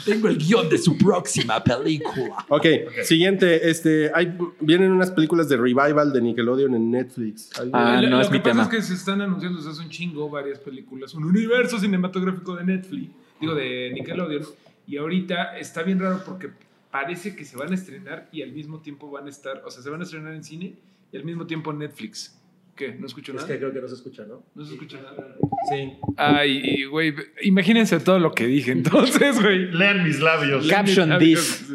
tengo 0.04 0.28
el 0.28 0.36
guion 0.38 0.68
de 0.68 0.78
su 0.78 0.96
próxima 0.96 1.62
película. 1.64 2.36
Ok, 2.48 2.66
siguiente. 3.02 3.68
Este, 3.68 4.10
hay, 4.14 4.36
vienen 4.60 4.92
unas 4.92 5.10
películas 5.10 5.48
de 5.48 5.56
revival 5.56 6.12
de 6.12 6.20
Nickelodeon 6.20 6.74
en 6.74 6.90
Netflix. 6.90 7.50
Hay- 7.58 7.70
Ah, 7.72 7.98
Lo- 8.00 8.08
no 8.10 8.16
lo 8.16 8.22
es 8.22 8.28
que 8.28 8.34
mi 8.34 8.38
pasa 8.40 8.50
tema. 8.50 8.62
es 8.64 8.68
que 8.68 8.82
se 8.82 8.94
están 8.94 9.20
anunciando 9.20 9.58
desde 9.58 9.70
hace 9.72 9.82
un 9.82 9.88
chingo 9.90 10.28
varias 10.30 10.58
películas, 10.60 11.12
un 11.14 11.24
universo 11.24 11.78
cinematográfico 11.78 12.54
de 12.56 12.64
Netflix, 12.64 13.10
digo 13.40 13.54
de 13.54 13.90
Nickelodeon, 13.94 14.42
y 14.86 14.96
ahorita 14.96 15.58
está 15.58 15.82
bien 15.82 15.98
raro 15.98 16.22
porque 16.24 16.50
parece 16.90 17.34
que 17.36 17.44
se 17.44 17.56
van 17.56 17.72
a 17.72 17.74
estrenar 17.74 18.28
y 18.32 18.42
al 18.42 18.52
mismo 18.52 18.80
tiempo 18.80 19.10
van 19.10 19.26
a 19.26 19.30
estar, 19.30 19.62
o 19.64 19.70
sea, 19.70 19.82
se 19.82 19.90
van 19.90 20.00
a 20.00 20.04
estrenar 20.04 20.32
en 20.34 20.44
cine 20.44 20.74
y 21.12 21.16
al 21.16 21.24
mismo 21.24 21.46
tiempo 21.46 21.70
en 21.70 21.78
Netflix. 21.78 22.32
¿Qué? 22.74 22.92
¿No 22.92 23.06
escucho 23.06 23.32
Es 23.32 23.36
nada? 23.36 23.48
que 23.48 23.58
creo 23.58 23.72
que 23.72 23.80
no 23.80 23.88
se 23.88 23.94
escucha, 23.94 24.24
¿no? 24.26 24.42
No 24.54 24.64
se 24.64 24.74
escucha 24.74 25.00
nada. 25.00 25.34
Sí. 25.70 25.94
Ay, 26.18 26.84
güey, 26.84 27.14
imagínense 27.42 27.98
todo 28.00 28.18
lo 28.18 28.32
que 28.32 28.46
dije 28.46 28.72
entonces, 28.72 29.40
güey. 29.42 29.70
Lean 29.72 30.04
mis 30.04 30.20
labios. 30.20 30.66
Caption 30.68 31.18
this. 31.18 31.66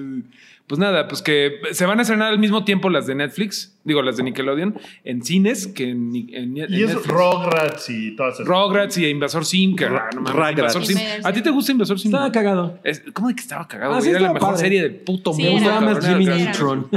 Pues 0.67 0.79
nada, 0.79 1.07
pues 1.07 1.21
que 1.21 1.59
se 1.71 1.85
van 1.85 1.99
a 1.99 2.03
estrenar 2.03 2.31
al 2.31 2.39
mismo 2.39 2.63
tiempo 2.63 2.89
las 2.89 3.07
de 3.07 3.15
Netflix, 3.15 3.77
digo 3.83 4.01
las 4.01 4.17
de 4.17 4.23
Nickelodeon, 4.23 4.75
en 5.03 5.23
cines 5.23 5.67
que 5.67 5.89
en, 5.89 6.15
en- 6.15 6.57
en 6.57 6.73
Y 6.73 6.83
es. 6.83 7.05
Rugrats 7.07 7.89
y 7.89 8.15
todas 8.15 8.35
esas. 8.35 8.45
Rugrats 8.47 8.97
y 8.97 9.05
Invasor 9.07 9.45
Sim, 9.45 9.75
que 9.75 9.87
Ra- 9.87 10.09
no 10.13 10.21
mames, 10.21 10.33
Rugrats. 10.35 10.75
Invasor 10.75 10.85
Sim. 10.85 10.97
¿A 11.23 11.33
ti 11.33 11.41
te 11.41 11.49
gusta 11.49 11.71
Invasor 11.71 11.99
Sim? 11.99 12.09
Estaba 12.11 12.31
cagado. 12.31 12.79
Es- 12.83 13.01
¿Cómo 13.13 13.27
de 13.29 13.35
que 13.35 13.41
estaba 13.41 13.67
cagado? 13.67 13.95
Ah, 13.95 14.01
sí, 14.01 14.09
Era 14.09 14.19
la 14.19 14.33
mejor 14.33 14.49
padre. 14.49 14.57
serie 14.61 14.81
del 14.81 14.95
puto 14.95 15.33
Sí, 15.33 15.43
Me 15.43 15.49
mundo. 15.51 15.69
era. 15.69 15.79
gustaba 15.79 15.93
más 15.95 16.07
Jimmy 16.07 16.25
Neutron. 16.25 16.87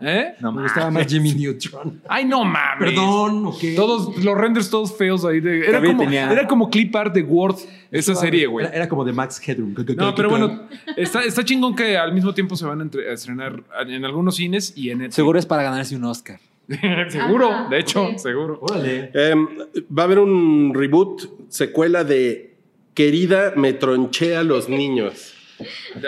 ¿Eh? 0.00 0.34
No 0.40 0.52
Me 0.52 0.62
gustaba 0.62 0.90
más 0.90 1.06
Jimmy 1.06 1.34
Neutron. 1.34 2.00
Ay, 2.08 2.24
no 2.24 2.44
mames. 2.44 2.90
Perdón, 2.90 3.46
¿o 3.46 3.58
qué? 3.58 3.74
Todos 3.74 4.16
los 4.22 4.36
renders 4.38 4.70
todos 4.70 4.96
feos 4.96 5.24
ahí. 5.24 5.40
de- 5.40 5.66
era, 5.68 5.80
como, 5.82 5.98
tenía- 6.02 6.30
era 6.32 6.46
como 6.46 6.70
clip 6.70 6.94
art 6.94 7.14
de 7.14 7.22
Word, 7.22 7.56
esa 7.90 8.14
serie, 8.14 8.46
güey. 8.46 8.66
Era, 8.66 8.74
era 8.76 8.88
como 8.88 9.04
de 9.04 9.12
Max 9.12 9.40
Headroom. 9.46 9.74
No, 9.96 10.14
pero 10.14 10.28
bueno, 10.30 10.62
está, 10.96 11.22
está 11.24 11.44
chingón 11.44 11.74
que 11.74 11.96
al 11.96 12.12
mismo 12.12 12.32
tiempo 12.34 12.54
se 12.56 12.64
van 12.66 12.80
a, 12.80 12.82
entre- 12.82 13.10
a 13.10 13.14
estrenar 13.14 13.62
en 13.86 14.04
algunos 14.04 14.36
cines 14.36 14.72
y 14.76 14.90
en 14.90 14.98
Netflix. 14.98 15.14
Seguro 15.16 15.38
es 15.38 15.46
para 15.46 15.62
ganarse 15.62 15.96
un 15.96 16.04
Oscar. 16.04 16.37
seguro, 17.08 17.50
Ajá, 17.50 17.68
de 17.70 17.78
hecho, 17.78 18.10
seguro. 18.18 18.58
Órale. 18.60 19.10
Em, 19.14 19.46
va 19.96 20.02
a 20.02 20.04
haber 20.04 20.18
un 20.18 20.72
reboot, 20.74 21.48
secuela 21.48 22.04
de 22.04 22.56
Querida 22.94 23.52
me 23.56 23.72
tronché 23.72 24.36
a 24.36 24.42
los 24.42 24.68
niños. 24.68 25.34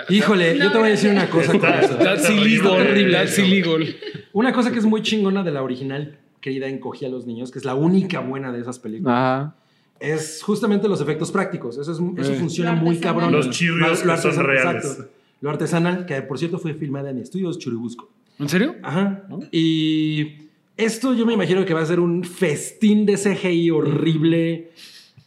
Híjole, 0.09 0.57
yo 0.57 0.71
te 0.71 0.77
voy 0.77 0.87
a 0.87 0.91
decir 0.91 1.11
una 1.11 1.29
cosa 1.29 1.57
con 1.57 1.69
eso. 1.73 1.95
That's 1.97 2.29
illegal, 2.29 2.67
Horrible 2.87 3.11
That's 3.11 3.33
eso. 3.33 3.41
illegal. 3.41 3.95
Una 4.33 4.53
cosa 4.53 4.71
que 4.71 4.79
es 4.79 4.85
muy 4.85 5.01
chingona 5.01 5.43
de 5.43 5.51
la 5.51 5.61
original, 5.63 6.19
querida 6.39 6.67
Encogí 6.67 7.05
a 7.05 7.09
los 7.09 7.25
niños, 7.25 7.51
que 7.51 7.59
es 7.59 7.65
la 7.65 7.75
única 7.75 8.19
buena 8.21 8.51
de 8.51 8.61
esas 8.61 8.79
películas, 8.79 9.13
Ajá. 9.13 9.55
es 9.99 10.41
justamente 10.43 10.87
los 10.87 11.01
efectos 11.01 11.31
prácticos. 11.31 11.77
Eso, 11.77 11.91
es, 11.91 11.97
eso 12.23 12.33
Eh. 12.33 12.35
funciona 12.35 12.73
Lo 12.75 12.81
muy 12.81 12.97
cabrón. 12.97 13.31
Los 13.31 13.49
chirrios 13.49 14.01
que 14.03 14.17
son 14.17 14.35
reales. 14.45 14.85
exacto. 14.85 15.11
Lo 15.41 15.49
artesanal, 15.49 16.05
que 16.05 16.21
por 16.21 16.37
cierto 16.37 16.59
fue 16.59 16.73
filmada 16.75 17.09
en 17.09 17.17
estudios 17.17 17.57
Churubusco. 17.57 18.09
¿En 18.39 18.47
serio? 18.47 18.75
Ajá. 18.83 19.23
Y 19.51 20.49
esto 20.85 21.13
yo 21.13 21.25
me 21.25 21.33
imagino 21.33 21.65
que 21.65 21.73
va 21.73 21.81
a 21.81 21.85
ser 21.85 21.99
un 21.99 22.23
festín 22.23 23.05
de 23.05 23.15
CGI 23.15 23.71
horrible. 23.71 24.71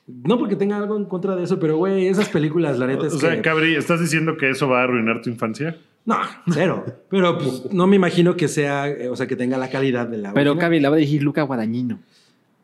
No 0.06 0.38
porque 0.38 0.56
tenga 0.56 0.76
algo 0.76 0.96
en 0.96 1.06
contra 1.06 1.34
de 1.34 1.44
eso, 1.44 1.58
pero 1.58 1.76
güey, 1.76 2.08
esas 2.08 2.28
películas, 2.28 2.78
la 2.78 2.86
neta 2.86 3.06
es 3.06 3.14
O 3.14 3.18
sea, 3.18 3.36
que... 3.36 3.42
Cabri, 3.42 3.74
¿estás 3.74 4.00
diciendo 4.00 4.36
que 4.36 4.50
eso 4.50 4.68
va 4.68 4.80
a 4.80 4.84
arruinar 4.84 5.22
tu 5.22 5.30
infancia? 5.30 5.76
No, 6.04 6.18
cero. 6.52 6.84
Pero 7.08 7.38
pues, 7.38 7.72
no 7.72 7.86
me 7.86 7.96
imagino 7.96 8.36
que 8.36 8.48
sea, 8.48 8.88
eh, 8.88 9.08
o 9.08 9.16
sea, 9.16 9.26
que 9.26 9.36
tenga 9.36 9.56
la 9.56 9.70
calidad 9.70 10.06
de 10.06 10.18
la 10.18 10.34
Pero 10.34 10.50
original. 10.50 10.66
Cabi 10.66 10.80
la 10.80 10.90
va 10.90 10.96
a 10.96 10.98
dirigir 10.98 11.22
Luca 11.22 11.42
Guadañino. 11.42 12.00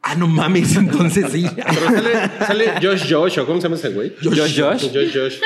Ah, 0.02 0.14
no 0.14 0.26
mames, 0.26 0.76
entonces 0.76 1.26
sí. 1.30 1.46
Pero 1.56 1.86
sale, 1.86 2.10
sale 2.46 2.64
Josh 2.82 3.12
Josh, 3.12 3.38
¿o 3.38 3.46
cómo 3.46 3.60
se 3.60 3.68
llama 3.68 3.76
ese 3.76 3.90
güey? 3.90 4.12
Josh 4.22 4.60
Josh. 4.60 4.90
Josh 4.92 5.14
Josh. 5.14 5.40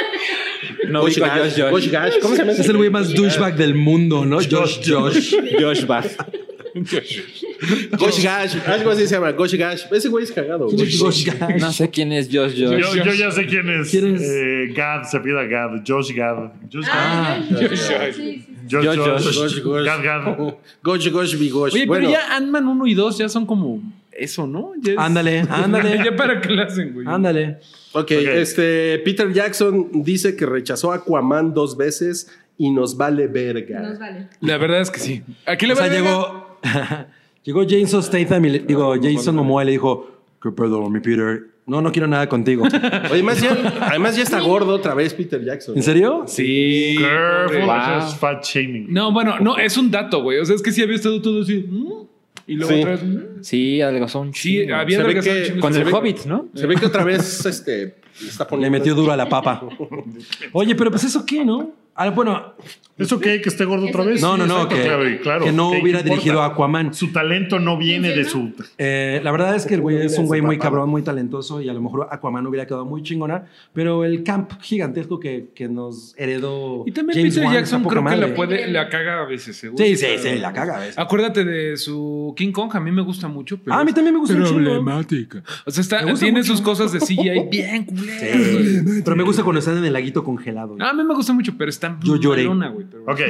No 0.88 1.02
Josh 1.02 1.18
Gash. 1.18 1.30
Josh 1.30 1.60
Josh. 1.60 1.70
Josh 1.70 1.90
Gash. 1.90 2.14
¿Cómo 2.20 2.34
se 2.34 2.40
llama 2.40 2.52
ese 2.52 2.62
Es 2.62 2.68
el 2.68 2.76
güey 2.76 2.90
más 2.90 3.12
douchebag 3.14 3.56
del 3.56 3.74
mundo, 3.74 4.24
¿no? 4.24 4.38
Josh 4.38 4.80
Josh. 4.84 5.36
Josh 5.60 5.86
Bach. 5.86 6.06
Gosh 7.98 8.22
Gash. 8.22 8.56
Algo 8.66 8.90
así 8.90 9.06
se 9.06 9.14
llama, 9.14 9.30
Gosh 9.32 9.54
Gash. 9.54 9.82
Ese 9.90 10.08
güey 10.08 10.24
es 10.24 10.32
cagado. 10.32 10.68
güey. 10.68 10.90
Josh 10.98 11.24
Gash. 11.26 11.60
No 11.60 11.72
sé 11.72 11.88
quién 11.90 12.12
es 12.12 12.26
Josh 12.26 12.52
Josh. 12.52 12.78
Yo, 12.80 12.94
yo 13.04 13.12
ya 13.12 13.30
sé 13.30 13.46
quién 13.46 13.68
es. 13.70 13.90
¿Quién 13.90 14.16
es? 14.16 14.22
Eh, 14.22 14.72
Gad, 14.74 15.04
se 15.04 15.20
pida 15.20 15.44
Gad. 15.44 15.82
Josh 15.86 16.12
Gad. 16.14 16.50
Josh 16.72 16.86
Gad. 16.86 16.92
Ah, 16.92 17.40
Josh, 17.50 17.60
Josh, 18.70 18.96
Josh. 18.96 19.36
Gosh 19.36 19.60
Gosh. 19.62 19.84
Gad, 19.84 20.02
Gad. 20.04 20.36
Gosh 20.82 21.08
Gosh 21.10 21.50
Gosh. 21.50 21.74
Oye, 21.74 21.86
bueno, 21.86 22.08
pero 22.08 22.10
ya 22.10 22.36
Ant-Man 22.36 22.66
1 22.66 22.86
y 22.86 22.94
2 22.94 23.18
ya 23.18 23.28
son 23.28 23.46
como 23.46 23.80
eso, 24.10 24.46
¿no? 24.46 24.72
Ya 24.80 24.92
es- 24.92 24.98
Ándale, 24.98 25.40
ándale. 25.48 26.02
¿Ya 26.04 26.14
para 26.16 26.40
qué 26.40 26.50
la 26.50 26.64
hacen, 26.64 26.92
güey? 26.92 27.06
ándale. 27.06 27.58
Ok, 27.92 28.10
este, 28.10 28.98
Peter 29.04 29.32
Jackson 29.32 29.90
dice 30.02 30.34
que 30.34 30.46
rechazó 30.46 30.90
a 30.92 30.96
Aquaman 30.96 31.54
dos 31.54 31.76
veces 31.76 32.28
y 32.58 32.70
nos 32.70 32.96
vale 32.96 33.26
verga. 33.28 33.80
Nos 33.80 33.98
vale. 33.98 34.28
La 34.40 34.56
verdad 34.58 34.80
es 34.80 34.90
que 34.90 34.98
sí. 35.00 35.22
Aquí 35.46 35.66
le 35.66 35.74
O 35.74 35.76
sea, 35.76 35.86
vale 35.86 36.00
llegó, 36.00 36.43
llegó 37.44 37.62
Jason 37.68 38.02
Statham 38.02 38.44
y 38.46 38.50
le, 38.50 38.58
digo, 38.60 38.94
Jason 39.00 39.36
Momoa 39.36 39.62
y 39.62 39.66
le 39.66 39.72
dijo, 39.72 40.10
¿qué 40.42 40.50
pedo, 40.50 40.88
mi 40.90 41.00
Peter? 41.00 41.42
No, 41.66 41.80
no 41.80 41.90
quiero 41.92 42.06
nada 42.06 42.28
contigo. 42.28 42.64
Oye, 42.66 42.78
además 43.10 43.40
ya, 43.40 43.52
además 43.88 44.16
ya 44.16 44.22
está 44.22 44.40
gordo 44.40 44.74
otra 44.74 44.92
vez 44.94 45.14
Peter 45.14 45.42
Jackson. 45.42 45.76
¿En 45.76 45.82
serio? 45.82 46.24
Sí. 46.26 46.96
Careful, 47.00 47.56
eso 47.58 48.06
es 48.08 48.14
fat 48.16 48.44
shaming. 48.44 48.92
No, 48.92 49.12
bueno, 49.12 49.38
no, 49.40 49.56
es 49.56 49.76
un 49.78 49.90
dato, 49.90 50.22
güey. 50.22 50.38
O 50.40 50.44
sea, 50.44 50.56
es 50.56 50.62
que 50.62 50.72
sí 50.72 50.82
había 50.82 50.96
estado 50.96 51.22
todo 51.22 51.40
así. 51.42 51.64
¿mm? 51.66 52.06
Y 52.46 52.54
luego 52.56 52.74
Sí. 52.74 52.80
otra 52.80 52.90
vez. 52.92 53.02
¿mm? 53.02 53.18
Sí, 53.42 53.80
adelgazó 53.80 54.20
un 54.20 54.34
Sí, 54.34 54.58
chingo. 54.60 54.74
había 54.74 54.98
Se 54.98 55.02
ve 55.02 55.10
adelgazado 55.10 55.34
que 55.36 55.40
un 55.40 55.46
chingo. 55.48 55.60
Con 55.62 55.74
el 55.74 55.84
ve- 55.84 55.92
Hobbit, 55.92 56.24
¿no? 56.26 56.48
Se 56.54 56.66
ve 56.66 56.74
que 56.76 56.84
otra 56.86 57.04
vez 57.04 57.46
este, 57.46 57.94
le 58.20 58.28
está 58.28 58.44
Le 58.44 58.50
poniendo. 58.50 58.78
metió 58.78 58.94
duro 58.94 59.12
a 59.12 59.16
la 59.16 59.26
papa. 59.30 59.66
Oye, 60.52 60.74
pero 60.74 60.90
pues 60.90 61.04
eso 61.04 61.24
qué, 61.24 61.42
¿no? 61.46 61.72
Ah, 61.96 62.10
bueno, 62.10 62.54
¿Eso 62.96 63.18
qué? 63.18 63.40
¿Que 63.40 63.48
esté 63.48 63.64
gordo 63.64 63.88
otra 63.88 64.04
vez? 64.04 64.22
no, 64.22 64.34
Sí, 64.34 64.38
no, 64.38 64.46
no, 64.46 64.54
exacto, 64.54 64.76
que, 64.76 64.82
claro, 64.82 65.08
y 65.10 65.18
claro. 65.18 65.44
que 65.44 65.50
no 65.52 65.72
¿Qué 65.72 65.82
hubiera 65.82 65.98
importa? 65.98 66.14
dirigido 66.14 66.42
a 66.42 66.46
Aquaman. 66.46 66.94
Su 66.94 67.10
talento 67.10 67.58
no 67.58 67.76
viene 67.76 68.10
de 68.10 68.24
su... 68.24 68.52
Eh, 68.78 69.20
la 69.24 69.32
verdad 69.32 69.56
es 69.56 69.66
que 69.66 69.74
el 69.74 69.80
güey 69.80 69.96
es 69.96 70.16
un 70.16 70.26
güey 70.26 70.40
muy 70.42 70.58
cabrón, 70.58 70.90
muy 70.90 71.02
talentoso 71.02 71.60
y 71.60 71.68
a 71.68 71.72
lo 71.72 71.80
mejor 71.80 72.06
Aquaman 72.12 72.46
hubiera 72.46 72.66
quedado 72.66 72.84
muy 72.84 73.02
chingona, 73.02 73.46
pero 73.72 74.04
el 74.04 74.22
camp 74.22 74.52
gigantesco 74.60 75.18
que, 75.18 75.48
que 75.56 75.68
nos 75.68 76.14
heredó 76.16 76.84
Y 76.86 76.92
también 76.92 77.18
James 77.18 77.34
Peter 77.34 77.46
Wan 77.46 77.54
Jackson 77.54 77.84
creo 77.84 78.04
que 78.04 78.16
la 78.16 78.34
puede, 78.34 78.68
la 78.70 78.88
caga 78.88 79.22
a 79.22 79.24
veces, 79.24 79.56
seguro. 79.56 79.84
Sí, 79.84 79.96
sí, 79.96 80.06
sí, 80.18 80.36
la 80.38 80.52
caga 80.52 80.76
a 80.76 80.78
veces. 80.80 80.96
Acuérdate 80.98 81.44
de 81.44 81.76
su 81.76 82.32
King 82.36 82.52
Kong, 82.52 82.70
a 82.74 82.80
mí 82.80 82.92
me 82.92 83.02
gusta 83.02 83.26
mucho. 83.26 83.58
Pero 83.58 83.74
Ah, 83.74 83.80
a 83.80 83.84
mí 83.84 83.92
también 83.92 84.14
me 84.14 84.20
gusta 84.20 84.34
chingo. 84.36 84.50
Problemática. 84.50 85.42
O 85.66 85.70
sea, 85.72 85.80
está, 85.82 86.14
tiene 86.14 86.38
mucho. 86.38 86.52
sus 86.52 86.60
cosas 86.60 86.92
de 86.92 87.00
CGI 87.00 87.48
bien 87.50 87.84
culeras. 87.86 88.38
Sí, 88.46 89.02
pero 89.04 89.16
me 89.16 89.24
gusta 89.24 89.42
cuando 89.42 89.58
están 89.58 89.78
en 89.78 89.84
el 89.84 89.92
laguito 89.92 90.22
congelado. 90.22 90.76
A 90.78 90.92
mí 90.92 91.02
me 91.02 91.14
gusta 91.14 91.32
mucho, 91.32 91.54
pero 91.58 91.70
está 91.70 91.83
Yo 92.02 92.16
lloré. 92.16 92.42
malona, 92.44 92.68
güey. 92.68 92.86
pero- 92.90 93.04
Ok. 93.06 93.20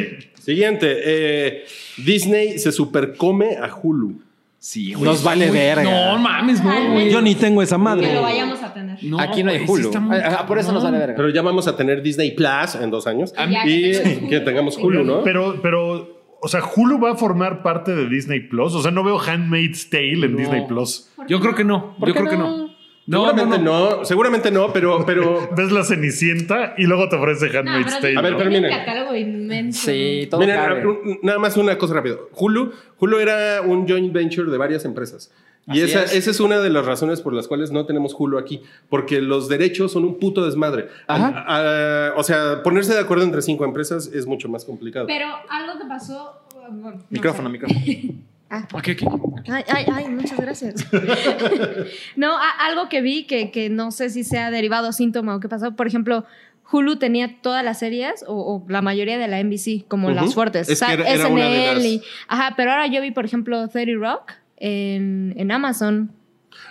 Siguiente. 0.41 0.87
eh, 1.05 1.65
Disney 1.97 2.59
se 2.59 2.73
supercome 2.73 3.57
a 3.57 3.75
Hulu. 3.75 4.21
Sí, 4.59 4.95
güey. 4.95 5.05
Nos 5.05 5.23
vale 5.23 5.47
muy- 5.49 5.57
verga. 5.57 5.83
No 6.13 6.19
mames, 6.19 6.63
no, 6.65 6.93
güey. 6.93 7.11
Yo 7.11 7.21
ni 7.21 7.35
tengo 7.35 7.61
esa 7.63 7.77
madre. 7.77 8.09
Que 8.09 8.15
lo 8.15 8.23
vayamos 8.23 8.63
a 8.63 8.73
tener. 8.73 8.99
No, 9.03 9.21
Aquí 9.21 9.43
no 9.43 9.51
hay 9.51 9.65
güey, 9.65 9.85
Hulu. 9.85 10.01
muy 10.01 10.17
Ah, 10.17 10.39
ah, 10.41 10.47
por 10.47 10.59
eso 10.59 10.73
nos 10.73 10.83
vale 10.83 10.97
verga. 10.99 11.15
Pero 11.17 11.29
ya 11.29 11.43
vamos 11.43 11.67
a 11.69 11.77
tener 11.77 12.01
Disney 12.03 12.31
Plus 12.31 12.75
en 12.81 12.91
dos 12.91 13.07
años. 13.07 13.35
Y 13.67 13.93
que 14.29 14.41
tengamos 14.45 14.79
Hulu, 14.79 15.05
¿no? 15.05 15.23
Pero, 15.23 15.61
pero, 15.61 16.23
o 16.41 16.49
sea, 16.49 16.63
Hulu 16.65 16.99
va 16.99 17.13
a 17.13 17.15
formar 17.17 17.63
parte 17.63 17.95
de 17.95 18.09
Disney 18.09 18.41
Plus. 18.41 18.75
O 18.75 18.81
sea, 18.83 18.91
no 18.91 19.05
veo 19.05 19.19
Handmaid's 19.21 19.91
Tale 19.91 20.25
en 20.27 20.33
No. 20.33 20.39
Disney 20.39 20.67
Plus. 20.67 21.11
Yo 21.29 21.41
creo 21.41 21.55
que 21.55 21.65
no. 21.65 21.97
¿Por 21.99 22.09
Yo 22.09 22.15
creo 22.15 22.31
que 22.31 22.37
no? 22.37 22.64
No. 23.07 23.25
Seguramente 23.27 23.59
no, 23.59 23.65
no. 23.91 23.97
no. 23.99 24.05
seguramente 24.05 24.51
no, 24.51 24.73
pero, 24.73 25.05
pero 25.07 25.49
Ves 25.57 25.71
la 25.73 25.85
Cenicienta 25.85 26.75
y 26.79 26.85
luego 26.85 27.09
te 27.09 27.17
ofrece 27.17 27.47
Handmaid's 27.57 28.01
Tale. 28.01 28.17
A 28.17 28.21
ver, 28.23 28.33
¿no? 28.33 28.39
pero 28.39 28.51
miren. 28.51 28.65
un 28.65 28.71
catálogo 28.79 29.15
inmenso. 29.17 29.87
Sí, 29.91 30.27
todo 30.31 30.41
Miren, 30.41 30.57
cabe. 30.57 30.87
un- 30.87 31.19
nada 31.23 31.39
más 31.39 31.57
una 31.57 31.77
cosa 31.79 31.95
rápido. 31.95 32.29
Hulu, 32.35 32.73
Hulu 32.99 33.19
era 33.19 33.61
un 33.63 33.87
joint 33.89 34.13
venture 34.13 34.51
de 34.51 34.57
varias 34.59 34.85
empresas. 34.85 35.31
Y 35.67 35.81
esa 35.81 36.03
es. 36.03 36.15
esa 36.15 36.31
es 36.31 36.41
una 36.41 36.59
de 36.61 36.69
las 36.69 36.85
razones 36.85 37.23
por 37.23 37.33
las 37.33 37.49
cuales 37.49 37.73
no 37.73 37.87
tenemos 37.87 38.15
Hulu 38.19 38.37
aquí, 38.37 38.61
porque 38.91 39.23
los 39.23 39.49
derechos 39.49 39.93
son 39.93 40.05
un 40.05 40.19
puto 40.19 40.45
desmadre. 40.45 40.89
Ajá. 41.07 41.43
Ah, 41.49 42.13
o 42.17 42.23
sea, 42.23 42.63
ponerse 42.63 42.93
de 42.93 43.01
acuerdo 43.01 43.25
entre 43.25 43.41
cinco 43.41 43.65
empresas 43.65 44.09
es 44.13 44.27
mucho 44.27 44.47
más 44.51 44.67
complicado. 44.67 45.07
Pero 45.07 45.27
algo 45.49 45.79
que 45.81 45.87
pasó. 45.89 46.43
bueno, 46.55 46.91
no 46.99 47.05
Micrófono, 47.09 47.49
sé. 47.49 47.53
micrófono. 47.53 47.81
Aquí, 48.75 48.91
aquí. 48.93 49.07
Ay, 49.49 49.63
ay, 49.69 49.85
ay, 49.93 50.09
muchas 50.09 50.39
gracias. 50.39 50.87
no, 52.17 52.37
a- 52.37 52.67
algo 52.67 52.89
que 52.89 53.01
vi 53.01 53.25
que, 53.25 53.51
que 53.51 53.71
no 53.71 53.91
sé 53.91 54.11
si 54.11 54.25
sea 54.25 54.51
derivado 54.51 54.93
síntoma 54.93 55.37
o 55.37 55.41
qué 55.41 55.49
pasó. 55.49 55.75
Por 55.77 55.87
ejemplo, 55.87 56.25
Hulu 56.71 56.97
tenía 56.97 57.41
todas 57.43 57.65
las 57.65 57.79
series 57.79 58.25
o, 58.27 58.35
o 58.35 58.65
la 58.71 58.83
mayoría 58.83 59.19
de 59.19 59.29
la 59.29 59.43
NBC, 59.43 59.87
como 59.89 60.11
las 60.11 60.35
fuertes. 60.35 60.69
Es 60.69 60.81
que 60.81 60.87
Sa- 60.87 60.93
era- 60.93 61.09
era 61.09 61.29
una 61.29 61.49
de 61.49 61.73
SNL 61.75 61.87
y- 61.87 62.03
ajá, 62.29 62.55
pero 62.57 62.73
ahora 62.73 62.87
yo 62.87 63.01
vi, 63.03 63.11
por 63.11 63.25
ejemplo, 63.25 63.69
30 63.69 63.93
Rock 63.99 64.33
en, 64.57 65.35
en 65.37 65.51
Amazon. 65.53 66.11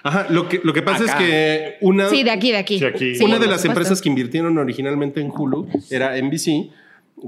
Ajá, 0.01 0.27
lo 0.29 0.47
que, 0.49 0.61
lo 0.63 0.73
que 0.73 0.81
pasa 0.81 1.03
Acá. 1.03 1.13
es 1.13 1.15
que 1.25 1.75
una, 1.81 2.09
Sí, 2.09 2.23
de 2.23 2.31
aquí, 2.31 2.51
de 2.51 2.57
aquí. 2.57 2.79
Sí, 2.79 2.85
aquí. 2.85 3.15
Sí, 3.15 3.23
una 3.23 3.35
de 3.39 3.47
las 3.47 3.61
supuesto. 3.61 3.67
empresas 3.69 4.01
que 4.01 4.09
invirtieron 4.09 4.57
originalmente 4.57 5.19
en 5.21 5.29
Hulu 5.29 5.67
era 5.91 6.17
NBC, 6.17 6.69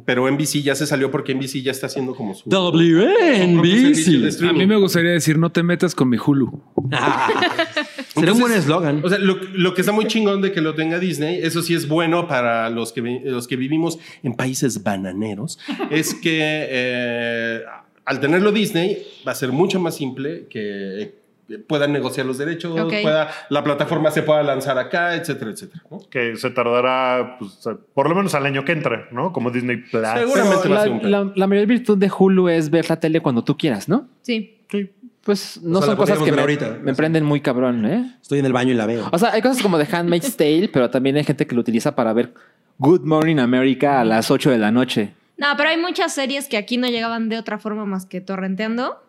pero 0.06 0.30
NBC 0.30 0.62
ya 0.62 0.76
se 0.76 0.86
salió 0.86 1.10
porque 1.12 1.34
NBC 1.34 1.62
ya 1.62 1.72
está 1.72 1.88
haciendo 1.88 2.16
como 2.16 2.34
su... 2.34 2.50
WNBC. 2.50 4.44
A 4.44 4.54
mí 4.54 4.66
me 4.66 4.76
gustaría 4.76 5.12
decir, 5.12 5.38
no 5.38 5.52
te 5.52 5.64
metas 5.64 5.96
con 5.96 6.10
mi 6.10 6.18
Hulu. 6.18 6.62
Sería 8.14 8.34
un 8.34 8.40
buen 8.40 8.54
eslogan. 8.54 9.04
O 9.04 9.10
sea, 9.10 9.20
lo, 9.20 9.36
lo 9.54 9.74
que 9.74 9.82
está 9.82 9.92
muy 9.92 10.08
chingón 10.08 10.42
de 10.42 10.52
que 10.52 10.62
lo 10.62 10.74
tenga 10.76 11.00
Disney, 11.00 11.40
eso 11.42 11.62
sí 11.62 11.74
es 11.74 11.88
bueno 11.88 12.28
para 12.28 12.70
los 12.70 12.92
que, 12.92 13.22
los 13.24 13.48
que 13.48 13.56
vivimos 13.56 14.00
en 14.24 14.36
países 14.36 14.84
bananeros, 14.84 15.60
es 15.92 16.14
que 16.14 16.40
eh, 16.42 17.62
al 18.06 18.20
tenerlo 18.20 18.52
Disney 18.52 19.06
va 19.28 19.32
a 19.32 19.36
ser 19.36 19.52
mucho 19.52 19.80
más 19.80 19.96
simple 19.96 20.48
que 20.50 21.25
puedan 21.68 21.94
negociar 21.94 22.26
los 22.26 22.38
derechos, 22.38 22.74
pueda, 23.02 23.30
la 23.50 23.64
plataforma 23.64 24.12
se 24.12 24.24
pueda 24.24 24.42
lanzar 24.44 24.78
acá, 24.78 25.16
etcétera, 25.16 25.52
etcétera. 25.52 25.84
¿no? 25.92 26.00
Que 26.10 26.36
se 26.36 26.50
tardará, 26.50 27.38
pues, 27.40 27.60
por 27.94 28.10
lo 28.10 28.16
menos 28.16 28.34
al 28.36 28.46
año 28.46 28.66
que 28.66 28.72
entra, 28.72 29.08
¿no? 29.12 29.32
Como 29.32 29.52
Disney 29.52 29.78
Plus. 29.78 30.04
Seguramente 30.18 30.70
la, 30.70 30.86
la- 30.88 31.32
la 31.36 31.48
mayor 31.48 31.66
virtud 31.68 31.98
de 31.98 32.12
Hulu 32.18 32.50
es 32.50 32.70
ver 32.70 32.90
la 32.90 33.00
tele 33.00 33.22
cuando 33.22 33.44
tú 33.44 33.58
quieras, 33.58 33.88
¿no? 33.88 34.08
Sí. 34.22 34.58
Sí. 34.72 34.90
Pues 35.24 35.60
no 35.64 35.80
O 35.80 35.82
sea, 35.82 35.88
son 35.90 35.98
cosas 35.98 36.20
que 36.20 36.32
me, 36.32 36.42
ahorita. 36.42 36.78
me 36.84 36.94
prenden 36.94 37.24
muy 37.26 37.42
cabrón, 37.42 37.86
¿eh? 37.86 38.16
Estoy 38.22 38.40
en 38.40 38.46
el 38.46 38.54
baño 38.54 38.72
y 38.74 38.76
la 38.76 38.86
veo. 38.86 39.10
O 39.12 39.18
sea, 39.18 39.32
hay 39.34 39.42
cosas 39.42 39.62
como 39.62 39.80
The 39.80 39.88
Handmaid's 39.96 40.38
Tale, 40.38 40.70
pero 40.72 40.90
también 40.92 41.16
hay 41.18 41.24
gente 41.24 41.48
que 41.48 41.56
lo 41.56 41.62
utiliza 41.62 41.96
para 41.96 42.14
ver 42.14 42.34
Good 42.78 43.02
Morning 43.02 43.38
America 43.38 44.02
a 44.02 44.06
las 44.06 44.30
8 44.30 44.52
de 44.52 44.58
la 44.60 44.70
noche. 44.72 45.14
No, 45.38 45.48
pero 45.58 45.70
hay 45.70 45.78
muchas 45.78 46.14
series 46.14 46.48
que 46.48 46.58
aquí 46.58 46.78
no 46.78 46.88
llegaban 46.88 47.28
de 47.30 47.38
otra 47.40 47.58
forma 47.58 47.86
más 47.86 48.06
que 48.06 48.22
torrenteando. 48.22 49.02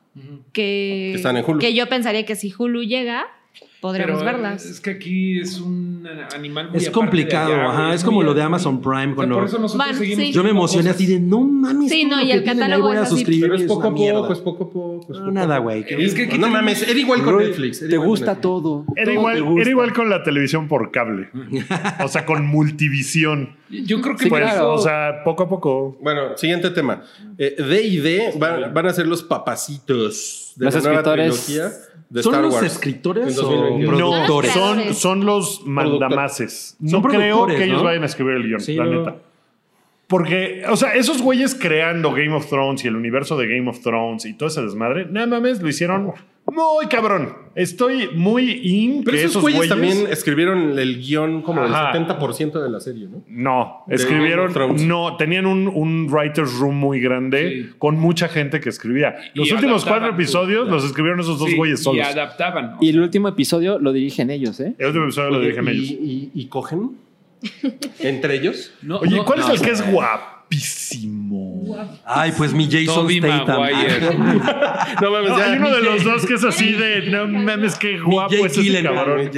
Que, 0.52 1.10
Que 1.12 1.16
están 1.16 1.36
en 1.36 1.44
Hulu. 1.46 1.58
que 1.60 1.74
yo 1.74 1.88
pensaría 1.88 2.24
que 2.24 2.36
si 2.36 2.52
Hulu 2.56 2.82
llega, 2.84 3.26
podremos 3.80 4.20
Pero, 4.22 4.24
verlas. 4.32 4.64
Es 4.64 4.80
que 4.80 4.90
aquí 4.90 5.38
es 5.40 5.60
un 5.60 6.06
animal 6.34 6.70
muy 6.70 6.78
Es 6.78 6.90
complicado, 6.90 7.52
allá, 7.52 7.68
ajá. 7.70 7.94
Es 7.94 8.02
como 8.04 8.22
lo 8.22 8.34
de 8.34 8.42
Amazon 8.42 8.80
Prime. 8.80 8.96
O 8.96 9.06
sea, 9.06 9.14
Cuando 9.14 9.34
por 9.36 9.44
eso 9.44 9.68
seguimos 9.94 10.26
sí. 10.26 10.32
yo 10.32 10.42
me 10.44 10.50
emocioné 10.50 10.88
cosas. 10.90 10.96
así 10.96 11.06
de 11.06 11.20
no 11.20 11.40
mames. 11.40 11.90
Sí, 11.90 12.04
no, 12.04 12.22
y 12.22 12.30
el 12.32 12.44
catálogo 12.44 12.88
voy 12.88 12.96
a 12.96 13.00
es 13.02 13.06
así. 13.06 13.16
suscribir. 13.16 13.42
Pero 13.42 13.54
es 13.56 13.62
poco 13.64 13.88
a 13.88 13.94
poco, 13.94 14.32
es 14.32 14.38
poco 14.40 14.64
a 14.64 14.70
poco. 14.70 15.06
No, 15.20 15.30
nada, 15.30 15.58
güey. 15.58 15.84
Es 15.88 16.14
que 16.14 16.24
aquí 16.24 16.38
No 16.38 16.48
mames, 16.48 16.82
era 16.88 16.98
igual 16.98 17.22
con 17.22 17.38
Netflix. 17.38 17.80
Te 17.88 17.96
gusta 17.96 18.40
todo. 18.40 18.84
Era 18.96 19.12
igual, 19.12 19.92
con 19.92 20.08
la 20.10 20.22
televisión 20.22 20.68
por 20.68 20.90
cable. 20.90 21.28
O 22.04 22.08
sea, 22.08 22.24
con 22.24 22.46
multivisión. 22.46 23.56
Yo 23.68 24.00
creo 24.00 24.16
que 24.16 24.28
Pues, 24.28 24.42
claro. 24.42 24.74
o 24.74 24.78
sea, 24.78 25.22
poco 25.24 25.42
a 25.44 25.48
poco. 25.48 25.96
Bueno, 26.00 26.36
siguiente 26.36 26.70
tema. 26.70 27.02
Eh, 27.38 27.56
D 27.58 27.82
y 27.82 27.96
D 27.98 28.32
van, 28.38 28.72
van 28.72 28.86
a 28.86 28.92
ser 28.92 29.06
los 29.06 29.22
papacitos 29.22 30.52
de 30.56 30.64
Los 30.66 30.74
la 30.74 30.80
nueva 30.80 31.00
escritores- 31.00 31.46
trilogía 31.46 31.72
de 32.08 32.22
¿Son 32.22 32.32
Star 32.34 32.44
los 32.44 32.54
Wars. 32.54 32.66
escritores 32.72 33.34
En 33.36 33.44
o 33.44 33.48
2021. 33.48 33.65
No, 33.65 33.65
productores? 33.86 34.52
Son 34.52 34.94
son, 34.94 35.24
los 35.26 35.66
mandamases. 35.66 36.76
No 36.80 36.90
Son 36.90 37.02
creo 37.02 37.46
que 37.46 37.64
ellos 37.64 37.78
¿no? 37.78 37.84
vayan 37.84 38.02
a 38.02 38.06
escribir 38.06 38.34
el 38.34 38.42
guion, 38.44 38.60
Sí, 38.60 38.74
la 38.74 38.84
no. 38.84 38.98
neta. 39.00 39.16
Porque, 40.06 40.62
o 40.68 40.76
sea, 40.76 40.94
esos 40.94 41.20
güeyes 41.20 41.54
creando 41.54 42.12
Game 42.12 42.32
of 42.32 42.46
Thrones 42.48 42.84
y 42.84 42.88
el 42.88 42.94
universo 42.96 43.36
de 43.36 43.48
Game 43.48 43.68
of 43.68 43.80
Thrones 43.80 44.24
y 44.24 44.34
todo 44.34 44.48
ese 44.48 44.62
desmadre, 44.62 45.06
nada 45.10 45.26
mames, 45.26 45.60
lo 45.60 45.68
hicieron 45.68 46.12
muy 46.46 46.86
cabrón. 46.86 47.34
Estoy 47.54 48.10
muy 48.14 48.50
in 48.52 49.02
Pero 49.02 49.16
que 49.16 49.20
esos 49.24 49.30
esos 49.30 49.42
güeyes 49.42 49.58
güeyes 49.70 49.74
también 49.94 50.12
escribieron 50.12 50.78
el 50.78 50.98
guion 50.98 51.40
como 51.42 51.62
Ajá. 51.62 51.90
del 51.92 52.06
70% 52.06 52.62
de 52.62 52.70
la 52.70 52.80
serie, 52.80 53.08
¿no? 53.08 53.24
No, 53.28 53.82
De 53.86 53.94
escribieron, 53.96 54.52
no, 54.86 55.16
tenían 55.16 55.46
un, 55.46 55.66
un 55.68 56.06
writer's 56.10 56.58
room 56.58 56.76
muy 56.76 57.00
grande 57.00 57.36
Sí. 57.66 57.70
con 57.78 57.96
mucha 57.98 58.28
gente 58.28 58.60
que 58.60 58.68
escribía. 58.68 59.16
Los 59.34 59.48
Y 59.48 59.52
últimos 59.54 59.82
adaptaban, 59.82 60.00
cuatro 60.10 60.14
episodios 60.16 60.68
los 60.68 60.84
escribieron 60.84 61.20
esos 61.20 61.38
dos 61.38 61.48
Sí, 61.48 61.56
güeyes 61.56 61.80
Y 61.80 61.82
solos. 61.84 62.06
adaptaban. 62.06 62.72
¿no? 62.72 62.78
Y 62.80 62.90
el 62.90 63.00
último 63.00 63.28
episodio 63.28 63.78
lo 63.78 63.92
dirigen 63.92 64.30
ellos, 64.30 64.60
¿eh? 64.60 64.74
El 64.78 64.86
último 64.88 65.04
episodio 65.06 65.30
lo 65.30 65.40
dirigen 65.40 65.66
y, 65.66 65.70
ellos. 65.70 65.90
y- 65.90 66.30
y 66.34 66.46
cogen 66.48 66.90
entre 68.00 68.34
ellos. 68.36 68.72
No, 68.82 68.98
Oye, 68.98 69.16
no, 69.16 69.24
¿cuál 69.24 69.40
no, 69.40 69.46
es 69.52 69.60
el 69.60 69.66
que 69.66 69.72
es 69.72 69.82
guapísimo? 70.48 71.76
Ay, 72.04 72.32
pues 72.36 72.52
mi 72.52 72.66
Jason 72.70 73.02
Tobey 73.02 73.18
Statham. 73.18 74.42
No 75.02 75.10
mames, 75.10 75.30
No, 75.30 75.36
hay 75.36 75.58
uno 75.58 75.70
de 75.70 75.82
los 75.82 76.04
dos 76.04 76.26
que 76.26 76.34
es 76.34 76.44
así 76.44 76.72
de 76.72 77.02
no 77.10 77.26
mames, 77.26 77.76
qué 77.76 77.98
guapo 77.98 78.30
Jake 78.32 78.46
es 78.46 78.58
ese 78.58 78.82
cabrón. 78.82 79.30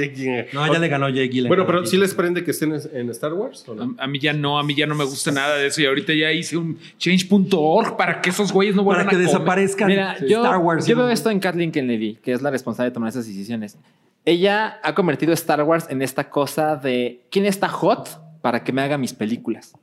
No, 0.53 0.71
ya 0.73 0.79
le 0.79 0.87
ganó 0.87 1.09
Jake 1.09 1.27
Gyllenhaal. 1.29 1.47
Bueno, 1.47 1.65
pero 1.65 1.85
¿sí 1.85 1.97
les 1.97 2.13
prende 2.13 2.43
que 2.43 2.51
estén 2.51 2.73
en 2.93 3.09
Star 3.09 3.33
Wars? 3.33 3.65
¿o 3.67 3.75
no? 3.75 3.95
A, 3.97 4.03
a 4.03 4.07
mí 4.07 4.19
ya 4.19 4.33
no, 4.33 4.59
a 4.59 4.63
mí 4.63 4.75
ya 4.75 4.85
no 4.85 4.95
me 4.95 5.03
gusta 5.03 5.31
nada 5.31 5.55
de 5.57 5.67
eso. 5.67 5.81
Y 5.81 5.85
ahorita 5.85 6.13
ya 6.13 6.31
hice 6.31 6.57
un 6.57 6.77
change.org 6.97 7.97
para 7.97 8.21
que 8.21 8.29
esos 8.29 8.51
güeyes 8.51 8.75
no 8.75 8.85
Para 8.85 9.03
vuelvan 9.03 9.09
que 9.09 9.15
a 9.15 9.17
comer. 9.19 9.27
desaparezcan 9.27 9.87
Mira, 9.87 10.17
yo, 10.27 10.43
Star 10.43 10.57
Wars. 10.57 10.85
yo 10.85 10.95
¿no? 10.95 11.03
veo 11.03 11.11
esto 11.11 11.29
en 11.29 11.39
Kathleen 11.39 11.71
Kennedy, 11.71 12.15
que 12.23 12.31
es 12.33 12.41
la 12.41 12.51
responsable 12.51 12.89
de 12.91 12.93
tomar 12.93 13.09
esas 13.09 13.25
decisiones. 13.27 13.77
Ella 14.25 14.79
ha 14.83 14.93
convertido 14.93 15.33
Star 15.33 15.63
Wars 15.63 15.87
en 15.89 16.01
esta 16.01 16.29
cosa 16.29 16.75
de 16.75 17.21
quién 17.31 17.45
está 17.45 17.67
hot 17.69 18.09
para 18.41 18.63
que 18.63 18.71
me 18.71 18.81
haga 18.81 18.97
mis 18.97 19.13
películas. 19.13 19.73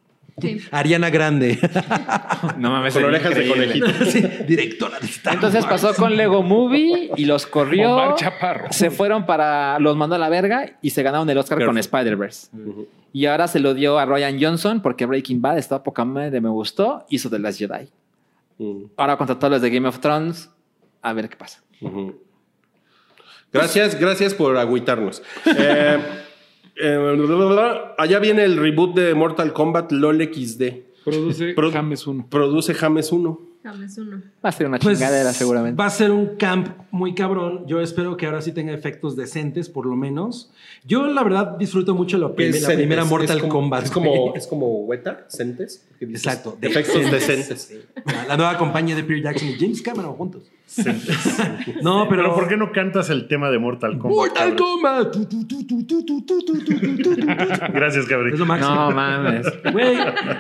Sí. 0.40 0.60
Ariana 0.70 1.10
Grande. 1.10 1.58
No 2.58 2.70
mames. 2.70 2.94
Con 2.94 3.04
orejas 3.04 3.34
de 3.34 3.48
conejito. 3.48 3.86
Sí, 4.06 4.20
directora 4.46 4.98
de 5.00 5.06
Star 5.06 5.34
Entonces 5.34 5.64
Wars. 5.64 5.82
pasó 5.82 5.94
con 5.94 6.16
Lego 6.16 6.42
Movie 6.42 7.10
y 7.16 7.24
los 7.24 7.46
corrió. 7.46 7.94
Omar 7.94 8.14
Chaparro. 8.16 8.72
Se 8.72 8.90
fueron 8.90 9.24
para. 9.26 9.78
Los 9.78 9.96
mandó 9.96 10.14
a 10.16 10.18
la 10.18 10.28
verga 10.28 10.76
y 10.82 10.90
se 10.90 11.02
ganaron 11.02 11.28
el 11.30 11.38
Oscar 11.38 11.64
con. 11.64 11.76
Spider-Verse. 11.78 12.48
Y 13.12 13.26
ahora 13.26 13.48
se 13.48 13.60
lo 13.60 13.72
dio 13.74 13.98
a 13.98 14.04
Ryan 14.04 14.38
Johnson 14.40 14.80
porque 14.82 15.06
Breaking 15.06 15.40
Bad 15.40 15.58
estaba 15.58 15.82
poca 15.82 16.04
madre, 16.04 16.40
me 16.40 16.50
gustó. 16.50 17.06
Hizo 17.08 17.30
The 17.30 17.38
Last 17.38 17.58
Jedi. 17.58 17.88
Mm, 18.58 18.84
Ahora 18.96 19.16
contra 19.16 19.38
todos 19.38 19.50
los 19.52 19.62
de 19.62 19.70
Game 19.70 19.88
of 19.88 19.98
Thrones. 20.00 20.50
A 21.02 21.12
ver 21.14 21.28
qué 21.28 21.36
pasa. 21.36 21.62
Gracias, 23.52 23.98
gracias 23.98 24.34
por 24.34 24.56
agüitarnos. 24.56 25.22
Eh, 25.46 25.98
eh, 26.80 27.94
allá 27.98 28.18
viene 28.18 28.44
el 28.44 28.56
reboot 28.56 28.94
de 28.94 29.14
Mortal 29.14 29.52
Kombat 29.52 29.92
LOL 29.92 30.22
XD. 30.22 30.62
Produce 31.04 31.52
Pro- 31.56 31.70
James 31.72 32.06
1. 32.06 32.26
Produce 32.28 32.74
James 32.74 33.12
1. 33.12 33.40
James 33.66 33.98
uno. 33.98 34.22
Va 34.44 34.50
a 34.50 34.52
ser 34.52 34.68
una 34.68 34.78
Pues, 34.78 34.96
chingadera, 34.98 35.32
seguramente. 35.32 35.76
Va 35.76 35.86
a 35.86 35.90
ser 35.90 36.12
un 36.12 36.36
camp 36.36 36.68
muy 36.92 37.16
cabrón. 37.16 37.64
Yo 37.66 37.80
espero 37.80 38.16
que 38.16 38.24
ahora 38.26 38.40
sí 38.40 38.52
tenga 38.52 38.72
efectos 38.72 39.16
decentes, 39.16 39.68
por 39.68 39.86
lo 39.86 39.96
menos. 39.96 40.52
Yo, 40.84 41.08
la 41.08 41.24
verdad, 41.24 41.56
disfruto 41.58 41.92
mucho 41.92 42.16
la, 42.16 42.32
prim- 42.32 42.54
la 42.62 42.68
primera 42.68 43.02
Es- 43.02 43.08
Mortal 43.08 43.36
es 43.38 43.42
como- 43.42 43.52
Kombat. 43.52 43.84
Es 43.86 43.90
como, 43.90 44.34
es 44.36 44.46
como 44.46 44.66
Weta, 44.84 45.24
Centes. 45.28 45.84
Exacto. 45.98 46.56
Efectos 46.62 47.10
decentes. 47.10 47.76
La, 48.04 48.26
la 48.28 48.36
nueva 48.36 48.56
compañía 48.56 48.94
de 48.94 49.02
Peter 49.02 49.24
Jackson 49.24 49.48
y 49.48 49.54
James 49.58 49.82
Cameron 49.82 50.12
juntos 50.14 50.44
no, 51.82 52.08
pero... 52.08 52.34
¿por 52.34 52.48
qué 52.48 52.56
no 52.56 52.72
cantas 52.72 53.08
el 53.10 53.28
tema 53.28 53.50
de 53.50 53.58
Mortal 53.58 53.98
Kombat? 53.98 54.16
¡Mortal 54.16 54.56
Kombat! 54.56 55.16
Gracias, 57.72 58.08
Gabriel. 58.08 58.34
Es 58.34 58.40
lo 58.40 58.46
máximo. 58.46 58.74
No 58.74 58.90
mames. 58.90 59.46
Güey, 59.72 59.96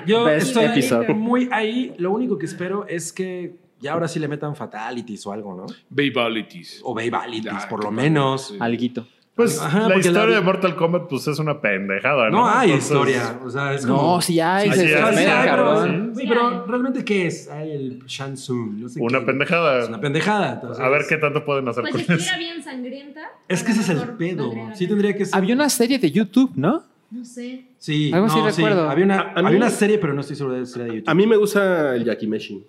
yo 0.06 0.28
estoy 0.28 1.14
muy 1.14 1.48
ahí. 1.52 1.94
Lo 1.98 2.10
único 2.10 2.38
que 2.38 2.46
espero 2.46 2.86
es 2.88 3.12
que 3.12 3.56
ya 3.80 3.92
ahora 3.92 4.08
sí 4.08 4.18
le 4.18 4.28
metan 4.28 4.56
fatalities 4.56 5.26
o 5.26 5.32
algo, 5.32 5.54
¿no? 5.54 5.66
Babalities. 5.90 6.80
O 6.82 6.94
babalities, 6.94 7.66
por 7.66 7.84
lo 7.84 7.90
menos. 7.90 8.48
Sí. 8.48 8.56
Alguito. 8.58 9.06
Pues 9.36 9.60
Ajá, 9.60 9.86
la 9.90 9.98
historia 9.98 10.36
de 10.36 10.40
Mortal 10.40 10.74
Kombat 10.74 11.08
pues 11.10 11.28
es 11.28 11.38
una 11.38 11.60
pendejada, 11.60 12.30
¿no? 12.30 12.38
No 12.38 12.48
hay 12.48 12.70
Entonces, 12.70 12.90
historia. 12.90 13.38
O 13.44 13.50
sea, 13.50 13.74
es 13.74 13.84
como. 13.86 14.14
No, 14.14 14.20
sí 14.22 14.40
hay. 14.40 14.70
Sí, 14.70 14.74
se 14.76 14.80
sí 14.80 14.88
se 14.88 14.94
hay. 14.96 15.02
Sí, 15.02 15.08
esmera, 15.10 15.42
hay, 15.42 15.50
pero- 15.50 15.64
cabrón. 15.66 16.12
sí, 16.16 16.24
pero 16.26 16.66
realmente, 16.66 17.04
¿qué 17.04 17.26
es? 17.26 17.48
Hay 17.50 17.70
el 17.70 18.02
Shansung. 18.06 18.80
No 18.80 18.88
sé 18.88 18.98
Una 18.98 19.20
qué. 19.20 19.26
pendejada. 19.26 19.82
Es 19.82 19.88
una 19.90 20.00
pendejada. 20.00 20.54
entonces- 20.54 20.82
A 20.82 20.88
ver 20.88 21.02
qué 21.06 21.18
tanto 21.18 21.44
pueden 21.44 21.68
hacer 21.68 21.82
Pues 21.82 21.92
con 22.06 22.18
si 22.18 22.24
eso. 22.24 22.38
bien 22.38 22.62
sangrienta. 22.64 23.20
Es 23.46 23.62
que 23.62 23.72
ese 23.72 23.82
es 23.82 23.88
el 23.90 24.08
pedo. 24.16 24.50
Sí 24.74 24.86
tendría 24.88 25.14
que 25.14 25.26
ser. 25.26 25.36
Había 25.36 25.54
una 25.54 25.68
serie 25.68 25.98
de 25.98 26.10
YouTube, 26.10 26.52
¿no? 26.56 26.82
No 27.10 27.24
sé. 27.24 27.66
Sí, 27.78 28.10
Algo 28.14 28.28
así 28.28 28.38
no, 28.38 28.50
sí. 28.50 28.62
recuerdo. 28.62 28.88
Había, 28.88 29.04
una, 29.04 29.20
A- 29.20 29.32
a 29.32 29.42
mí- 29.42 29.46
había 29.48 29.58
una 29.58 29.70
serie, 29.70 29.98
pero 29.98 30.14
no 30.14 30.22
estoy 30.22 30.36
seguro 30.36 30.56
de 30.56 30.64
si 30.64 30.76
era 30.78 30.84
de 30.88 30.94
YouTube. 30.94 31.10
A 31.10 31.14
mí 31.14 31.26
me 31.26 31.36
gusta 31.36 31.94
el 31.94 32.04
Yakimeshi. 32.06 32.64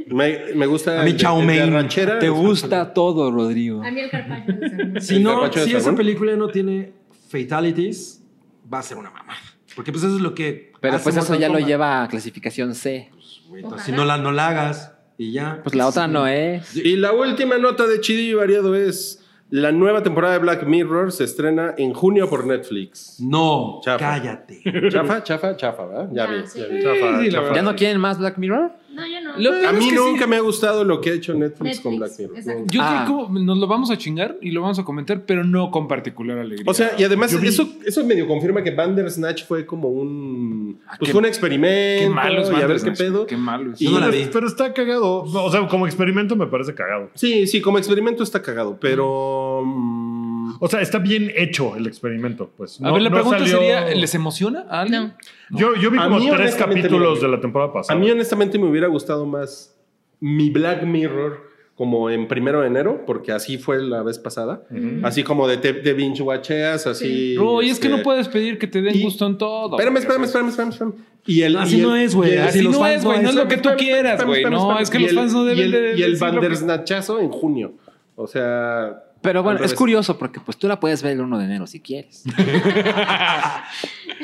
Me, 0.09 0.53
me 0.55 0.65
gusta 0.65 1.01
A 1.01 1.03
mí 1.03 1.15
Mein. 1.45 1.73
ranchera. 1.73 2.19
Te 2.19 2.29
gusta 2.29 2.93
todo, 2.93 3.31
Rodrigo. 3.31 3.83
A 3.83 3.91
mí 3.91 3.99
el 4.01 4.09
de 4.11 4.11
cerdo. 4.11 5.01
si 5.01 5.15
¿El 5.15 5.23
no, 5.23 5.51
si 5.51 5.75
esa 5.75 5.95
película 5.95 6.35
no 6.35 6.47
tiene 6.49 6.93
fatalities, 7.29 8.23
va 8.71 8.79
a 8.79 8.83
ser 8.83 8.97
una 8.97 9.09
mamada. 9.11 9.39
Porque 9.75 9.91
pues 9.91 10.03
eso 10.03 10.15
es 10.15 10.21
lo 10.21 10.33
que. 10.33 10.71
Pero 10.81 10.99
pues 10.99 11.15
eso 11.17 11.35
ya 11.35 11.49
lo 11.49 11.59
lleva 11.59 12.03
a 12.03 12.07
clasificación 12.07 12.73
C. 12.75 13.09
Güey, 13.49 13.63
entonces, 13.63 13.85
Si 13.85 13.91
no 13.91 14.05
la, 14.05 14.17
no 14.17 14.31
la 14.31 14.47
hagas 14.49 14.93
y 15.17 15.31
ya. 15.31 15.61
Pues 15.63 15.75
la 15.75 15.87
otra 15.87 16.07
no 16.07 16.27
es. 16.27 16.75
Y 16.75 16.95
la 16.97 17.11
última 17.13 17.57
nota 17.57 17.85
de 17.87 17.99
Chido 18.01 18.21
y 18.21 18.33
Variado 18.33 18.75
es 18.75 19.23
la 19.49 19.71
nueva 19.71 20.03
temporada 20.03 20.33
de 20.33 20.39
Black 20.39 20.65
Mirror 20.65 21.11
se 21.13 21.23
estrena 21.23 21.73
en 21.77 21.93
junio 21.93 22.29
por 22.29 22.45
Netflix. 22.45 23.17
No, 23.21 23.79
Chafa. 23.83 23.97
cállate. 23.99 24.61
Chafa, 24.91 25.23
chafa, 25.23 25.55
chafa, 25.55 25.85
¿verdad? 25.85 26.09
Ya 26.11 26.25
Ya, 26.25 26.31
vi. 26.31 26.47
sí. 26.47 26.59
ya 26.59 26.67
vi. 26.67 26.83
Chafa, 26.83 27.21
Sí. 27.23 27.55
¿Ya 27.55 27.61
no 27.61 27.75
quieren 27.75 27.99
más 28.01 28.17
Black 28.19 28.37
Mirror? 28.37 28.71
No, 28.93 29.05
yo 29.05 29.21
no. 29.21 29.37
Lo- 29.37 29.67
A 29.67 29.73
mí 29.73 29.91
nunca 29.91 30.23
sí. 30.23 30.29
me 30.29 30.35
ha 30.37 30.39
gustado 30.39 30.83
lo 30.83 31.01
que 31.01 31.09
ha 31.11 31.13
hecho 31.13 31.33
Netflix, 31.33 31.61
Netflix, 31.61 31.79
con 31.81 31.97
Black 31.97 32.11
Mirror. 32.17 32.37
exacto. 32.37 32.63
Yo 32.71 32.81
Ah. 32.83 33.03
creo 33.05 33.27
que 33.27 33.39
nos 33.43 33.57
lo 33.57 33.67
vamos 33.67 33.91
a 33.91 33.97
chingar 33.97 34.37
y 34.41 34.51
lo 34.51 34.61
vamos 34.61 34.79
a 34.79 34.83
comentar, 34.85 35.23
pero 35.25 35.43
no 35.43 35.69
con 35.71 35.87
particular 35.87 36.37
alegría. 36.39 36.63
O 36.69 36.73
sea, 36.73 36.91
y 36.97 37.03
además 37.03 37.31
Yo 37.31 37.39
vi- 37.39 37.49
eso, 37.49 37.67
eso 37.85 38.03
medio 38.05 38.27
confirma 38.27 38.63
que 38.63 38.71
Bandersnatch 38.71 39.45
fue 39.45 39.65
como 39.65 39.89
un... 39.89 40.79
Pues 40.97 41.07
qué- 41.09 41.11
fue 41.11 41.19
un 41.19 41.25
experimento 41.25 42.03
qué 42.07 42.09
malo 42.09 42.41
es 42.41 42.49
y 42.49 42.53
a 42.55 42.65
ver 42.67 42.81
qué 42.81 42.91
pedo. 42.91 43.25
Qué 43.27 43.37
malo 43.37 43.73
es. 43.73 43.81
Y- 43.81 43.85
Yo 43.85 43.91
no 43.91 43.99
la 43.99 44.09
Pero, 44.09 44.17
vi. 44.25 44.29
pero 44.31 44.47
está 44.47 44.73
cagado. 44.73 45.23
O 45.23 45.51
sea, 45.51 45.67
como 45.67 45.85
experimento 45.85 46.35
me 46.35 46.47
parece 46.47 46.73
cagado. 46.73 47.09
Sí, 47.13 47.45
sí, 47.45 47.61
como 47.61 47.77
experimento 47.77 48.23
está 48.23 48.41
cagado, 48.41 48.77
pero... 48.79 49.63
mm, 49.65 50.16
O 50.59 50.67
sea, 50.67 50.81
está 50.81 50.97
bien 50.99 51.31
hecho 51.35 51.75
el 51.75 51.87
experimento. 51.87 52.51
Pues. 52.55 52.79
a 52.81 52.83
No- 52.85 52.93
ver, 52.93 53.01
la 53.03 53.09
no 53.09 53.15
pregunta 53.15 53.39
salió- 53.39 53.57
sería, 53.57 53.85
¿les 53.95 54.15
emociona 54.15 54.65
a 54.69 54.81
alguien? 54.81 55.13
No. 55.49 55.59
Yo, 55.59 55.75
yo 55.75 55.91
vi 55.91 55.97
como 55.97 56.19
tres 56.35 56.55
capítulos 56.55 57.21
de 57.21 57.27
la 57.27 57.39
temporada 57.39 57.73
pasada. 57.73 57.97
A 57.97 58.01
mí 58.01 58.09
honestamente 58.09 58.57
me 58.59 58.65
hubiera 58.67 58.87
gustado 58.87 59.25
más 59.25 59.75
mi 60.19 60.49
Black 60.49 60.83
Mirror 60.83 61.45
como 61.75 62.09
en 62.09 62.27
primero 62.27 62.61
de 62.61 62.67
enero, 62.67 63.03
porque 63.05 63.31
así 63.31 63.59
fue 63.59 63.79
la 63.83 64.01
vez 64.01 64.17
pasada. 64.17 64.63
Así 65.03 65.21
como 65.23 65.47
de, 65.47 65.57
te- 65.57 65.73
de 65.73 65.93
binge 65.93 66.23
watcheas, 66.23 66.87
así... 66.87 67.37
Uy, 67.37 67.69
es 67.69 67.79
que 67.79 67.85
este, 67.85 67.97
no 67.97 68.01
puedes 68.03 68.27
pedir 68.27 68.57
que 68.57 68.65
te 68.65 68.81
den 68.81 68.95
y- 68.95 69.03
gusto 69.03 69.27
en 69.27 69.37
todo. 69.37 69.75
Espérame, 69.77 69.97
espérame, 69.97 70.23
espérame, 70.23 70.49
espérame, 70.49 70.71
espérame. 70.71 70.93
Y 71.27 71.41
el, 71.43 71.55
Así 71.57 71.75
y 71.75 71.79
el- 71.81 71.85
no 71.85 71.95
es, 71.95 72.15
güey. 72.15 72.33
y 72.33 72.37
Así 72.37 72.63
no 72.63 72.73
fans 72.79 72.95
es, 72.95 73.03
güey. 73.05 73.17
no 73.17 73.23
No 73.25 73.29
es 73.29 73.35
lo 73.35 73.47
que 73.47 73.57
tú 73.57 73.69
quieras, 73.77 74.25
güey. 74.25 74.39
Espérame, 74.39 74.53
No, 74.59 74.59
espérame, 74.79 74.81
es 74.83 74.89
que 74.89 74.97
y 74.97 75.01
los 75.03 75.13
fans 75.13 75.33
no 75.33 75.43
y 75.43 75.47
deben 75.49 75.65
el- 75.65 75.71
de 75.71 75.99
Y 75.99 76.01
el 76.01 76.15
Bandersnachazo 76.15 77.19
en 77.19 77.29
junio. 77.29 77.73
O 78.15 78.25
sea... 78.25 79.03
Pero 79.21 79.43
bueno, 79.43 79.63
es 79.63 79.73
curioso 79.73 80.17
porque 80.17 80.39
pues 80.39 80.57
tú 80.57 80.67
la 80.67 80.79
puedes 80.79 81.01
ver 81.03 81.13
el 81.13 81.21
1 81.21 81.37
de 81.39 81.45
enero 81.45 81.67
si 81.67 81.79
quieres. 81.79 82.23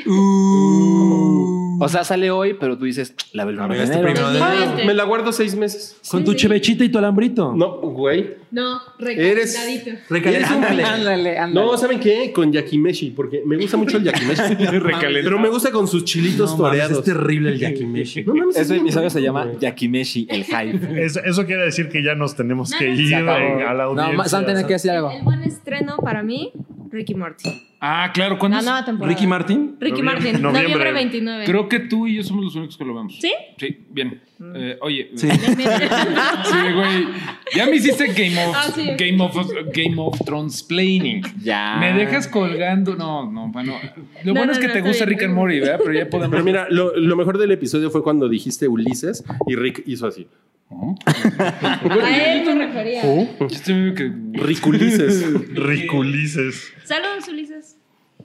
o 1.80 1.88
sea, 1.88 2.04
sale 2.04 2.30
hoy, 2.30 2.54
pero 2.58 2.76
tú 2.78 2.84
dices, 2.84 3.14
la 3.32 3.44
veo 3.44 3.54
el 3.54 3.60
A 3.60 3.64
1 3.66 3.74
de 3.74 3.78
ver, 3.80 3.84
este 3.84 3.98
enero. 3.98 4.12
primero 4.14 4.32
de 4.32 4.40
Ah, 4.42 4.54
enero. 4.72 4.86
Me 4.86 4.94
la 4.94 5.04
guardo 5.04 5.32
seis 5.32 5.54
meses. 5.56 5.96
Con 6.10 6.24
tu 6.24 6.32
Sí. 6.32 6.38
chevechita 6.38 6.84
y 6.84 6.88
tu 6.88 6.98
alambrito. 6.98 7.52
No, 7.54 7.78
güey. 7.80 8.34
No, 8.50 8.80
Eres-. 9.00 9.58
Recalentado. 10.08 10.56
Un 10.58 10.64
Ándale. 10.64 10.84
Ándale, 10.84 11.38
ándale. 11.38 11.66
No, 11.66 11.76
¿saben 11.76 11.98
qué? 12.00 12.32
Con 12.32 12.52
yakimeshi, 12.52 13.10
porque 13.10 13.42
me 13.44 13.56
gusta 13.56 13.76
mucho 13.76 13.96
el 13.96 14.04
yakimeshi. 14.04 14.42
pero 15.24 15.38
me 15.38 15.48
gusta 15.48 15.70
con 15.72 15.88
sus 15.88 16.04
chilitos 16.04 16.50
No, 16.52 16.58
mames, 16.58 16.80
toreados. 16.80 16.98
es 16.98 17.04
terrible 17.04 17.50
el 17.50 17.58
yakimeshi. 17.58 18.24
No 18.24 18.34
mames, 18.34 18.56
es 18.56 18.62
Ese 18.62 18.74
bien 18.74 18.86
episodio 18.86 19.10
se 19.10 19.20
llama 19.22 19.44
güey. 19.46 19.58
Yakimeshi, 19.58 20.26
el 20.30 20.44
hype. 20.44 21.04
Eso, 21.04 21.20
eso 21.24 21.44
quiere 21.46 21.64
decir 21.64 21.88
que 21.88 22.02
ya 22.02 22.14
nos 22.14 22.36
tenemos 22.36 22.72
que 22.72 22.88
No, 22.88 22.94
no, 22.94 23.00
ir 23.00 23.14
acabó. 23.14 23.38
eh, 23.38 23.64
a 23.64 23.74
la 23.74 23.84
No, 23.84 23.90
audiencia. 24.02 24.24
Sam 24.28 24.44
tiene 24.44 24.66
que 24.66 24.72
decir 24.74 24.90
algo. 24.92 25.10
El 25.10 25.22
buen 25.22 25.42
estreno 25.42 25.96
para 25.98 26.22
mí, 26.22 26.52
Ricky 26.90 27.14
Morty. 27.14 27.50
Ah, 27.86 28.10
claro. 28.14 28.38
¿cuándo 28.38 28.54
La 28.56 28.60
es? 28.60 28.64
nueva 28.66 28.84
temporada. 28.84 29.14
Ricky 29.14 29.26
Martin. 29.26 29.76
Ricky 29.78 30.00
Noviembre- 30.00 30.04
Martin. 30.04 30.32
noviembre. 30.42 30.62
Noviembre 30.62 30.92
29. 30.92 31.44
Creo 31.44 31.68
que 31.68 31.80
tú 31.80 32.06
y 32.06 32.14
yo 32.16 32.22
somos 32.22 32.44
los 32.44 32.54
únicos 32.54 32.78
que 32.78 32.84
lo 32.84 32.94
vemos. 32.94 33.18
¿Sí? 33.20 33.30
Sí, 33.58 33.78
bien. 33.90 34.22
Eh, 34.54 34.78
oye, 34.80 35.10
Sí. 35.14 35.28
Sí, 35.30 36.72
güey. 36.74 37.06
Ya 37.54 37.66
me 37.66 37.76
hiciste 37.76 38.06
Game 38.06 38.42
of, 38.46 38.56
Ah, 38.56 38.70
sí. 38.74 38.86
Game 38.98 39.22
of, 39.22 39.36
Game 39.74 39.94
of 39.98 40.18
Thrones 40.24 40.62
planning. 40.62 41.22
Ya. 41.42 41.76
Me 41.78 41.92
dejas 41.92 42.26
colgando. 42.26 42.96
No, 42.96 43.30
no, 43.30 43.48
bueno. 43.48 43.74
Lo 44.24 44.32
No, 44.32 44.32
bueno 44.32 44.46
no, 44.46 44.52
es 44.52 44.58
que 44.58 44.68
no, 44.68 44.72
te 44.72 44.80
gusta 44.80 45.04
bien. 45.04 45.18
Rick 45.18 45.26
and 45.28 45.34
Morty, 45.34 45.60
¿verdad? 45.60 45.80
Pero 45.84 45.92
ya 45.98 46.08
podemos. 46.08 46.30
Pero 46.32 46.44
mira, 46.44 46.66
lo, 46.70 46.96
lo 46.96 47.16
mejor 47.16 47.36
del 47.38 47.50
episodio 47.52 47.90
fue 47.90 48.02
cuando 48.02 48.28
dijiste 48.30 48.66
Ulises 48.66 49.22
y 49.46 49.56
Rick 49.56 49.82
hizo 49.86 50.06
así. 50.06 50.26
A 50.74 52.34
él 52.34 52.44
me 52.56 52.66
refería. 52.66 53.02
Yo 53.02 53.46
estoy 53.46 53.74
medio 53.74 53.94
que. 53.94 54.10
Rick 54.32 54.66
Ulises. 54.66 55.24
Riculices. 55.54 56.72
Saludos, 56.84 57.28
Ulises. 57.28 57.73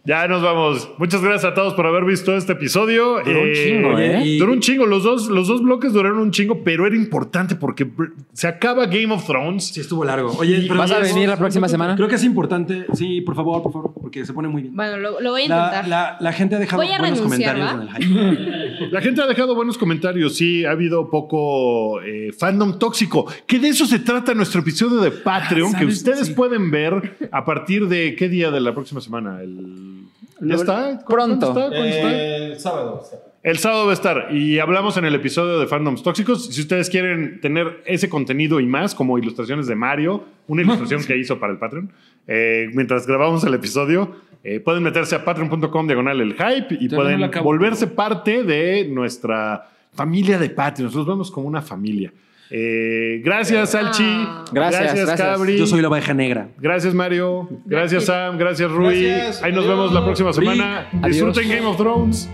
Ya 0.05 0.27
nos 0.27 0.41
vamos. 0.41 0.89
Muchas 0.97 1.21
gracias 1.21 1.51
a 1.51 1.53
todos 1.53 1.73
por 1.73 1.85
haber 1.85 2.03
visto 2.05 2.35
este 2.35 2.53
episodio. 2.53 3.21
Duró 3.23 3.41
un 3.43 3.53
chingo, 3.53 3.99
¿eh? 3.99 4.21
y- 4.25 4.37
Duró 4.39 4.53
un 4.53 4.59
chingo. 4.59 4.85
Los 4.85 5.03
dos, 5.03 5.27
los 5.27 5.47
dos 5.47 5.61
bloques 5.61 5.93
duraron 5.93 6.19
un 6.19 6.31
chingo, 6.31 6.63
pero 6.63 6.87
era 6.87 6.95
importante 6.95 7.55
porque 7.55 7.87
se 8.33 8.47
acaba 8.47 8.85
Game 8.87 9.11
of 9.13 9.25
Thrones. 9.27 9.67
Sí, 9.67 9.81
estuvo 9.81 10.03
largo. 10.03 10.31
Oye, 10.39 10.65
pero 10.67 10.79
¿Vas 10.79 10.91
a 10.91 10.99
venir 10.99 11.27
la 11.29 11.37
próxima 11.37 11.67
semana? 11.67 11.95
Creo 11.95 12.07
que 12.07 12.15
es 12.15 12.23
importante. 12.23 12.85
Sí, 12.93 13.21
por 13.21 13.35
favor, 13.35 13.61
por 13.61 13.71
favor, 13.73 13.93
porque 14.01 14.25
se 14.25 14.33
pone 14.33 14.47
muy 14.47 14.63
bien. 14.63 14.75
Bueno, 14.75 14.97
lo, 14.97 15.19
lo 15.21 15.31
voy 15.31 15.41
a 15.41 15.45
intentar. 15.45 15.87
la- 15.87 16.17
la 16.19 16.31
gente 16.33 16.55
ha 16.55 16.59
dejado 16.59 16.81
buenos 16.83 17.21
comentarios 17.21 17.67
¿va? 17.67 17.71
en 17.73 17.81
el 17.81 17.89
hype. 17.89 18.89
La 18.91 19.01
gente 19.01 19.21
ha 19.21 19.27
dejado 19.27 19.53
buenos 19.55 19.77
comentarios. 19.77 20.35
Sí, 20.35 20.65
ha 20.65 20.71
habido 20.71 21.09
poco 21.09 22.01
eh, 22.01 22.31
fandom 22.37 22.79
tóxico. 22.79 23.25
Que 23.45 23.59
de 23.59 23.67
eso 23.69 23.85
se 23.85 23.99
trata 23.99 24.33
nuestro 24.33 24.61
episodio 24.61 24.97
de 25.01 25.11
Patreon, 25.11 25.71
que 25.73 25.79
¿Sabes? 25.79 25.97
ustedes 25.97 26.27
Sí. 26.27 26.33
pueden 26.33 26.71
ver 26.71 27.17
a 27.31 27.45
partir 27.45 27.87
de 27.87 28.15
qué 28.15 28.29
día 28.29 28.49
de 28.51 28.59
la 28.61 28.73
próxima 28.73 29.01
semana. 29.01 29.41
El... 29.41 29.98
¿Ya 30.41 30.55
está? 30.55 31.03
Pronto. 31.05 31.05
¿Cuándo 31.05 31.47
está? 31.47 31.69
¿Cuándo 31.69 31.85
está? 31.85 32.11
Eh, 32.11 32.55
sábado. 32.57 33.03
El 33.41 33.57
sábado 33.57 33.85
va 33.85 33.91
a 33.91 33.93
estar 33.93 34.35
y 34.35 34.59
hablamos 34.59 34.97
en 34.97 35.05
el 35.05 35.15
episodio 35.15 35.59
de 35.59 35.67
Fandoms 35.67 36.03
Tóxicos. 36.03 36.47
Si 36.47 36.59
ustedes 36.59 36.89
quieren 36.89 37.39
tener 37.39 37.81
ese 37.85 38.09
contenido 38.09 38.59
y 38.59 38.65
más, 38.65 38.93
como 38.93 39.17
ilustraciones 39.17 39.65
de 39.67 39.75
Mario, 39.75 40.25
una 40.47 40.61
ilustración 40.61 41.03
que 41.07 41.17
hizo 41.17 41.39
para 41.39 41.53
el 41.53 41.57
Patreon, 41.57 41.89
eh, 42.27 42.69
mientras 42.73 43.07
grabamos 43.07 43.45
el 43.45 43.53
episodio, 43.53 44.13
eh, 44.43 44.59
pueden 44.59 44.83
meterse 44.83 45.15
a 45.15 45.23
patreon.com 45.23 45.87
diagonal 45.87 46.19
el 46.19 46.33
hype 46.33 46.75
y 46.79 46.89
Ya 46.89 46.97
pueden 46.97 47.31
volverse 47.41 47.87
parte 47.87 48.43
de 48.43 48.85
nuestra 48.89 49.69
familia 49.93 50.37
de 50.37 50.49
Patreons. 50.49 50.93
Los 50.93 51.07
vemos 51.07 51.31
como 51.31 51.47
una 51.47 51.61
familia. 51.61 52.11
Eh, 52.51 53.21
gracias, 53.23 53.71
Salchi. 53.71 54.03
Ah. 54.03 54.45
Gracias, 54.51 54.81
Gracias, 54.81 55.05
gracias. 55.05 55.27
Cabri. 55.37 55.57
Yo 55.57 55.67
soy 55.67 55.81
la 55.81 55.87
oveja 55.89 56.13
negra. 56.13 56.49
Gracias, 56.57 56.93
Mario. 56.93 57.47
Gracias, 57.65 58.05
Sam. 58.05 58.37
Gracias, 58.37 58.71
Rui. 58.71 59.03
Gracias. 59.03 59.43
Ahí 59.43 59.51
nos 59.51 59.65
Adiós. 59.65 59.77
vemos 59.77 59.93
la 59.93 60.03
próxima 60.03 60.33
semana. 60.33 60.87
Adiós. 61.01 61.07
Disfruten 61.33 61.49
Game 61.49 61.65
of 61.67 61.77
Thrones. 61.77 62.29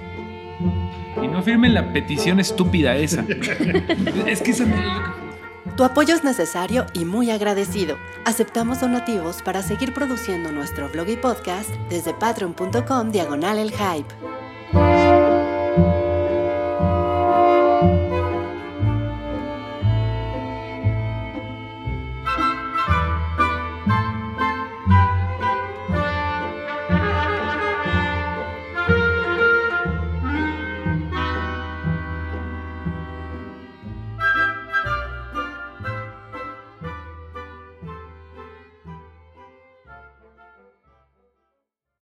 Y 1.21 1.27
no 1.27 1.41
firmen 1.43 1.73
la 1.73 1.91
petición 1.93 2.39
estúpida 2.39 2.95
esa. 2.97 3.25
es 4.27 4.41
que 4.41 4.51
esa 4.51 4.65
que- 4.65 5.71
Tu 5.75 5.83
apoyo 5.83 6.13
es 6.15 6.23
necesario 6.23 6.85
y 6.93 7.03
muy 7.05 7.31
agradecido. 7.31 7.97
Aceptamos 8.25 8.79
donativos 8.79 9.41
para 9.41 9.61
seguir 9.61 9.93
produciendo 9.93 10.51
nuestro 10.51 10.87
blog 10.89 11.09
y 11.09 11.17
podcast 11.17 11.69
desde 11.89 12.13
patreon.com 12.13 13.11
diagonal 13.11 13.57
el 13.59 13.71
hype. 13.71 14.07